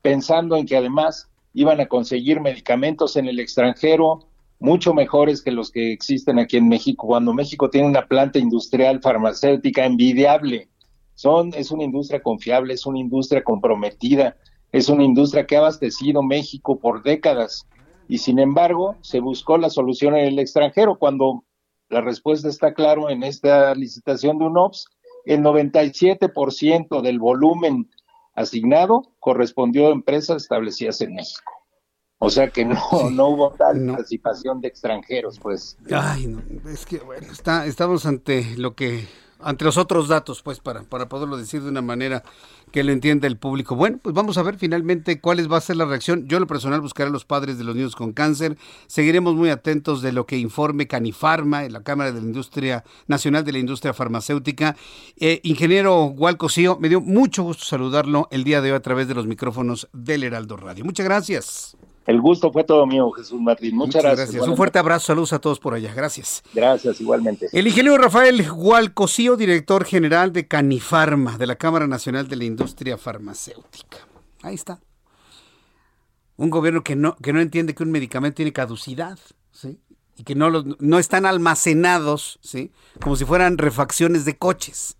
[0.03, 4.21] pensando en que además iban a conseguir medicamentos en el extranjero
[4.59, 9.01] mucho mejores que los que existen aquí en México, cuando México tiene una planta industrial
[9.01, 10.69] farmacéutica envidiable.
[11.15, 14.37] Son, es una industria confiable, es una industria comprometida,
[14.71, 17.67] es una industria que ha abastecido México por décadas
[18.07, 21.45] y sin embargo se buscó la solución en el extranjero cuando
[21.89, 24.89] la respuesta está claro en esta licitación de UNOPS,
[25.25, 27.89] el 97% del volumen
[28.37, 31.53] asignado correspondió a empresas establecidas en México.
[32.19, 32.77] O sea que no,
[33.11, 35.77] no hubo tal participación de extranjeros, pues.
[35.91, 39.07] Ay, no, es que bueno, está, estamos ante lo que
[39.41, 42.23] ante los otros datos, pues, para, para poderlo decir de una manera
[42.73, 43.77] que lo entienda el público.
[43.77, 46.27] Bueno, pues vamos a ver finalmente cuál va a ser la reacción.
[46.27, 48.57] Yo, lo personal, buscaré a los padres de los niños con cáncer.
[48.87, 53.45] Seguiremos muy atentos de lo que informe Canifarma, en la Cámara de la Industria Nacional
[53.45, 54.77] de la Industria Farmacéutica.
[55.17, 59.09] Eh, ingeniero Walco Cío, me dio mucho gusto saludarlo el día de hoy a través
[59.09, 60.85] de los micrófonos del Heraldo Radio.
[60.85, 61.77] Muchas gracias.
[62.07, 63.75] El gusto fue todo mío, Jesús Martín.
[63.77, 64.47] Muchas, gracias.
[64.47, 65.93] Un fuerte abrazo, saludos a todos por allá.
[65.93, 66.45] Gracias.
[66.55, 67.49] Gracias, igualmente.
[67.53, 72.97] El ingeniero Rafael Hualcocío, director general de Canifarma, de la Cámara Nacional de la Industria
[72.97, 73.99] Farmacéutica.
[74.43, 74.79] Ahí está.
[76.37, 79.19] Un gobierno que no, que no entiende que un medicamento tiene caducidad,
[79.51, 79.81] ¿sí?
[80.17, 82.71] Y que no, no están almacenados, ¿sí?
[83.01, 84.97] Como si fueran refacciones de coches.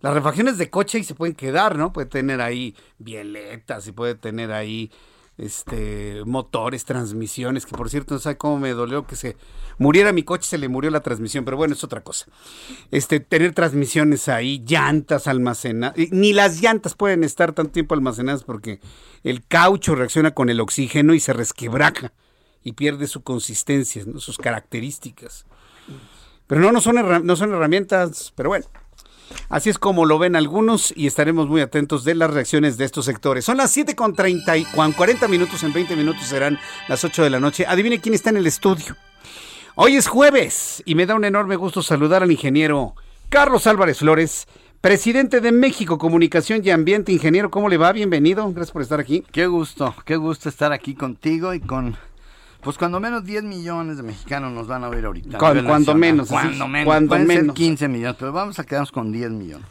[0.00, 1.92] Las refacciones de coche y se pueden quedar, ¿no?
[1.92, 4.90] Puede tener ahí violetas y puede tener ahí
[5.38, 9.36] este motores, transmisiones, que por cierto no sabe cómo me dolió que se
[9.78, 12.26] muriera mi coche, se le murió la transmisión, pero bueno, es otra cosa.
[12.90, 18.80] Este, tener transmisiones ahí, llantas almacenadas, ni las llantas pueden estar tanto tiempo almacenadas porque
[19.24, 22.12] el caucho reacciona con el oxígeno y se resquebraja
[22.62, 25.46] y pierde su consistencia, sus características.
[26.46, 28.66] Pero no, no son, no son herramientas, pero bueno,
[29.48, 33.04] Así es como lo ven algunos y estaremos muy atentos de las reacciones de estos
[33.04, 33.44] sectores.
[33.44, 36.58] Son las 7 con 30 y 40 minutos, en 20 minutos serán
[36.88, 37.66] las 8 de la noche.
[37.66, 38.96] Adivine quién está en el estudio.
[39.74, 42.94] Hoy es jueves y me da un enorme gusto saludar al ingeniero
[43.28, 44.46] Carlos Álvarez Flores,
[44.80, 47.12] presidente de México Comunicación y Ambiente.
[47.12, 47.92] Ingeniero, ¿cómo le va?
[47.92, 49.24] Bienvenido, gracias por estar aquí.
[49.32, 51.96] Qué gusto, qué gusto estar aquí contigo y con
[52.62, 55.38] pues cuando menos 10 millones de mexicanos nos van a ver ahorita.
[55.38, 56.28] cuando menos.
[56.28, 56.86] Cuando menos.
[56.86, 57.54] Cuando menos.
[57.54, 59.66] 15 millones, pero vamos a quedarnos con 10 millones.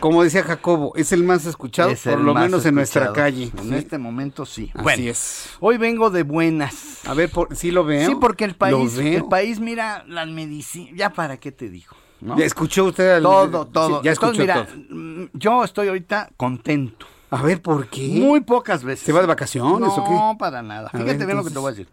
[0.00, 3.50] Como decía Jacobo, es el más escuchado, por lo menos en nuestra calle.
[3.60, 4.70] En este momento sí.
[4.74, 5.50] Así es.
[5.60, 7.06] Hoy vengo de buenas.
[7.06, 8.08] A ver, por, ¿sí lo veo?
[8.08, 11.96] Sí, porque el país, el país mira las medicinas, ya para qué te dijo.
[12.20, 13.22] ¿Ya escuchó usted?
[13.22, 14.02] Todo, todo.
[14.02, 17.06] ya escuchó mira, mm, Yo estoy ahorita contento.
[17.30, 18.08] A ver, ¿por qué?
[18.08, 19.04] Muy pocas veces.
[19.04, 20.10] ¿Se va de vacaciones o qué?
[20.10, 20.90] No, para nada.
[20.90, 21.88] Fíjate bien lo que te voy a decir.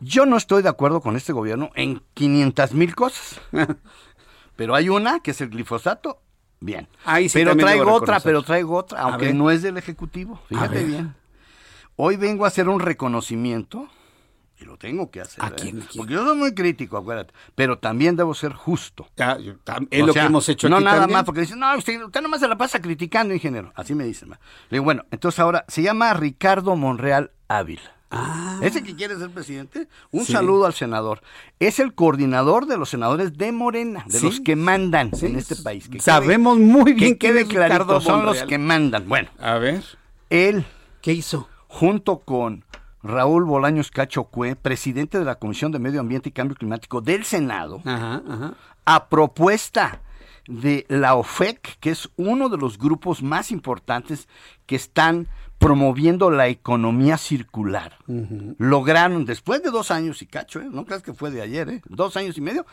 [0.00, 3.40] Yo no estoy de acuerdo con este gobierno en 500 mil cosas.
[4.56, 6.20] pero hay una, que es el glifosato,
[6.60, 6.88] bien.
[7.04, 10.40] Ahí sí pero traigo otra, pero traigo otra, aunque no es del Ejecutivo.
[10.48, 11.14] Fíjate bien.
[11.96, 13.88] Hoy vengo a hacer un reconocimiento
[14.60, 15.44] y lo tengo que hacer.
[15.44, 15.84] ¿A quién, ¿eh?
[15.96, 17.32] Porque yo soy muy crítico, acuérdate.
[17.54, 19.08] Pero también debo ser justo.
[19.90, 21.16] es lo que hemos hecho no aquí nada también.
[21.16, 23.72] más, porque dicen, no, usted, usted nomás se la pasa criticando, ingeniero.
[23.74, 24.30] Así me dicen.
[24.30, 24.36] Le
[24.70, 28.00] digo, bueno, entonces ahora se llama Ricardo Monreal Ávila.
[28.10, 28.58] Ah.
[28.60, 31.22] Ese que quiere ser presidente, un saludo al senador.
[31.60, 35.88] Es el coordinador de los senadores de Morena, de los que mandan en este país.
[35.88, 39.08] Que Sabemos muy bien que quede clarito, son los que mandan.
[39.08, 39.84] Bueno, a ver,
[40.28, 40.66] él,
[41.02, 41.48] ¿qué hizo?
[41.68, 42.64] Junto con
[43.02, 47.24] Raúl Bolaños Cacho Cue, presidente de la Comisión de Medio Ambiente y Cambio Climático del
[47.24, 47.82] Senado,
[48.84, 50.02] a propuesta
[50.46, 54.28] de la OFEC, que es uno de los grupos más importantes
[54.66, 55.28] que están
[55.58, 57.98] promoviendo la economía circular.
[58.58, 60.68] Lograron, después de dos años y cacho, ¿eh?
[60.70, 61.82] no creas que fue de ayer, ¿eh?
[61.86, 62.66] dos años y medio,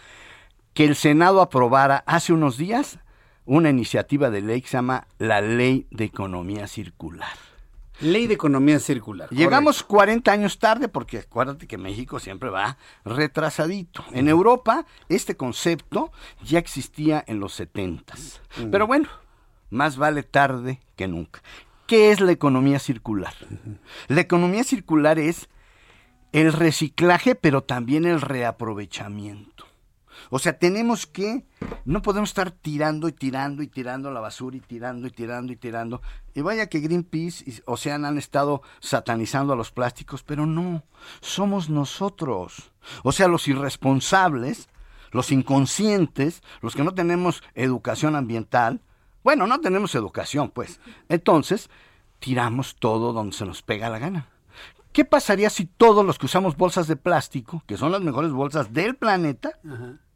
[0.74, 3.00] que el Senado aprobara hace unos días
[3.46, 7.47] una iniciativa de ley que se llama la Ley de Economía Circular.
[8.00, 9.30] Ley de Economía Circular.
[9.30, 14.06] Llegamos 40 años tarde porque acuérdate que México siempre va retrasadito.
[14.12, 16.12] En Europa este concepto
[16.44, 18.14] ya existía en los 70
[18.72, 19.08] Pero bueno,
[19.70, 21.42] más vale tarde que nunca.
[21.88, 23.34] ¿Qué es la economía circular?
[24.08, 25.50] La economía circular es
[26.34, 29.66] el reciclaje, pero también el reaprovechamiento.
[30.30, 31.46] O sea, tenemos que,
[31.86, 35.56] no podemos estar tirando y tirando y tirando la basura y tirando y tirando y
[35.56, 36.02] tirando.
[36.34, 40.84] Y vaya que Greenpeace y Ocean han estado satanizando a los plásticos, pero no,
[41.22, 42.72] somos nosotros.
[43.04, 44.70] O sea, los irresponsables,
[45.12, 48.82] los inconscientes, los que no tenemos educación ambiental.
[49.24, 50.80] Bueno, no tenemos educación, pues.
[51.10, 51.70] Entonces,
[52.20, 54.30] tiramos todo donde se nos pega la gana.
[54.92, 58.74] ¿Qué pasaría si todos los que usamos bolsas de plástico, que son las mejores bolsas
[58.74, 59.52] del planeta,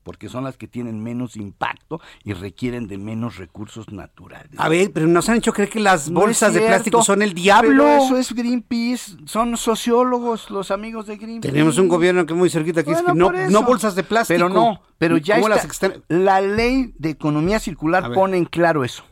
[0.04, 4.52] porque son las que tienen menos impacto y requieren de menos recursos naturales.
[4.58, 7.34] A ver, pero nos han hecho creer que las No bolsas de plástico son el
[7.34, 7.84] diablo.
[7.86, 11.52] pero eso es Greenpeace, son sociólogos, los amigos de Greenpeace.
[11.52, 14.04] Tenemos un gobierno que es muy cerquita que es que Bueno, no, no bolsas de
[14.04, 14.36] plástico.
[14.38, 15.88] Pero no, pero ya ¿Cómo está.
[15.90, 19.04] las La ley de economía circular pone en claro eso.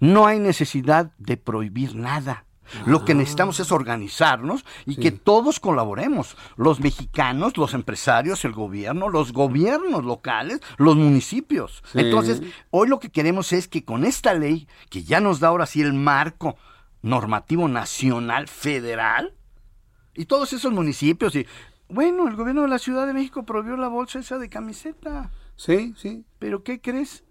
[0.00, 2.44] No hay necesidad de prohibir nada.
[2.86, 6.36] Lo que necesitamos es organizarnos y que todos colaboremos.
[6.56, 11.82] Los mexicanos, los empresarios, el gobierno, los gobiernos locales, los municipios.
[11.92, 12.00] Sí.
[12.00, 15.66] Entonces, hoy lo que queremos es que con esta ley, que ya nos da ahora
[15.66, 16.56] sí el marco
[17.02, 19.34] normativo nacional federal,
[20.14, 21.46] y todos esos municipios, y
[21.88, 25.30] bueno, el gobierno de la Ciudad de México prohibió la bolsa esa de camiseta.
[25.56, 26.24] Sí, sí.
[26.38, 27.24] Pero ¿qué crees?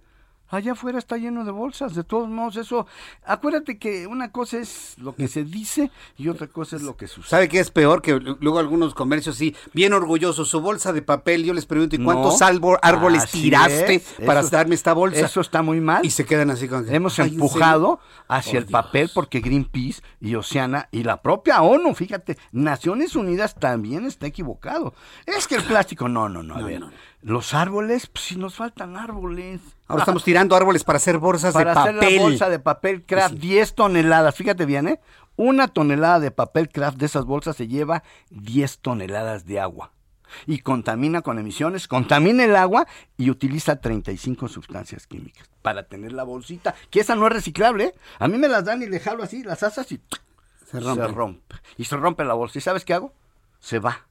[0.50, 2.88] Allá afuera está lleno de bolsas, de todos modos, eso,
[3.26, 7.08] acuérdate que una cosa es lo que se dice y otra cosa es lo que
[7.08, 7.30] sucede.
[7.30, 8.02] ¿Sabe qué es peor?
[8.02, 11.96] Que lu- luego algunos comercios, sí, bien orgullosos, su bolsa de papel, yo les pregunto,
[11.98, 15.20] ¿y cuántos No, árboles así tiraste es, para eso- darme esta bolsa?
[15.26, 16.06] Eso está muy mal.
[16.06, 16.88] Y se quedan así con...
[16.94, 18.00] Hemos Ay, ¿en empujado
[18.30, 23.56] hacia Por el papel porque Greenpeace y Oceana y la propia ONU, fíjate, Naciones Unidas
[23.56, 24.94] también está equivocado.
[25.26, 26.82] Es que el plástico, no, no, no, a ver,
[27.22, 29.62] los árboles, pues si nos faltan árboles.
[29.88, 32.16] Ahora estamos tirando árboles para hacer bolsas para de hacer papel.
[32.16, 35.00] la bolsa de papel craft, 10 toneladas, fíjate bien, ¿eh?
[35.36, 39.92] Una tonelada de papel craft de esas bolsas se lleva 10 toneladas de agua.
[40.46, 42.86] Y contamina con emisiones, contamina el agua
[43.18, 47.86] y utiliza 35 sustancias químicas para tener la bolsita, que esa no es reciclable.
[47.86, 47.96] ¿eh?
[48.20, 50.02] A mí me las dan y le jalo así, las asas y
[50.66, 51.08] Se rompe.
[51.08, 51.56] rompe.
[51.78, 52.58] Y se rompe la bolsa.
[52.58, 53.14] ¿Y sabes qué hago?
[53.60, 54.07] Se va.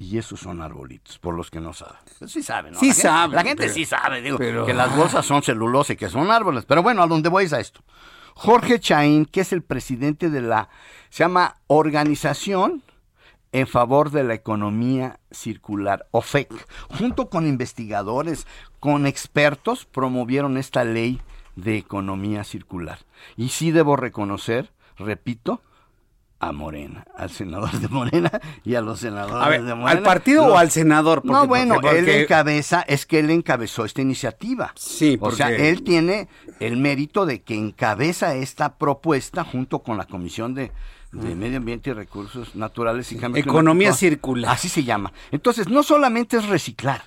[0.00, 1.98] Y esos son arbolitos, por los que no saben.
[2.18, 2.80] Pues Sí saben, ¿no?
[2.80, 5.42] Sí la gente, saben, La gente pero- sí sabe, digo, pero- que las bolsas son
[5.42, 6.64] celulosa y que son árboles.
[6.64, 7.82] Pero bueno, a donde voy es a esto.
[8.34, 10.70] Jorge Chaín, que es el presidente de la,
[11.10, 12.82] se llama Organización
[13.52, 16.48] en favor de la economía circular, OFEC,
[16.98, 18.46] junto con investigadores,
[18.78, 21.20] con expertos, promovieron esta ley
[21.56, 23.00] de economía circular.
[23.36, 25.60] Y sí debo reconocer, repito,
[26.42, 28.30] a Morena, al senador de Morena
[28.64, 29.90] y a los senadores A ver, de Morena.
[29.98, 31.20] ¿al partido Los- o al senador?
[31.20, 34.72] Porque- no, bueno, porque- él porque- encabeza, es que él encabezó esta iniciativa.
[34.74, 39.98] Sí, O sea, porque- él tiene el mérito de que encabeza esta propuesta junto con
[39.98, 40.72] la Comisión de,
[41.12, 43.98] de Medio Ambiente y Recursos Naturales y Cambio Economía Climático.
[43.98, 44.52] circular.
[44.52, 45.12] Así se llama.
[45.32, 47.02] Entonces, no solamente es reciclar,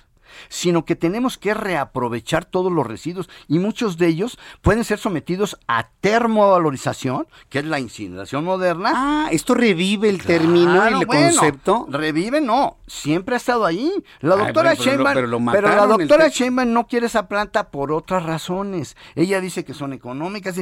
[0.48, 5.58] sino que tenemos que reaprovechar todos los residuos y muchos de ellos pueden ser sometidos
[5.68, 8.92] a termovalorización, que es la incineración moderna.
[8.94, 11.86] Ah, esto revive el término, Claro, el bueno, concepto.
[11.90, 13.92] Revive, no, siempre ha estado ahí.
[14.20, 16.86] La Ay, doctora bueno, pero lo- Sheinbaum, pero lo pero la el doctora Sheinbaum no
[16.86, 18.96] quiere esa planta por otras razones.
[19.14, 20.60] Ella dice que son económicas,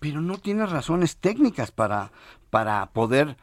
[0.00, 2.12] pero no tiene razones técnicas para,
[2.50, 3.36] para poder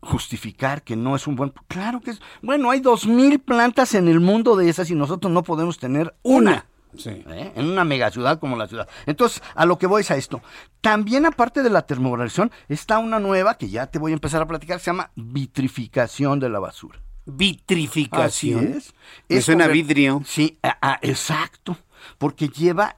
[0.00, 1.52] justificar que no es un buen...
[1.66, 2.20] Claro que es...
[2.42, 6.14] Bueno, hay dos mil plantas en el mundo de esas y nosotros no podemos tener
[6.22, 6.66] una.
[6.96, 7.10] Sí.
[7.10, 7.52] ¿eh?
[7.54, 8.88] en una megaciudad como la ciudad.
[9.06, 10.40] Entonces, a lo que voy es a esto.
[10.80, 14.46] También aparte de la termovalorización, está una nueva que ya te voy a empezar a
[14.46, 17.00] platicar, que se llama vitrificación de la basura.
[17.26, 18.58] Vitrificación.
[18.58, 18.94] Así es.
[19.28, 20.22] Es suena vidrio.
[20.24, 21.76] Sí, ah, ah, exacto.
[22.16, 22.96] Porque lleva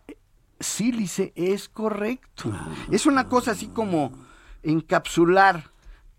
[0.60, 2.52] sílice, es correcto.
[2.90, 4.12] Es una cosa así como
[4.62, 5.70] encapsular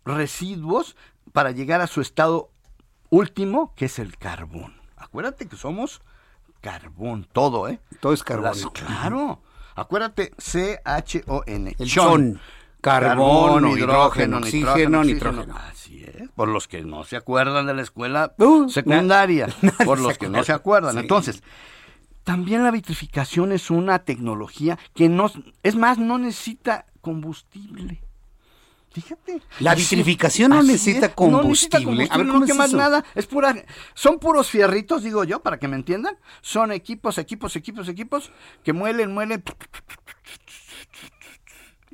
[0.06, 0.96] residuos
[1.34, 2.50] para llegar a su estado
[3.10, 4.74] último, que es el carbón.
[4.98, 6.02] Acuérdate que somos
[6.62, 7.80] carbón, todo, ¿eh?
[8.00, 8.46] Todo es carbón.
[8.46, 9.42] Las- claro.
[9.76, 11.76] Acuérdate, C-H-O-N.
[11.80, 12.40] El chon.
[12.82, 15.56] Carbono, hidrógeno, oxígeno, nitrógeno.
[15.56, 16.30] Así es.
[16.36, 19.48] Por los que no se acuerdan de la escuela Uh, secundaria.
[19.62, 20.94] na- por los que no se acuerdan.
[20.94, 21.00] Sí.
[21.00, 21.44] Entonces,
[22.24, 25.32] También la vitrificación es una tecnología que no,
[25.64, 28.02] es más, no necesita combustible.
[28.92, 29.42] Fíjate.
[29.60, 32.08] La Así- vitrificación no necesita es, No necesita combustible.
[32.10, 33.06] combustible, A ver, nada.
[33.16, 33.56] Es pura,
[33.94, 36.18] son puros fierritos, digo yo, para que me entiendan.
[36.42, 38.32] Son equipos, equipos, equipos, equipos
[38.64, 39.44] que muelen, muelen.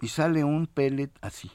[0.01, 1.51] Y sale un pellet así.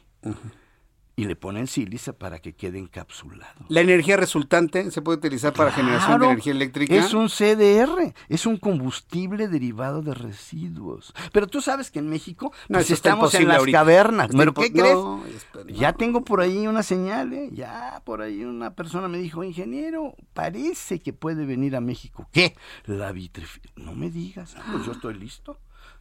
[1.14, 3.66] Y le ponen sílice para que quede encapsulado.
[3.68, 6.94] La energía resultante se puede utilizar para generación de energía eléctrica.
[6.94, 11.12] Es un CDR, es un combustible derivado de residuos.
[11.32, 13.78] Pero tú sabes que en México No, pues, estamos en las ahorita.
[13.78, 14.26] cavernas.
[14.30, 14.94] Está ¿Pero qué crees?
[14.94, 15.70] no, espera, no.
[15.72, 17.51] Ya tengo por ahí una señal, ¿eh?
[17.52, 22.26] Ya por ahí una persona me dijo, ingeniero, parece que puede venir a México.
[22.32, 22.56] ¿Qué?
[22.86, 23.84] La vitrificación.
[23.84, 25.59] No me digas, ah, pues yo estoy listo.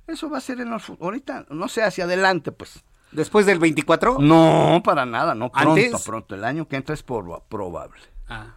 [0.08, 0.90] Eso va a ser en los...
[1.02, 2.84] Ahorita, no sé, hacia adelante, pues.
[3.12, 4.18] ¿Después del 24?
[4.20, 5.52] No, para nada, no.
[5.52, 6.02] Pronto, ¿Antes?
[6.04, 6.36] pronto.
[6.36, 8.00] El año que entra es proba- probable.
[8.30, 8.54] Ah.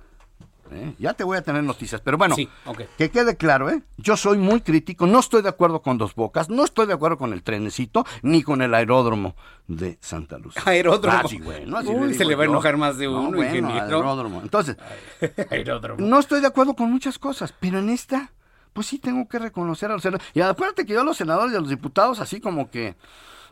[0.70, 0.94] ¿eh?
[0.98, 2.48] Ya te voy a tener noticias, pero bueno, Sí,
[2.96, 3.82] que quede claro, ¿eh?
[3.96, 7.18] Yo soy muy crítico, no estoy de acuerdo con Dos Bocas, no estoy de acuerdo
[7.18, 9.36] con el trenecito, ni con el aeródromo
[9.68, 10.62] de Santa Lucía.
[10.64, 11.18] Aeródromo.
[11.22, 13.36] Ah, sí, bueno, así Uy, le se le va a enojar más de No, uno,
[13.36, 13.82] bueno, ingeniero.
[13.98, 14.40] aeródromo.
[14.42, 14.76] Entonces,
[15.50, 16.04] Aeródromo.
[16.04, 18.32] no estoy de acuerdo con muchas cosas, pero en esta,
[18.72, 20.26] pues sí tengo que reconocer a los senadores.
[20.34, 22.96] Y acuérdate que yo a los senadores y a los diputados, así como que,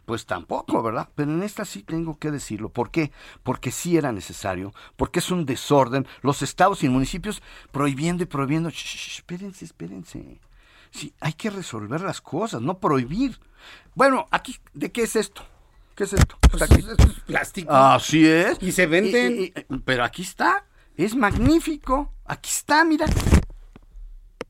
[0.04, 1.08] pues tampoco, ¿verdad?
[1.14, 2.68] Pero en esta sí tengo que decirlo.
[2.68, 3.12] ¿Por qué?
[3.42, 6.06] Porque sí era necesario, porque es un desorden.
[6.22, 8.70] Los estados y municipios prohibiendo y prohibiendo.
[8.70, 10.40] Shh, espérense, espérense.
[10.90, 13.38] Sí, hay que resolver las cosas, no prohibir.
[13.94, 15.42] Bueno, aquí, ¿de qué es esto?
[15.94, 16.36] ¿Qué es esto?
[16.52, 16.84] Está aquí.
[16.86, 17.72] Es plástico.
[17.72, 18.58] Así es.
[18.62, 19.32] Y se venden.
[19.40, 20.64] Y- y- y- pero aquí está.
[20.96, 22.12] Es magnífico.
[22.26, 23.06] Aquí está, mira.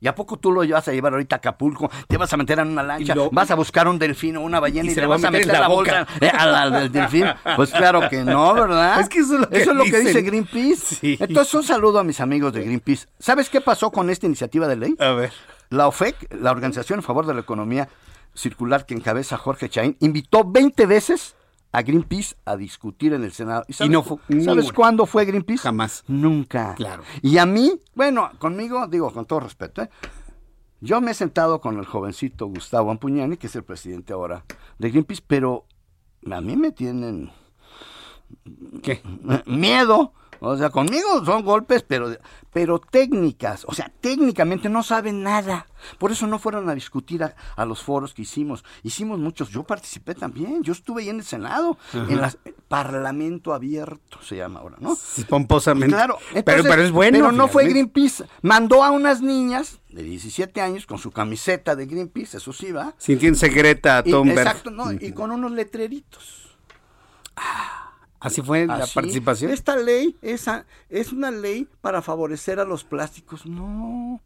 [0.03, 1.89] ¿Y a poco tú lo vas a llevar ahorita a Acapulco?
[2.09, 4.59] Te vas a meter en una lancha, lo- vas a buscar un delfín o una
[4.59, 6.27] ballena Y y, se le vas a meter meter la la bolsa boca.
[6.27, 7.27] eh, al, al del delfín.
[7.55, 8.99] Pues claro que no, ¿verdad?
[9.01, 10.97] Es que eso es lo que dice Greenpeace.
[10.97, 11.17] Sí.
[11.21, 13.07] Entonces, un saludo a mis amigos de Greenpeace.
[13.21, 14.97] ¿Sabes qué pasó con esta iniciativa de ley?
[14.99, 15.33] A ver.
[15.71, 17.89] La OFEC, la Organización en Favor de la Economía
[18.35, 21.37] Circular que encabeza Jorge Chaín, invitó 20 veces
[21.73, 23.65] a Greenpeace a discutir en el Senado.
[23.67, 24.73] ¿Y sabes, no fue ¿sabes ninguna.
[24.75, 25.63] cuándo fue Greenpeace?
[25.63, 26.05] Jamás.
[26.07, 26.75] Nunca.
[26.75, 27.03] Claro.
[27.23, 29.91] Y a mí, bueno, conmigo, digo con todo respeto, ¿eh?
[30.81, 34.45] yo me he sentado con el jovencito Gustavo Ampuñani, que es el presidente ahora
[34.79, 35.67] de Greenpeace, pero
[36.31, 37.31] a mí me tienen
[38.83, 39.03] ¿Qué?
[39.47, 40.13] miedo.
[40.45, 42.11] O sea, conmigo son golpes, pero,
[42.53, 43.65] pero técnicas.
[43.69, 45.67] O sea, técnicamente no saben nada.
[45.99, 48.65] Por eso no fueron a discutir a, a los foros que hicimos.
[48.83, 49.51] Hicimos muchos.
[49.51, 50.63] Yo participé también.
[50.65, 51.79] Yo estuve ahí en el Senado.
[51.93, 52.21] En el
[52.67, 54.97] Parlamento Abierto se llama ahora, ¿no?
[54.97, 55.95] Sí, pomposamente.
[55.95, 56.19] Claro.
[56.31, 57.19] pero, entonces, pero es bueno.
[57.19, 57.69] Pero no fue.
[57.69, 58.25] Greenpeace.
[58.43, 62.95] Mandó a unas niñas de 17 años con su camiseta de Greenpeace, eso sí va.
[62.99, 64.39] Sintiéndose Greta Y- Thunberg.
[64.39, 66.57] exacto, no, y con unos letreritos.
[68.23, 69.51] Así fue la participación.
[69.51, 73.47] Esta ley esa, es una ley para favorecer a los plásticos.
[73.47, 74.21] No,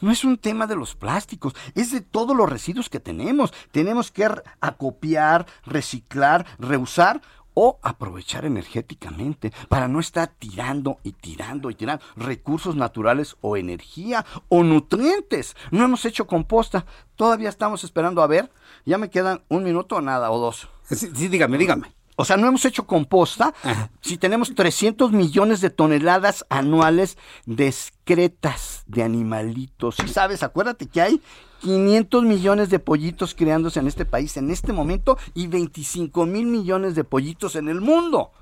[0.00, 3.52] no es un tema de los plásticos, es de todos los residuos que tenemos.
[3.72, 4.28] Tenemos que
[4.60, 7.20] acopiar, reciclar, reusar
[7.54, 14.24] o aprovechar energéticamente para no estar tirando y tirando y tirando recursos naturales o energía
[14.48, 15.56] o nutrientes.
[15.70, 16.86] No hemos hecho composta,
[17.16, 18.50] todavía estamos esperando a ver.
[18.86, 20.68] Ya me quedan un minuto o nada o dos.
[20.84, 22.01] Sí, sí, dígame, dígame.
[22.16, 23.54] O sea, no hemos hecho composta
[24.00, 27.16] si tenemos 300 millones de toneladas anuales
[27.46, 29.96] de excretas de animalitos.
[30.04, 31.22] Y sabes, acuérdate que hay
[31.62, 36.94] 500 millones de pollitos creándose en este país en este momento y 25 mil millones
[36.94, 38.32] de pollitos en el mundo.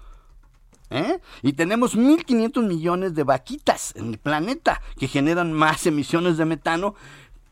[0.91, 1.21] ¿Eh?
[1.43, 6.97] Y tenemos 1.500 millones de vaquitas en el planeta que generan más emisiones de metano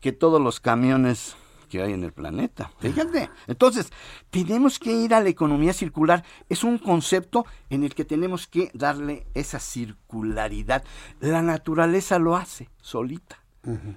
[0.01, 1.37] que todos los camiones
[1.69, 2.71] que hay en el planeta.
[2.79, 3.29] Fíjate.
[3.47, 3.91] Entonces,
[4.29, 6.23] tenemos que ir a la economía circular.
[6.49, 10.83] Es un concepto en el que tenemos que darle esa circularidad.
[11.21, 13.41] La naturaleza lo hace solita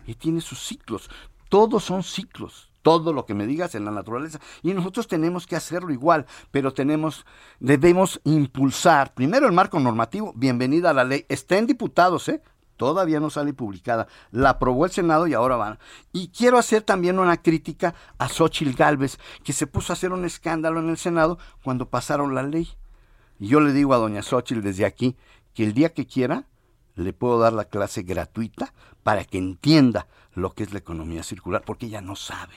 [0.07, 1.11] y tiene sus ciclos.
[1.49, 2.69] Todos son ciclos.
[2.83, 4.41] Todo lo que me digas en la naturaleza.
[4.63, 7.25] Y nosotros tenemos que hacerlo igual, pero tenemos,
[7.61, 10.33] debemos impulsar primero el marco normativo.
[10.35, 11.25] Bienvenida a la ley.
[11.29, 12.43] Está en diputados, ¿eh?
[12.77, 14.09] Todavía no sale publicada.
[14.31, 15.79] La aprobó el Senado y ahora van.
[16.13, 20.25] Y quiero hacer también una crítica a Xochitl Gálvez, que se puso a hacer un
[20.25, 22.69] escándalo en el Senado cuando pasaron la ley.
[23.39, 25.17] Y yo le digo a doña Xochitl desde aquí
[25.55, 26.47] que el día que quiera
[26.95, 28.73] le puedo dar la clase gratuita
[29.03, 32.55] para que entienda lo que es la economía circular, porque ella no sabe.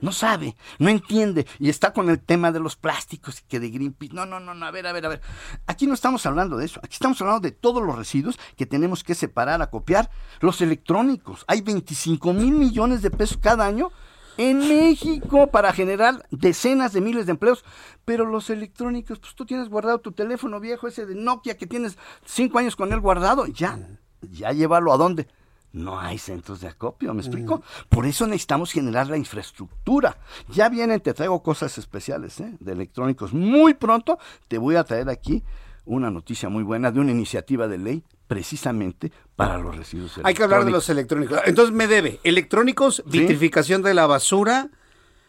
[0.00, 3.70] No sabe, no entiende y está con el tema de los plásticos y que de
[3.70, 4.14] Greenpeace.
[4.14, 5.20] No, no, no, no, a ver, a ver, a ver.
[5.66, 6.80] Aquí no estamos hablando de eso.
[6.82, 10.10] Aquí estamos hablando de todos los residuos que tenemos que separar, acopiar.
[10.40, 11.44] Los electrónicos.
[11.46, 13.90] Hay 25 mil millones de pesos cada año
[14.36, 17.64] en México para generar decenas de miles de empleos.
[18.04, 21.98] Pero los electrónicos, pues tú tienes guardado tu teléfono viejo ese de Nokia que tienes
[22.24, 23.46] cinco años con él guardado.
[23.46, 23.78] Ya,
[24.22, 25.28] ya llévalo a dónde?
[25.76, 27.62] No hay centros de acopio, ¿me explico?
[27.90, 30.16] Por eso necesitamos generar la infraestructura.
[30.48, 32.56] Ya vienen, te traigo cosas especiales ¿eh?
[32.58, 33.34] de electrónicos.
[33.34, 35.42] Muy pronto te voy a traer aquí
[35.84, 40.42] una noticia muy buena de una iniciativa de ley precisamente para los residuos Hay que
[40.42, 41.40] hablar de los electrónicos.
[41.44, 44.70] Entonces me debe electrónicos, vitrificación de la basura.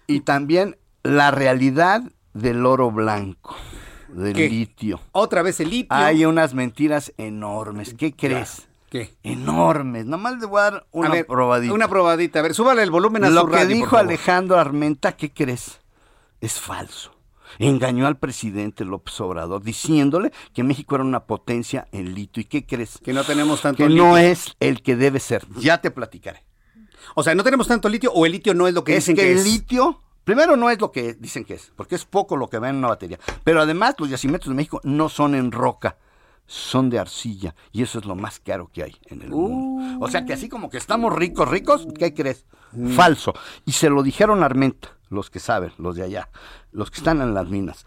[0.07, 2.01] Y también la realidad
[2.33, 3.53] del oro blanco,
[4.07, 4.49] del ¿Qué?
[4.49, 5.01] litio.
[5.11, 5.95] Otra vez el litio.
[5.95, 7.93] Hay unas mentiras enormes.
[7.93, 8.67] ¿Qué crees?
[8.89, 9.17] ¿Qué?
[9.23, 10.05] Enormes.
[10.05, 11.73] Nomás le voy a dar una a ver, probadita.
[11.73, 12.39] Una probadita.
[12.39, 13.97] A ver, súbale el volumen a Lo su que radio, dijo.
[13.97, 15.79] Alejandro Armenta, ¿qué crees?
[16.39, 17.11] Es falso.
[17.59, 22.41] Engañó al presidente López Obrador diciéndole que México era una potencia en litio.
[22.41, 22.99] ¿Y qué crees?
[23.03, 24.03] Que no tenemos tanto Que litio.
[24.03, 25.45] no es el que debe ser.
[25.57, 26.45] Ya te platicaré.
[27.15, 29.15] O sea, no tenemos tanto litio o el litio no es lo que es dicen
[29.15, 32.35] que que, el litio, primero no es lo que dicen que es, porque es poco
[32.37, 33.17] lo que va en una batería.
[33.43, 35.97] Pero además los yacimientos de México no son en roca,
[36.47, 37.53] son de arcilla.
[37.71, 40.03] Y eso es lo más caro que hay en el mundo.
[40.03, 42.45] O sea que así como que estamos ricos, ricos, ¿qué crees?
[42.95, 43.33] Falso.
[43.65, 46.29] Y se lo dijeron a Armenta, los que saben, los de allá,
[46.71, 47.85] los que están en las minas.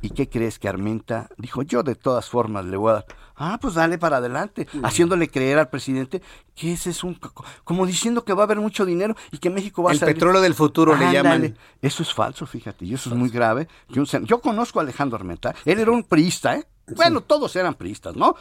[0.00, 1.60] ¿Y qué crees que Armenta dijo?
[1.62, 3.06] Yo de todas formas le voy a dar.
[3.36, 6.22] Ah, pues dale para adelante, haciéndole creer al presidente
[6.54, 7.12] que ese es un...
[7.14, 10.00] co- como diciendo que va a haber mucho dinero y que México va El a
[10.00, 10.14] salir.
[10.14, 11.54] petróleo del futuro le llaman.
[11.82, 13.68] Eso es falso, fíjate, y eso es muy grave.
[13.90, 16.66] Yo conozco a Alejandro Armenta, él era un priista, ¿eh?
[16.94, 18.36] Bueno, todos eran priistas, ¿no?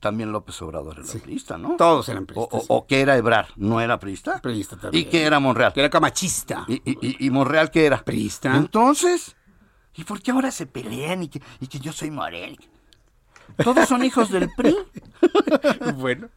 [0.00, 1.76] También López Obrador era priista, ¿no?
[1.76, 2.64] Todos eran priistas.
[2.68, 4.40] o- o que era Ebrar, ¿no era priista?
[4.40, 5.06] Priista también.
[5.06, 5.72] ¿Y qué era Monreal?
[5.72, 6.64] Que era camachista.
[6.68, 8.02] ¿Y, y, y- y Monreal qué era?
[8.02, 8.56] Priista.
[8.56, 9.36] Entonces,
[9.94, 12.58] ¿y por qué ahora se pelean y que, y que yo soy Morel?
[13.62, 14.74] Todos son hijos del PRI.
[15.96, 16.28] bueno.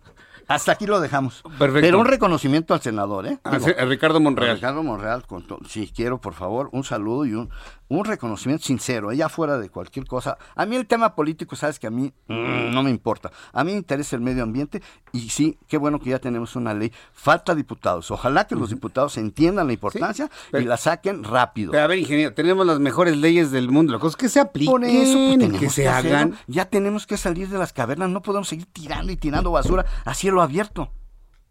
[0.47, 1.41] Hasta aquí lo dejamos.
[1.57, 1.81] Perfecto.
[1.81, 3.39] Pero un reconocimiento al senador, ¿eh?
[3.43, 4.51] A- a Ricardo Monreal.
[4.51, 7.49] a Ricardo Monreal, con sí, quiero, por favor, un saludo y un,
[7.87, 10.37] un reconocimiento sincero, ella fuera de cualquier cosa.
[10.55, 13.31] A mí el tema político, sabes que a mí mm, no me importa.
[13.53, 14.81] A mí me interesa el medio ambiente
[15.11, 16.91] y sí, qué bueno que ya tenemos una ley.
[17.13, 18.11] Falta diputados.
[18.11, 21.71] Ojalá que los diputados entiendan la importancia y la saquen rápido.
[21.71, 23.93] Pero a ver, ingeniero, tenemos las mejores leyes del mundo.
[23.93, 26.35] La cosa es que se apliquen, Por eso, pues, que se hagan.
[26.47, 30.13] Ya tenemos que salir de las cavernas, no podemos seguir tirando y tirando basura a
[30.35, 30.91] cielo abierto.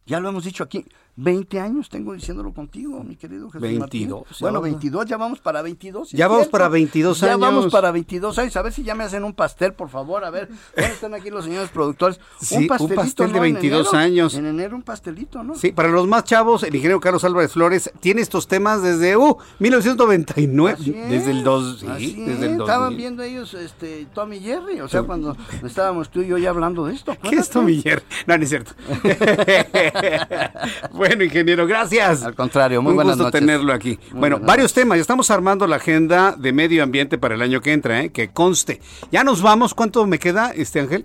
[0.07, 0.85] Ya lo hemos dicho aquí,
[1.17, 4.09] 20 años tengo diciéndolo contigo, mi querido Jesús 22, Martín.
[4.41, 4.63] Bueno, ya.
[4.63, 6.09] 22, ya vamos para 22.
[6.09, 6.51] ¿sí Ya vamos cierto?
[6.53, 7.73] para 22 Ya vamos años.
[7.73, 8.57] para 22 años.
[8.57, 10.25] A ver si ya me hacen un pastel, por favor.
[10.25, 12.19] A ver, ¿dónde están aquí los señores productores?
[12.41, 13.45] Sí, un pastel de ¿no?
[13.45, 13.99] En 22 enero.
[14.05, 14.35] años.
[14.35, 15.55] En enero un pastelito, ¿no?
[15.55, 19.37] Sí, para los más chavos, el ingeniero Carlos Álvarez Flores tiene estos temas desde uh,
[19.61, 22.43] 1999, Así es, desde el 2, sí, así desde es.
[22.43, 22.61] el 2000.
[22.61, 26.87] Estaban viendo ellos este, Tommy Jerry, o sea, cuando estábamos tú y yo ya hablando
[26.87, 27.17] de esto.
[27.23, 28.03] ¿Qué es Tommy Jerry?
[28.27, 28.73] No, no es cierto.
[31.09, 32.23] bueno, ingeniero, gracias.
[32.23, 33.41] Al contrario, muy Un buenas gusto noches.
[33.41, 33.99] tenerlo aquí.
[34.11, 34.97] Muy bueno, varios temas.
[34.97, 38.11] Ya estamos armando la agenda de medio ambiente para el año que entra, ¿eh?
[38.11, 38.81] que conste.
[39.11, 39.75] Ya nos vamos.
[39.75, 41.05] ¿Cuánto me queda, este Ángel?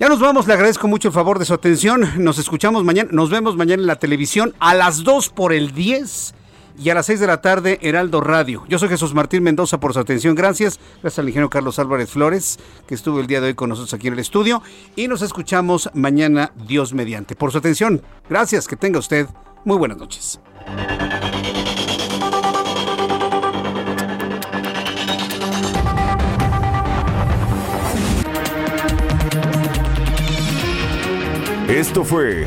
[0.00, 2.08] Ya nos vamos, le agradezco mucho el favor de su atención.
[2.18, 6.34] Nos escuchamos mañana, nos vemos mañana en la televisión a las 2 por el 10
[6.78, 8.64] y a las 6 de la tarde Heraldo Radio.
[8.68, 10.34] Yo soy Jesús Martín Mendoza por su atención.
[10.34, 10.78] Gracias.
[11.02, 14.06] Gracias al ingeniero Carlos Álvarez Flores, que estuvo el día de hoy con nosotros aquí
[14.06, 14.62] en el estudio.
[14.96, 17.34] Y nos escuchamos mañana, Dios mediante.
[17.34, 18.68] Por su atención, gracias.
[18.68, 19.26] Que tenga usted
[19.64, 20.40] muy buenas noches.
[31.68, 32.46] Esto fue